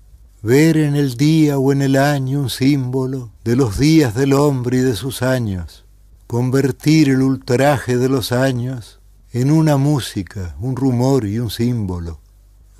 Ver 0.42 0.76
en 0.76 0.96
el 0.96 1.16
día 1.16 1.58
o 1.58 1.70
en 1.70 1.80
el 1.80 1.94
año 1.94 2.40
un 2.40 2.50
símbolo 2.50 3.30
de 3.44 3.54
los 3.54 3.78
días 3.78 4.16
del 4.16 4.32
hombre 4.32 4.78
y 4.78 4.80
de 4.80 4.96
sus 4.96 5.22
años, 5.22 5.84
convertir 6.26 7.08
el 7.08 7.22
ultraje 7.22 7.96
de 7.96 8.08
los 8.08 8.32
años 8.32 8.98
en 9.32 9.52
una 9.52 9.76
música, 9.76 10.56
un 10.60 10.74
rumor 10.74 11.24
y 11.24 11.38
un 11.38 11.48
símbolo 11.48 12.21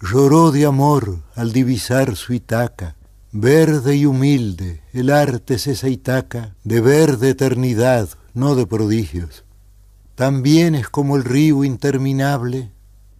lloró 0.00 0.50
de 0.50 0.64
amor 0.64 1.20
al 1.36 1.52
divisar 1.52 2.16
su 2.16 2.32
Itaca. 2.32 2.96
Verde 3.32 3.96
y 3.96 4.06
humilde, 4.06 4.82
el 4.92 5.10
arte 5.10 5.54
es 5.54 5.66
esa 5.66 5.88
Itaca 5.88 6.56
de 6.64 6.80
verde 6.80 7.30
eternidad, 7.30 8.08
no 8.34 8.54
de 8.56 8.66
prodigios. 8.66 9.44
También 10.16 10.74
es 10.74 10.88
como 10.88 11.16
el 11.16 11.24
río 11.24 11.62
interminable 11.62 12.70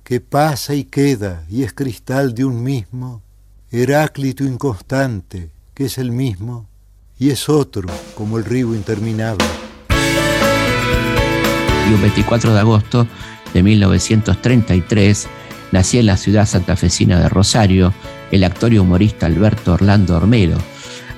que 0.03 0.21
pasa 0.21 0.75
y 0.75 0.85
queda 0.85 1.45
y 1.49 1.63
es 1.63 1.73
cristal 1.73 2.35
de 2.35 2.45
un 2.45 2.63
mismo, 2.63 3.23
Heráclito 3.71 4.43
inconstante, 4.43 5.51
que 5.75 5.85
es 5.85 5.99
el 5.99 6.11
mismo, 6.11 6.67
y 7.21 7.31
es 7.31 7.49
otro 7.49 7.89
como 8.17 8.37
el 8.37 8.45
río 8.45 8.75
interminable. 8.75 9.45
Y 11.89 11.93
un 11.93 12.03
24 12.03 12.53
de 12.53 12.59
agosto 12.59 13.07
de 13.55 13.63
1933 13.63 15.29
nacía 15.73 16.01
en 16.01 16.07
la 16.07 16.17
ciudad 16.17 16.47
santafesina 16.47 17.21
de 17.21 17.29
Rosario 17.29 17.93
el 18.31 18.45
actor 18.45 18.73
y 18.73 18.79
humorista 18.79 19.27
Alberto 19.27 19.73
Orlando 19.73 20.17
Ormero, 20.17 20.57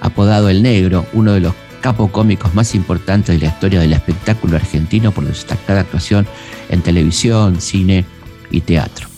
apodado 0.00 0.48
El 0.48 0.62
Negro, 0.62 1.06
uno 1.12 1.32
de 1.32 1.40
los 1.40 1.54
capocómicos 1.80 2.54
más 2.54 2.74
importantes 2.74 3.38
de 3.38 3.46
la 3.46 3.52
historia 3.52 3.80
del 3.80 3.92
espectáculo 3.92 4.56
argentino 4.56 5.12
por 5.12 5.24
su 5.24 5.30
destacada 5.30 5.80
actuación 5.80 6.26
en 6.68 6.80
televisión, 6.80 7.60
cine 7.60 8.04
y 8.50 8.60
teatro. 8.60 9.08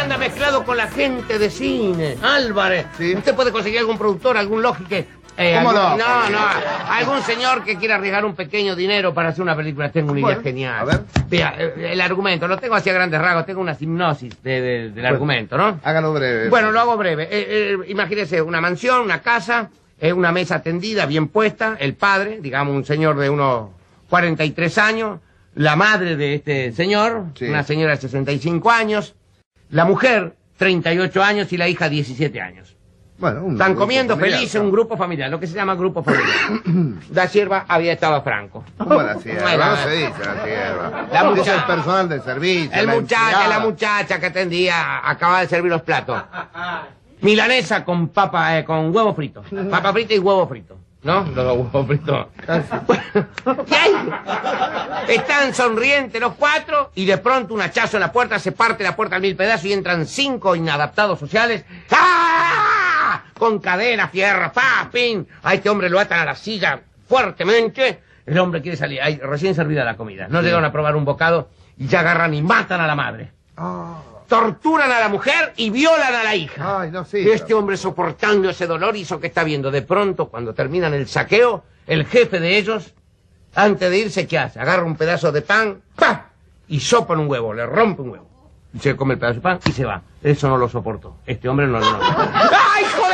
Anda 0.00 0.18
mezclado 0.18 0.64
con 0.64 0.76
la 0.76 0.88
gente 0.88 1.38
de 1.38 1.48
cine. 1.48 2.16
Álvarez. 2.22 2.86
Usted 2.98 3.34
puede 3.36 3.52
conseguir 3.52 3.78
algún 3.78 3.98
productor, 3.98 4.36
algún 4.36 4.60
lógico. 4.60 4.96
Eh, 5.36 5.54
¿Cómo 5.56 5.70
algún- 5.70 5.98
no? 5.98 6.06
No, 6.06 6.28
no. 6.30 6.38
Algún 6.90 7.22
señor 7.22 7.64
que 7.64 7.76
quiera 7.76 7.94
arriesgar 7.96 8.24
un 8.24 8.34
pequeño 8.34 8.76
dinero 8.76 9.14
para 9.14 9.30
hacer 9.30 9.42
una 9.42 9.56
película. 9.56 9.90
Tengo 9.90 10.12
una 10.12 10.20
idea 10.20 10.40
genial. 10.42 10.74
a 10.80 10.84
ver. 10.84 11.00
Vea, 11.28 11.54
eh, 11.58 11.90
el 11.92 12.00
argumento, 12.00 12.46
lo 12.46 12.58
tengo 12.58 12.74
así 12.74 12.90
a 12.90 12.92
grandes 12.92 13.20
rasgos. 13.20 13.46
Tengo 13.46 13.60
una 13.60 13.76
hipnosis 13.78 14.42
de- 14.42 14.60
de- 14.60 14.60
del 14.82 14.92
Bueno, 14.92 15.08
argumento, 15.08 15.56
¿no? 15.56 15.80
Hágalo 15.82 16.12
breve. 16.12 16.48
Bueno, 16.48 16.70
lo 16.70 16.80
hago 16.80 16.96
breve. 16.96 17.24
Eh, 17.24 17.28
eh, 17.30 17.76
imagínese 17.88 18.42
una 18.42 18.60
mansión, 18.60 19.00
una 19.02 19.20
casa, 19.22 19.70
eh, 20.00 20.12
una 20.12 20.32
mesa 20.32 20.60
tendida, 20.62 21.06
bien 21.06 21.28
puesta, 21.28 21.76
el 21.78 21.94
padre, 21.94 22.38
digamos 22.40 22.74
un 22.74 22.84
señor 22.84 23.16
de 23.18 23.30
unos 23.30 23.70
43 24.10 24.76
años, 24.78 25.20
la 25.54 25.76
madre 25.76 26.16
de 26.16 26.34
este 26.34 26.72
señor, 26.72 27.26
Sí. 27.34 27.46
una 27.46 27.62
señora 27.62 27.92
de 27.94 28.00
65 28.02 28.70
años, 28.70 29.14
la 29.70 29.84
mujer, 29.84 30.34
38 30.58 31.22
años 31.22 31.52
y 31.52 31.56
la 31.56 31.68
hija, 31.68 31.88
17 31.88 32.40
años. 32.40 32.76
Bueno, 33.22 33.44
un 33.44 33.52
Están 33.52 33.76
comiendo 33.76 34.16
felices, 34.16 34.60
un 34.60 34.72
grupo 34.72 34.96
familiar, 34.96 35.30
lo 35.30 35.38
que 35.38 35.46
se 35.46 35.54
llama 35.54 35.76
grupo 35.76 36.02
familiar. 36.02 36.26
la 37.14 37.28
sierva 37.28 37.66
había 37.68 37.92
estado 37.92 38.16
a 38.16 38.20
Franco. 38.22 38.64
¿Cómo 38.76 39.00
la 39.00 39.14
sierva? 39.20 39.42
Bueno, 39.42 39.64
No 39.64 39.76
se 39.76 39.90
dice 39.92 40.24
la 40.24 40.44
sierva. 40.44 41.06
La 41.12 41.20
Es 41.20 41.24
muchacha. 41.26 41.54
el 41.54 41.62
personal 41.64 42.08
de 42.08 42.20
servicio. 42.20 42.70
El 42.80 42.86
la 42.88 42.94
muchacho, 42.94 43.22
empleada. 43.22 43.48
la 43.48 43.60
muchacha 43.60 44.18
que 44.18 44.26
atendía, 44.26 45.08
acaba 45.08 45.40
de 45.40 45.46
servir 45.46 45.70
los 45.70 45.82
platos. 45.82 46.20
Milanesa 47.20 47.84
con 47.84 48.08
papa, 48.08 48.58
eh, 48.58 48.64
con 48.64 48.92
huevo 48.92 49.14
frito. 49.14 49.44
Papa 49.70 49.92
frita 49.92 50.14
y 50.14 50.18
huevo 50.18 50.48
frito. 50.48 50.76
¿No? 51.04 51.22
Los 51.22 51.34
dos 51.34 51.56
huevos 51.58 51.86
fritos. 51.86 52.26
¿Qué 53.66 53.76
hay? 53.76 53.92
Están 55.08 55.54
sonrientes 55.54 56.20
los 56.20 56.34
cuatro 56.34 56.90
y 56.96 57.04
de 57.06 57.18
pronto 57.18 57.54
un 57.54 57.60
hachazo 57.60 57.96
en 57.98 58.02
la 58.02 58.12
puerta, 58.12 58.38
se 58.40 58.50
parte 58.52 58.82
la 58.84 58.94
puerta 58.96 59.16
a 59.16 59.18
mil 59.20 59.34
pedazos 59.36 59.66
y 59.66 59.72
entran 59.72 60.06
cinco 60.06 60.54
inadaptados 60.56 61.18
sociales. 61.20 61.64
¡Ah! 61.90 62.11
Con 63.42 63.58
cadena, 63.58 64.06
fierro, 64.06 64.52
pa, 64.52 64.88
pin. 64.92 65.26
A 65.42 65.54
este 65.54 65.68
hombre 65.68 65.90
lo 65.90 65.98
atan 65.98 66.20
a 66.20 66.24
la 66.26 66.36
silla 66.36 66.80
fuertemente. 67.08 68.00
El 68.24 68.38
hombre 68.38 68.62
quiere 68.62 68.76
salir. 68.76 69.00
Ay, 69.02 69.16
recién 69.20 69.52
servida 69.56 69.84
la 69.84 69.96
comida. 69.96 70.28
No 70.28 70.42
llegaron 70.42 70.64
a 70.64 70.70
probar 70.70 70.94
un 70.94 71.04
bocado 71.04 71.48
y 71.76 71.88
ya 71.88 71.98
agarran 71.98 72.32
y 72.34 72.40
matan 72.40 72.80
a 72.80 72.86
la 72.86 72.94
madre. 72.94 73.32
Torturan 74.28 74.92
a 74.92 75.00
la 75.00 75.08
mujer 75.08 75.54
y 75.56 75.70
violan 75.70 76.14
a 76.14 76.22
la 76.22 76.36
hija. 76.36 76.82
Ay, 76.82 76.92
no, 76.92 77.04
sí. 77.04 77.18
Y 77.18 77.30
este 77.30 77.52
hombre 77.52 77.76
soportando 77.76 78.48
ese 78.48 78.68
dolor 78.68 78.94
hizo 78.94 79.18
que 79.18 79.26
está 79.26 79.42
viendo. 79.42 79.72
De 79.72 79.82
pronto, 79.82 80.28
cuando 80.28 80.54
terminan 80.54 80.94
el 80.94 81.08
saqueo, 81.08 81.64
el 81.88 82.06
jefe 82.06 82.38
de 82.38 82.58
ellos, 82.58 82.94
antes 83.56 83.90
de 83.90 83.98
irse, 83.98 84.28
¿qué 84.28 84.38
hace? 84.38 84.60
Agarra 84.60 84.84
un 84.84 84.94
pedazo 84.94 85.32
de 85.32 85.42
pan, 85.42 85.82
¡pa! 85.96 86.26
Y 86.68 86.78
sopa 86.78 87.14
en 87.14 87.18
un 87.18 87.28
huevo, 87.28 87.52
le 87.52 87.66
rompe 87.66 88.02
un 88.02 88.10
huevo. 88.10 88.28
Y 88.72 88.78
se 88.78 88.94
come 88.94 89.14
el 89.14 89.18
pedazo 89.18 89.34
de 89.34 89.40
pan 89.40 89.58
y 89.66 89.72
se 89.72 89.84
va. 89.84 90.00
Eso 90.22 90.48
no 90.48 90.56
lo 90.56 90.68
soportó. 90.68 91.16
Este 91.26 91.48
hombre 91.48 91.66
no 91.66 91.80
lo... 91.80 91.86
¡Ay, 92.02 92.84
¿Cómo 92.96 93.11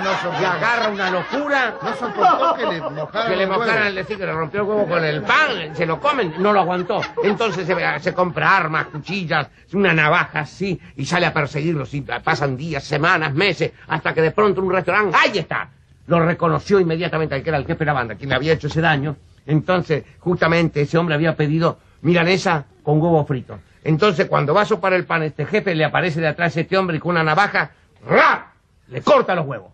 que 0.00 0.28
no? 0.28 0.40
Y 0.40 0.44
agarra 0.44 0.88
una 0.88 1.10
locura. 1.10 1.74
No 1.82 1.94
soportó 1.94 2.54
que 2.56 2.66
le 2.66 2.80
mojaran 2.90 3.30
Que 3.30 3.36
le 3.36 3.46
mojaran 3.46 3.86
el 3.86 3.94
decir 3.94 4.18
que 4.18 4.26
le 4.26 4.32
rompió 4.32 4.62
el 4.62 4.66
huevo 4.66 4.86
con 4.86 5.04
el 5.04 5.22
pan, 5.22 5.74
se 5.74 5.86
lo 5.86 6.00
comen, 6.00 6.34
no 6.38 6.52
lo 6.52 6.60
aguantó. 6.60 7.00
Entonces 7.22 7.66
se, 7.66 8.00
se 8.00 8.14
compra 8.14 8.56
armas, 8.56 8.86
cuchillas, 8.86 9.48
una 9.72 9.92
navaja 9.92 10.40
así, 10.40 10.80
y 10.96 11.04
sale 11.06 11.26
a 11.26 11.32
perseguirlos. 11.32 11.92
Y 11.94 12.02
pasan 12.02 12.56
días, 12.56 12.84
semanas, 12.84 13.34
meses, 13.34 13.72
hasta 13.88 14.12
que 14.14 14.22
de 14.22 14.30
pronto 14.30 14.60
en 14.60 14.66
un 14.66 14.72
restaurante, 14.72 15.16
¡ahí 15.20 15.38
está! 15.38 15.68
Lo 16.06 16.20
reconoció 16.24 16.80
inmediatamente 16.80 17.34
al 17.34 17.42
que 17.42 17.50
era 17.50 17.58
el 17.58 17.66
jefe 17.66 17.80
de 17.80 17.84
la 17.86 17.92
banda, 17.92 18.14
quien 18.16 18.30
le 18.30 18.36
había 18.36 18.52
hecho 18.52 18.66
ese 18.66 18.80
daño. 18.80 19.16
Entonces, 19.46 20.04
justamente 20.18 20.80
ese 20.82 20.98
hombre 20.98 21.14
había 21.14 21.36
pedido 21.36 21.78
milanesa 22.02 22.64
con 22.82 23.00
huevo 23.00 23.24
frito. 23.24 23.58
Entonces, 23.84 24.26
cuando 24.26 24.52
va 24.52 24.62
a 24.62 24.66
sopar 24.66 24.92
el 24.92 25.04
pan, 25.04 25.22
este 25.22 25.46
jefe 25.46 25.74
le 25.74 25.84
aparece 25.84 26.20
de 26.20 26.28
atrás 26.28 26.56
este 26.56 26.76
hombre 26.76 26.96
y 26.96 27.00
con 27.00 27.12
una 27.12 27.22
navaja, 27.22 27.70
¡ra! 28.06 28.52
Le 28.88 29.02
corta 29.02 29.34
los 29.34 29.46
huevos. 29.46 29.72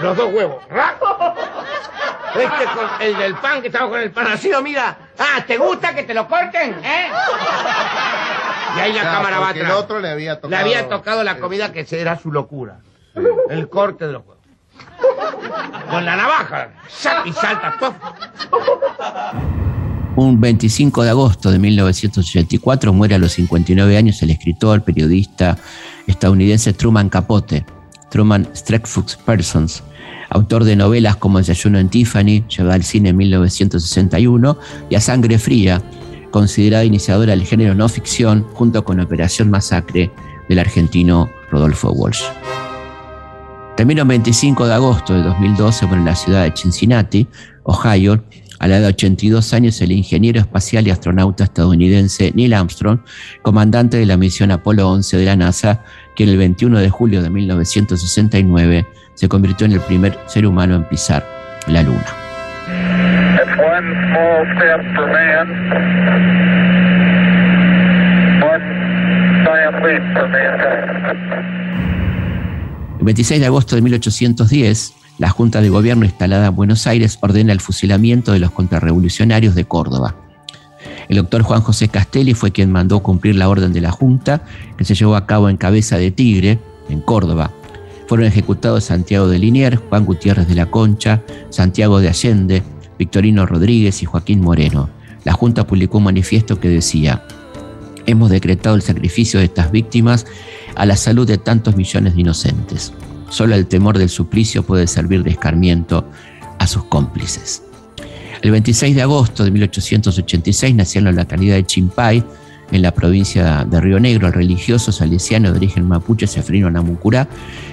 Los 0.00 0.16
dos 0.16 0.32
huevos. 0.32 0.62
Este 2.34 2.64
con 2.64 2.88
el 3.00 3.16
del 3.18 3.34
pan 3.36 3.60
que 3.60 3.66
estaba 3.68 3.90
con 3.90 4.00
el 4.00 4.10
pan 4.10 4.26
así, 4.28 4.50
mira. 4.62 4.96
Ah, 5.18 5.42
¿te 5.46 5.58
gusta 5.58 5.94
que 5.94 6.02
te 6.04 6.14
lo 6.14 6.26
corten? 6.26 6.80
¿Eh? 6.82 7.08
Y 8.76 8.80
ahí 8.80 8.92
la 8.94 9.00
Claro, 9.02 9.16
cámara 9.18 9.38
va 9.38 9.48
atrás. 9.50 9.64
el 9.66 9.72
otro 9.72 10.00
le 10.00 10.10
había 10.10 10.36
tocado. 10.36 10.50
Le 10.50 10.56
había 10.56 10.88
tocado 10.88 11.22
la 11.24 11.36
comida 11.38 11.72
que 11.72 11.86
era 11.90 12.18
su 12.18 12.32
locura. 12.32 12.78
El 13.50 13.68
corte 13.68 14.06
de 14.06 14.12
los 14.14 14.22
huevos. 14.22 14.38
Con 15.90 16.04
la 16.06 16.16
navaja. 16.16 16.68
Y 17.26 17.32
salta. 17.32 17.74
¡puf! 17.78 17.94
Un 20.14 20.40
25 20.42 21.04
de 21.04 21.10
agosto 21.10 21.50
de 21.50 21.58
1984 21.58 22.92
muere 22.92 23.14
a 23.14 23.18
los 23.18 23.32
59 23.32 23.96
años 23.96 24.22
el 24.22 24.30
escritor, 24.30 24.82
periodista 24.84 25.56
estadounidense 26.06 26.74
Truman 26.74 27.08
Capote, 27.08 27.64
Truman 28.10 28.46
Streckfus 28.54 29.16
Persons, 29.24 29.82
autor 30.28 30.64
de 30.64 30.76
novelas 30.76 31.16
como 31.16 31.38
Desayuno 31.38 31.78
en 31.78 31.88
Tiffany, 31.88 32.44
llevada 32.46 32.74
al 32.74 32.82
cine 32.82 33.08
en 33.08 33.16
1961, 33.16 34.58
y 34.90 34.96
A 34.96 35.00
Sangre 35.00 35.38
Fría, 35.38 35.82
considerada 36.30 36.84
iniciadora 36.84 37.30
del 37.30 37.46
género 37.46 37.74
no 37.74 37.88
ficción, 37.88 38.44
junto 38.52 38.84
con 38.84 39.00
Operación 39.00 39.48
Masacre 39.48 40.10
del 40.46 40.58
argentino 40.58 41.30
Rodolfo 41.50 41.90
Walsh. 41.90 42.24
También 43.78 43.98
el 43.98 44.04
25 44.04 44.66
de 44.66 44.74
agosto 44.74 45.14
de 45.14 45.22
2012 45.22 45.86
muere 45.86 46.00
en 46.00 46.06
la 46.06 46.14
ciudad 46.14 46.44
de 46.44 46.52
Cincinnati, 46.54 47.26
Ohio, 47.64 48.22
a 48.62 48.68
la 48.68 48.76
edad 48.76 48.82
de 48.82 48.88
82 48.90 49.54
años, 49.54 49.80
el 49.80 49.90
ingeniero 49.90 50.38
espacial 50.38 50.86
y 50.86 50.90
astronauta 50.90 51.42
estadounidense 51.42 52.30
Neil 52.36 52.54
Armstrong, 52.54 53.00
comandante 53.42 53.96
de 53.96 54.06
la 54.06 54.16
misión 54.16 54.52
Apolo 54.52 54.88
11 54.88 55.16
de 55.16 55.24
la 55.24 55.34
NASA, 55.34 55.82
que 56.14 56.22
el 56.22 56.36
21 56.38 56.78
de 56.78 56.88
julio 56.88 57.22
de 57.22 57.30
1969 57.30 58.86
se 59.14 59.28
convirtió 59.28 59.66
en 59.66 59.72
el 59.72 59.80
primer 59.80 60.16
ser 60.26 60.46
humano 60.46 60.76
en 60.76 60.88
pisar 60.88 61.26
la 61.66 61.82
Luna. 61.82 62.06
El 73.00 73.04
26 73.04 73.40
de 73.40 73.46
agosto 73.46 73.74
de 73.74 73.82
1810, 73.82 75.01
la 75.18 75.30
Junta 75.30 75.60
de 75.60 75.68
Gobierno 75.68 76.04
instalada 76.04 76.48
en 76.48 76.56
Buenos 76.56 76.86
Aires 76.86 77.18
ordena 77.20 77.52
el 77.52 77.60
fusilamiento 77.60 78.32
de 78.32 78.38
los 78.38 78.50
contrarrevolucionarios 78.50 79.54
de 79.54 79.64
Córdoba. 79.64 80.16
El 81.08 81.16
doctor 81.16 81.42
Juan 81.42 81.60
José 81.60 81.88
Castelli 81.88 82.34
fue 82.34 82.52
quien 82.52 82.72
mandó 82.72 83.00
cumplir 83.00 83.36
la 83.36 83.48
orden 83.48 83.72
de 83.72 83.80
la 83.80 83.90
Junta, 83.90 84.44
que 84.76 84.84
se 84.84 84.94
llevó 84.94 85.16
a 85.16 85.26
cabo 85.26 85.48
en 85.48 85.56
Cabeza 85.56 85.98
de 85.98 86.10
Tigre, 86.10 86.58
en 86.88 87.00
Córdoba. 87.00 87.52
Fueron 88.06 88.26
ejecutados 88.26 88.84
Santiago 88.84 89.28
de 89.28 89.38
Liniers, 89.38 89.78
Juan 89.88 90.04
Gutiérrez 90.04 90.48
de 90.48 90.54
la 90.54 90.66
Concha, 90.66 91.22
Santiago 91.50 92.00
de 92.00 92.08
Allende, 92.08 92.62
Victorino 92.98 93.46
Rodríguez 93.46 94.02
y 94.02 94.06
Joaquín 94.06 94.40
Moreno. 94.40 94.90
La 95.24 95.32
Junta 95.32 95.66
publicó 95.66 95.98
un 95.98 96.04
manifiesto 96.04 96.58
que 96.58 96.68
decía, 96.68 97.24
hemos 98.06 98.30
decretado 98.30 98.74
el 98.74 98.82
sacrificio 98.82 99.38
de 99.38 99.46
estas 99.46 99.70
víctimas 99.70 100.26
a 100.74 100.86
la 100.86 100.96
salud 100.96 101.26
de 101.26 101.38
tantos 101.38 101.76
millones 101.76 102.14
de 102.14 102.20
inocentes. 102.22 102.92
Solo 103.32 103.54
el 103.54 103.66
temor 103.66 103.96
del 103.96 104.10
suplicio 104.10 104.62
puede 104.62 104.86
servir 104.86 105.22
de 105.22 105.30
escarmiento 105.30 106.06
a 106.58 106.66
sus 106.66 106.84
cómplices. 106.84 107.62
El 108.42 108.50
26 108.50 108.94
de 108.94 109.00
agosto 109.00 109.42
de 109.42 109.50
1886 109.50 110.74
nació 110.74 110.98
en 110.98 111.06
la 111.06 111.12
localidad 111.12 111.56
de 111.56 111.64
Chimpay, 111.64 112.22
en 112.72 112.82
la 112.82 112.92
provincia 112.92 113.64
de 113.64 113.80
Río 113.80 113.98
Negro, 113.98 114.26
el 114.26 114.34
religioso 114.34 114.92
salesiano 114.92 115.50
de 115.50 115.56
origen 115.56 115.88
mapuche 115.88 116.26
Sefrino 116.26 116.70
Namucurá, 116.70 117.26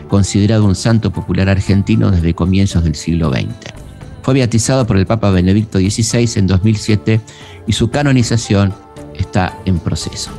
considerado 0.07 0.64
un 0.64 0.76
santo 0.76 1.12
popular 1.12 1.49
argentino 1.49 2.10
desde 2.10 2.34
comienzos 2.34 2.86
del 2.86 2.95
siglo 2.95 3.30
XX. 3.30 3.74
Fue 4.22 4.36
beatizado 4.36 4.88
por 4.88 4.95
el 4.95 5.05
Papa 5.05 5.30
Benedicto 5.30 5.78
XVI 5.78 6.39
en 6.39 6.47
2007 6.47 7.20
y 7.68 7.74
su 7.74 7.89
canonización 7.89 8.74
está 9.14 9.57
en 9.66 9.80
proceso. 9.80 10.32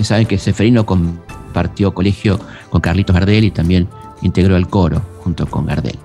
Saben 0.00 0.26
que 0.26 0.38
Seferino 0.38 0.86
compartió 0.86 1.92
colegio 1.92 2.38
con 2.70 2.80
Carlitos 2.80 3.14
Gardel 3.14 3.42
y 3.42 3.50
también 3.50 3.88
integró 4.22 4.56
el 4.56 4.68
coro 4.68 5.02
junto 5.22 5.46
con 5.46 5.66
Gardel. 5.66 5.98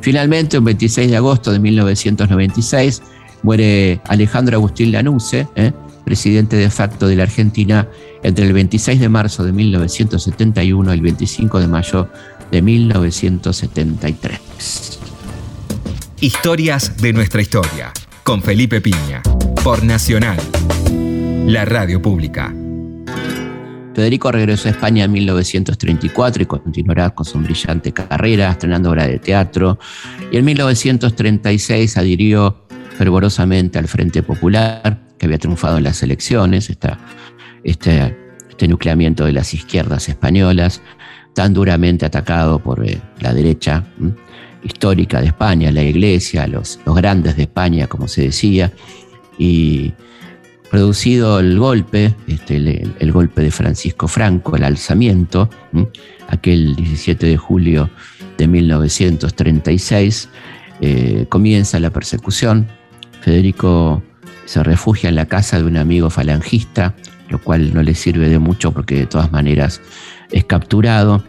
Finalmente, 0.00 0.58
un 0.58 0.64
26 0.64 1.10
de 1.10 1.16
agosto 1.16 1.50
de 1.50 1.58
1996, 1.58 3.02
muere 3.42 4.00
Alejandro 4.06 4.56
Agustín 4.56 4.92
Lanusse, 4.92 5.48
¿eh? 5.56 5.72
presidente 6.04 6.56
de 6.56 6.70
facto 6.70 7.08
de 7.08 7.16
la 7.16 7.22
Argentina, 7.22 7.88
entre 8.22 8.46
el 8.46 8.52
26 8.52 9.00
de 9.00 9.08
marzo 9.08 9.44
de 9.44 9.52
1971 9.52 10.90
y 10.90 10.94
el 10.94 11.00
25 11.00 11.60
de 11.60 11.68
mayo 11.68 12.08
de 12.50 12.62
1973. 12.62 15.00
Historias 16.20 16.96
de 16.98 17.12
nuestra 17.12 17.42
historia, 17.42 17.92
con 18.22 18.42
Felipe 18.42 18.80
Piña, 18.80 19.22
por 19.62 19.84
Nacional, 19.84 20.38
la 21.46 21.64
radio 21.64 22.00
pública. 22.00 22.54
Federico 23.94 24.32
regresó 24.32 24.68
a 24.68 24.72
España 24.72 25.04
en 25.04 25.12
1934 25.12 26.42
y 26.42 26.46
continuará 26.46 27.10
con 27.10 27.24
su 27.24 27.38
brillante 27.38 27.92
carrera, 27.92 28.50
estrenando 28.50 28.90
obras 28.90 29.06
de 29.06 29.20
teatro. 29.20 29.78
Y 30.32 30.36
en 30.36 30.44
1936 30.44 31.96
adhirió 31.96 32.66
fervorosamente 32.98 33.78
al 33.78 33.86
Frente 33.86 34.22
Popular, 34.22 35.00
que 35.16 35.26
había 35.26 35.38
triunfado 35.38 35.78
en 35.78 35.84
las 35.84 36.02
elecciones, 36.02 36.70
esta, 36.70 36.98
este, 37.62 38.16
este 38.50 38.66
nucleamiento 38.66 39.26
de 39.26 39.32
las 39.32 39.54
izquierdas 39.54 40.08
españolas, 40.08 40.82
tan 41.34 41.54
duramente 41.54 42.04
atacado 42.04 42.58
por 42.58 42.84
eh, 42.84 43.00
la 43.20 43.32
derecha 43.32 43.84
histórica 44.64 45.20
de 45.20 45.28
España, 45.28 45.70
la 45.70 45.82
Iglesia, 45.82 46.48
los, 46.48 46.80
los 46.84 46.96
grandes 46.96 47.36
de 47.36 47.42
España, 47.42 47.86
como 47.86 48.08
se 48.08 48.22
decía, 48.22 48.72
y 49.38 49.92
producido 50.70 51.40
el 51.40 51.58
golpe, 51.58 52.14
este, 52.26 52.56
el, 52.98 53.12
golpe 53.12 53.42
de 53.42 53.50
Francisco 53.50 54.08
Franco, 54.08 54.56
el 54.56 54.64
alzamiento, 54.64 55.48
aquel 56.28 56.74
17 56.74 57.26
de 57.26 57.36
julio 57.36 57.90
de 58.38 58.48
1936, 58.48 60.28
eh, 60.80 61.26
comienza 61.28 61.78
la 61.80 61.90
persecución. 61.90 62.66
Federico 63.20 64.02
se 64.44 64.62
refugia 64.62 65.08
en 65.08 65.14
la 65.14 65.26
casa 65.26 65.58
de 65.58 65.64
un 65.64 65.76
amigo 65.76 66.10
falangista, 66.10 66.94
lo 67.28 67.38
cual 67.38 67.72
no 67.72 67.82
le 67.82 67.94
sirve 67.94 68.28
de 68.28 68.38
mucho 68.38 68.72
porque 68.72 68.96
de 68.96 69.06
todas 69.06 69.32
maneras 69.32 69.80
es 70.30 70.44
capturado 70.44 71.24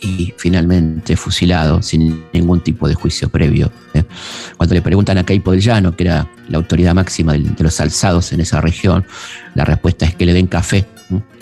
y 0.00 0.32
finalmente 0.36 1.16
fusilado 1.16 1.82
sin 1.82 2.24
ningún 2.32 2.60
tipo 2.60 2.88
de 2.88 2.94
juicio 2.94 3.28
previo. 3.28 3.70
¿eh? 3.94 4.04
Cuando 4.56 4.74
le 4.74 4.82
preguntan 4.82 5.18
a 5.18 5.24
Caipo 5.24 5.52
del 5.52 5.62
que 5.96 6.04
era 6.04 6.28
la 6.48 6.58
autoridad 6.58 6.94
máxima 6.94 7.32
de, 7.32 7.50
los 7.58 7.80
alzados 7.80 8.32
en 8.32 8.40
esa 8.40 8.60
región, 8.60 9.04
la 9.54 9.64
respuesta 9.64 10.06
es 10.06 10.14
que 10.14 10.26
le 10.26 10.32
den 10.32 10.46
café 10.46 10.86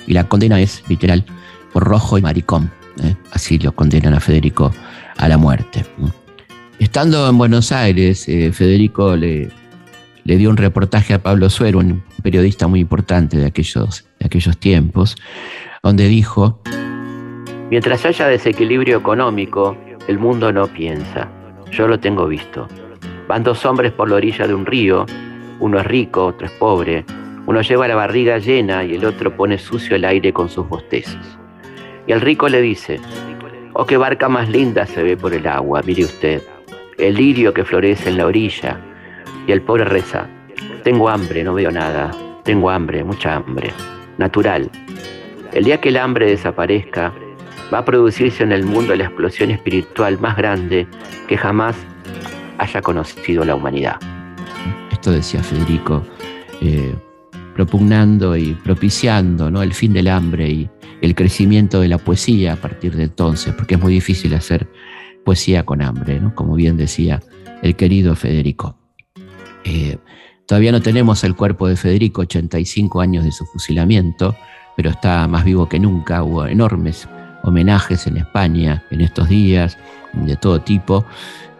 y 0.06 0.12
la 0.12 0.24
condena 0.24 0.60
es 0.60 0.82
literal 0.88 1.24
por 1.72 1.84
rojo 1.84 2.18
y 2.18 2.22
maricón. 2.22 2.70
¿eh? 3.02 3.14
Así 3.32 3.58
lo 3.58 3.72
condenan 3.72 4.14
a 4.14 4.20
Federico 4.20 4.72
a 5.16 5.28
la 5.28 5.38
muerte. 5.38 5.84
Estando 6.78 7.28
en 7.28 7.38
Buenos 7.38 7.72
Aires, 7.72 8.28
eh, 8.28 8.52
Federico 8.52 9.16
le, 9.16 9.50
le 10.24 10.36
dio 10.36 10.50
un 10.50 10.56
reportaje 10.56 11.14
a 11.14 11.22
Pablo 11.22 11.48
Suero, 11.50 11.78
un 11.78 12.02
periodista 12.22 12.66
muy 12.66 12.80
importante 12.80 13.36
de 13.36 13.46
aquellos, 13.46 14.04
de 14.18 14.26
aquellos 14.26 14.58
tiempos, 14.58 15.16
donde 15.82 16.08
dijo, 16.08 16.60
Mientras 17.68 18.06
haya 18.06 18.28
desequilibrio 18.28 18.98
económico, 18.98 19.76
el 20.06 20.20
mundo 20.20 20.52
no 20.52 20.68
piensa. 20.68 21.28
Yo 21.72 21.88
lo 21.88 21.98
tengo 21.98 22.28
visto. 22.28 22.68
Van 23.26 23.42
dos 23.42 23.66
hombres 23.66 23.90
por 23.90 24.08
la 24.08 24.16
orilla 24.16 24.46
de 24.46 24.54
un 24.54 24.66
río, 24.66 25.04
uno 25.58 25.80
es 25.80 25.86
rico, 25.86 26.26
otro 26.26 26.46
es 26.46 26.52
pobre. 26.52 27.04
Uno 27.46 27.62
lleva 27.62 27.88
la 27.88 27.96
barriga 27.96 28.38
llena 28.38 28.84
y 28.84 28.94
el 28.94 29.04
otro 29.04 29.34
pone 29.34 29.58
sucio 29.58 29.96
el 29.96 30.04
aire 30.04 30.32
con 30.32 30.48
sus 30.48 30.68
bostezos. 30.68 31.38
Y 32.06 32.12
el 32.12 32.20
rico 32.20 32.48
le 32.48 32.60
dice, 32.60 33.00
oh, 33.72 33.84
qué 33.84 33.96
barca 33.96 34.28
más 34.28 34.48
linda 34.48 34.86
se 34.86 35.02
ve 35.02 35.16
por 35.16 35.34
el 35.34 35.46
agua, 35.48 35.82
mire 35.84 36.04
usted, 36.04 36.42
el 36.98 37.14
lirio 37.14 37.52
que 37.52 37.64
florece 37.64 38.10
en 38.10 38.18
la 38.18 38.26
orilla. 38.26 38.78
Y 39.48 39.50
el 39.50 39.62
pobre 39.62 39.84
reza, 39.86 40.28
tengo 40.84 41.08
hambre, 41.08 41.42
no 41.42 41.54
veo 41.54 41.72
nada, 41.72 42.12
tengo 42.44 42.70
hambre, 42.70 43.02
mucha 43.02 43.34
hambre, 43.34 43.72
natural. 44.18 44.70
El 45.52 45.64
día 45.64 45.80
que 45.80 45.88
el 45.88 45.96
hambre 45.96 46.26
desaparezca, 46.26 47.12
va 47.72 47.78
a 47.78 47.84
producirse 47.84 48.42
en 48.42 48.52
el 48.52 48.64
mundo 48.64 48.94
la 48.94 49.04
explosión 49.04 49.50
espiritual 49.50 50.18
más 50.20 50.36
grande 50.36 50.86
que 51.28 51.36
jamás 51.36 51.76
haya 52.58 52.80
conocido 52.82 53.44
la 53.44 53.54
humanidad. 53.54 53.96
Esto 54.90 55.12
decía 55.12 55.42
Federico, 55.42 56.04
eh, 56.60 56.94
propugnando 57.54 58.36
y 58.36 58.54
propiciando 58.54 59.50
¿no? 59.50 59.62
el 59.62 59.72
fin 59.72 59.92
del 59.92 60.08
hambre 60.08 60.48
y 60.48 60.70
el 61.00 61.14
crecimiento 61.14 61.80
de 61.80 61.88
la 61.88 61.98
poesía 61.98 62.54
a 62.54 62.56
partir 62.56 62.96
de 62.96 63.04
entonces, 63.04 63.54
porque 63.54 63.74
es 63.74 63.80
muy 63.80 63.92
difícil 63.92 64.34
hacer 64.34 64.68
poesía 65.24 65.64
con 65.64 65.82
hambre, 65.82 66.20
¿no? 66.20 66.34
como 66.34 66.54
bien 66.54 66.76
decía 66.76 67.20
el 67.62 67.76
querido 67.76 68.14
Federico. 68.14 68.78
Eh, 69.64 69.98
todavía 70.46 70.72
no 70.72 70.80
tenemos 70.80 71.24
el 71.24 71.34
cuerpo 71.34 71.66
de 71.68 71.76
Federico, 71.76 72.22
85 72.22 73.00
años 73.00 73.24
de 73.24 73.32
su 73.32 73.44
fusilamiento, 73.46 74.36
pero 74.76 74.90
está 74.90 75.26
más 75.26 75.44
vivo 75.44 75.68
que 75.68 75.80
nunca, 75.80 76.22
hubo 76.22 76.46
enormes 76.46 77.08
homenajes 77.46 78.06
en 78.06 78.16
España 78.16 78.82
en 78.90 79.00
estos 79.00 79.28
días, 79.28 79.78
de 80.12 80.36
todo 80.36 80.60
tipo, 80.60 81.04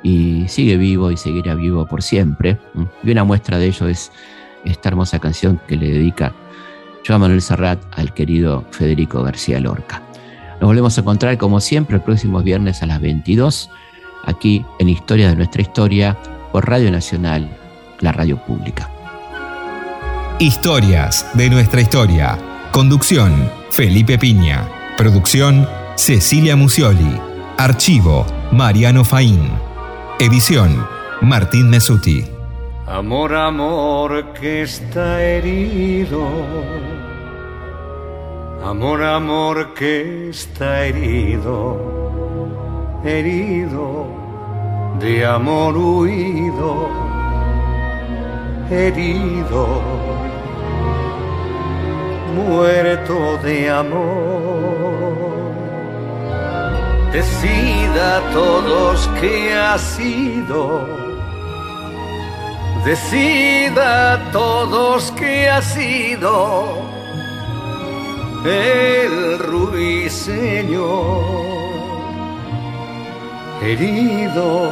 y 0.03 0.47
sigue 0.49 0.76
vivo 0.76 1.11
y 1.11 1.16
seguirá 1.16 1.55
vivo 1.55 1.87
por 1.87 2.03
siempre. 2.03 2.59
Y 3.03 3.11
una 3.11 3.24
muestra 3.24 3.59
de 3.59 3.66
ello 3.66 3.89
es 3.89 4.12
esta 4.64 4.89
hermosa 4.89 5.18
canción 5.18 5.61
que 5.66 5.76
le 5.76 5.91
dedica 5.91 6.32
Joan 7.07 7.20
Manuel 7.20 7.43
Serrat 7.43 7.80
al 7.93 8.12
querido 8.12 8.64
Federico 8.70 9.22
García 9.22 9.61
Lorca. 9.61 10.03
Nos 10.61 10.68
volvemos 10.68 10.97
a 10.97 11.01
encontrar 11.03 11.37
como 11.39 11.61
siempre 11.61 11.97
el 11.97 12.03
próximo 12.03 12.43
viernes 12.43 12.82
a 12.82 12.87
las 12.87 13.01
22, 13.01 13.70
aquí 14.24 14.64
en 14.78 14.89
Historia 14.89 15.28
de 15.28 15.37
nuestra 15.37 15.62
historia, 15.62 16.16
por 16.51 16.68
Radio 16.68 16.91
Nacional, 16.91 17.49
la 18.01 18.12
radio 18.12 18.39
pública. 18.39 18.91
Historias 20.39 21.26
de 21.34 21.51
nuestra 21.51 21.80
historia. 21.80 22.39
Conducción, 22.72 23.51
Felipe 23.70 24.18
Piña. 24.18 24.76
Producción, 24.97 25.68
Cecilia 25.97 26.57
Musioli. 26.57 27.20
Archivo, 27.59 28.24
Mariano 28.51 29.05
Faín. 29.05 29.51
Edición, 30.18 30.86
Martín 31.20 31.68
Mesuti. 31.68 32.24
Amor, 32.86 33.34
amor 33.34 34.32
que 34.32 34.62
está 34.62 35.22
herido. 35.22 36.26
Amor, 38.64 39.03
amor 39.03 39.74
que 39.74 40.30
está 40.30 40.86
herido. 40.86 41.78
Herido 43.05 44.07
de 44.99 45.26
amor 45.26 45.76
huido. 45.76 46.88
Herido. 48.70 49.82
Muerto 52.34 53.38
de 53.42 53.70
amor. 53.70 54.86
Decida 57.17 58.21
todos 58.31 59.09
que 59.19 59.55
ha 59.55 59.79
sido. 59.79 60.87
Decida 62.85 64.21
todos 64.33 65.12
que 65.12 65.49
ha 65.49 65.62
sido 65.62 66.77
el 68.45 69.39
ruiseñor 69.39 71.25
herido, 73.62 74.71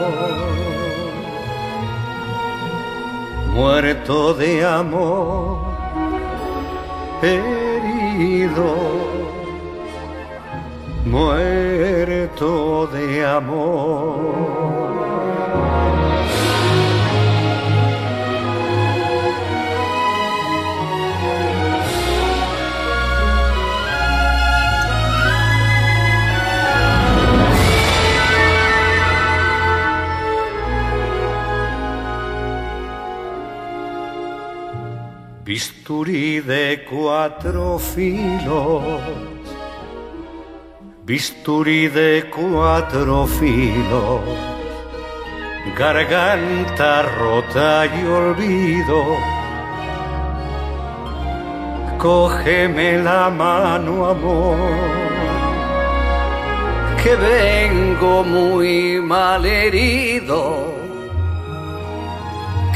muerto 3.55 4.35
de 4.35 4.67
amor, 4.67 5.61
herido, 7.23 9.14
muerto 11.05 12.87
de 12.89 13.25
amor. 13.25 14.65
Bisturí 35.45 36.41
de 36.41 36.87
cuatro 36.89 37.79
filos 37.79 39.34
bisturí 41.05 41.89
de 41.89 42.31
cuatro 42.35 43.27
filos, 43.27 44.21
garganta 45.77 47.03
rota 47.03 47.87
y 47.87 48.07
olvido. 48.07 49.05
Cógeme 51.99 52.99
la 53.03 53.31
mano, 53.31 54.07
amor, 54.07 54.57
que 57.03 57.15
vengo 57.17 58.25
muy 58.25 59.01
mal 59.01 59.45
herido 59.45 60.75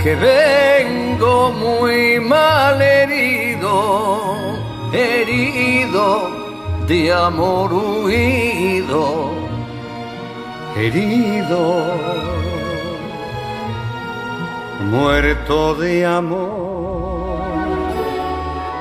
que 0.03 0.15
vengo 0.15 1.51
muy 1.51 2.21
mal 2.21 2.81
herido, 2.81 4.23
herido 4.93 6.38
de 6.89 7.13
amor 7.13 7.71
huido, 7.71 9.31
herido, 10.75 11.85
muerto 14.91 15.75
de 15.75 16.07
amor, 16.07 17.41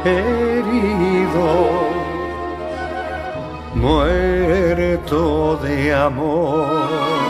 herido, 0.05 1.49
muerto 3.76 5.60
de 5.62 5.93
amor. 5.93 7.26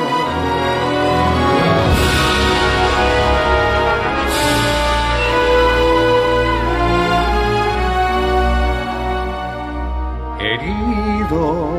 Herido, 11.27 11.75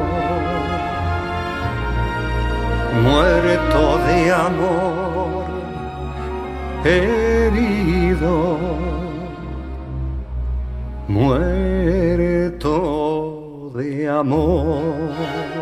muerto 3.02 3.98
de 4.06 4.30
amor, 4.30 5.44
herido, 6.84 8.58
muerto 11.08 12.72
de 13.74 14.08
amor. 14.08 15.57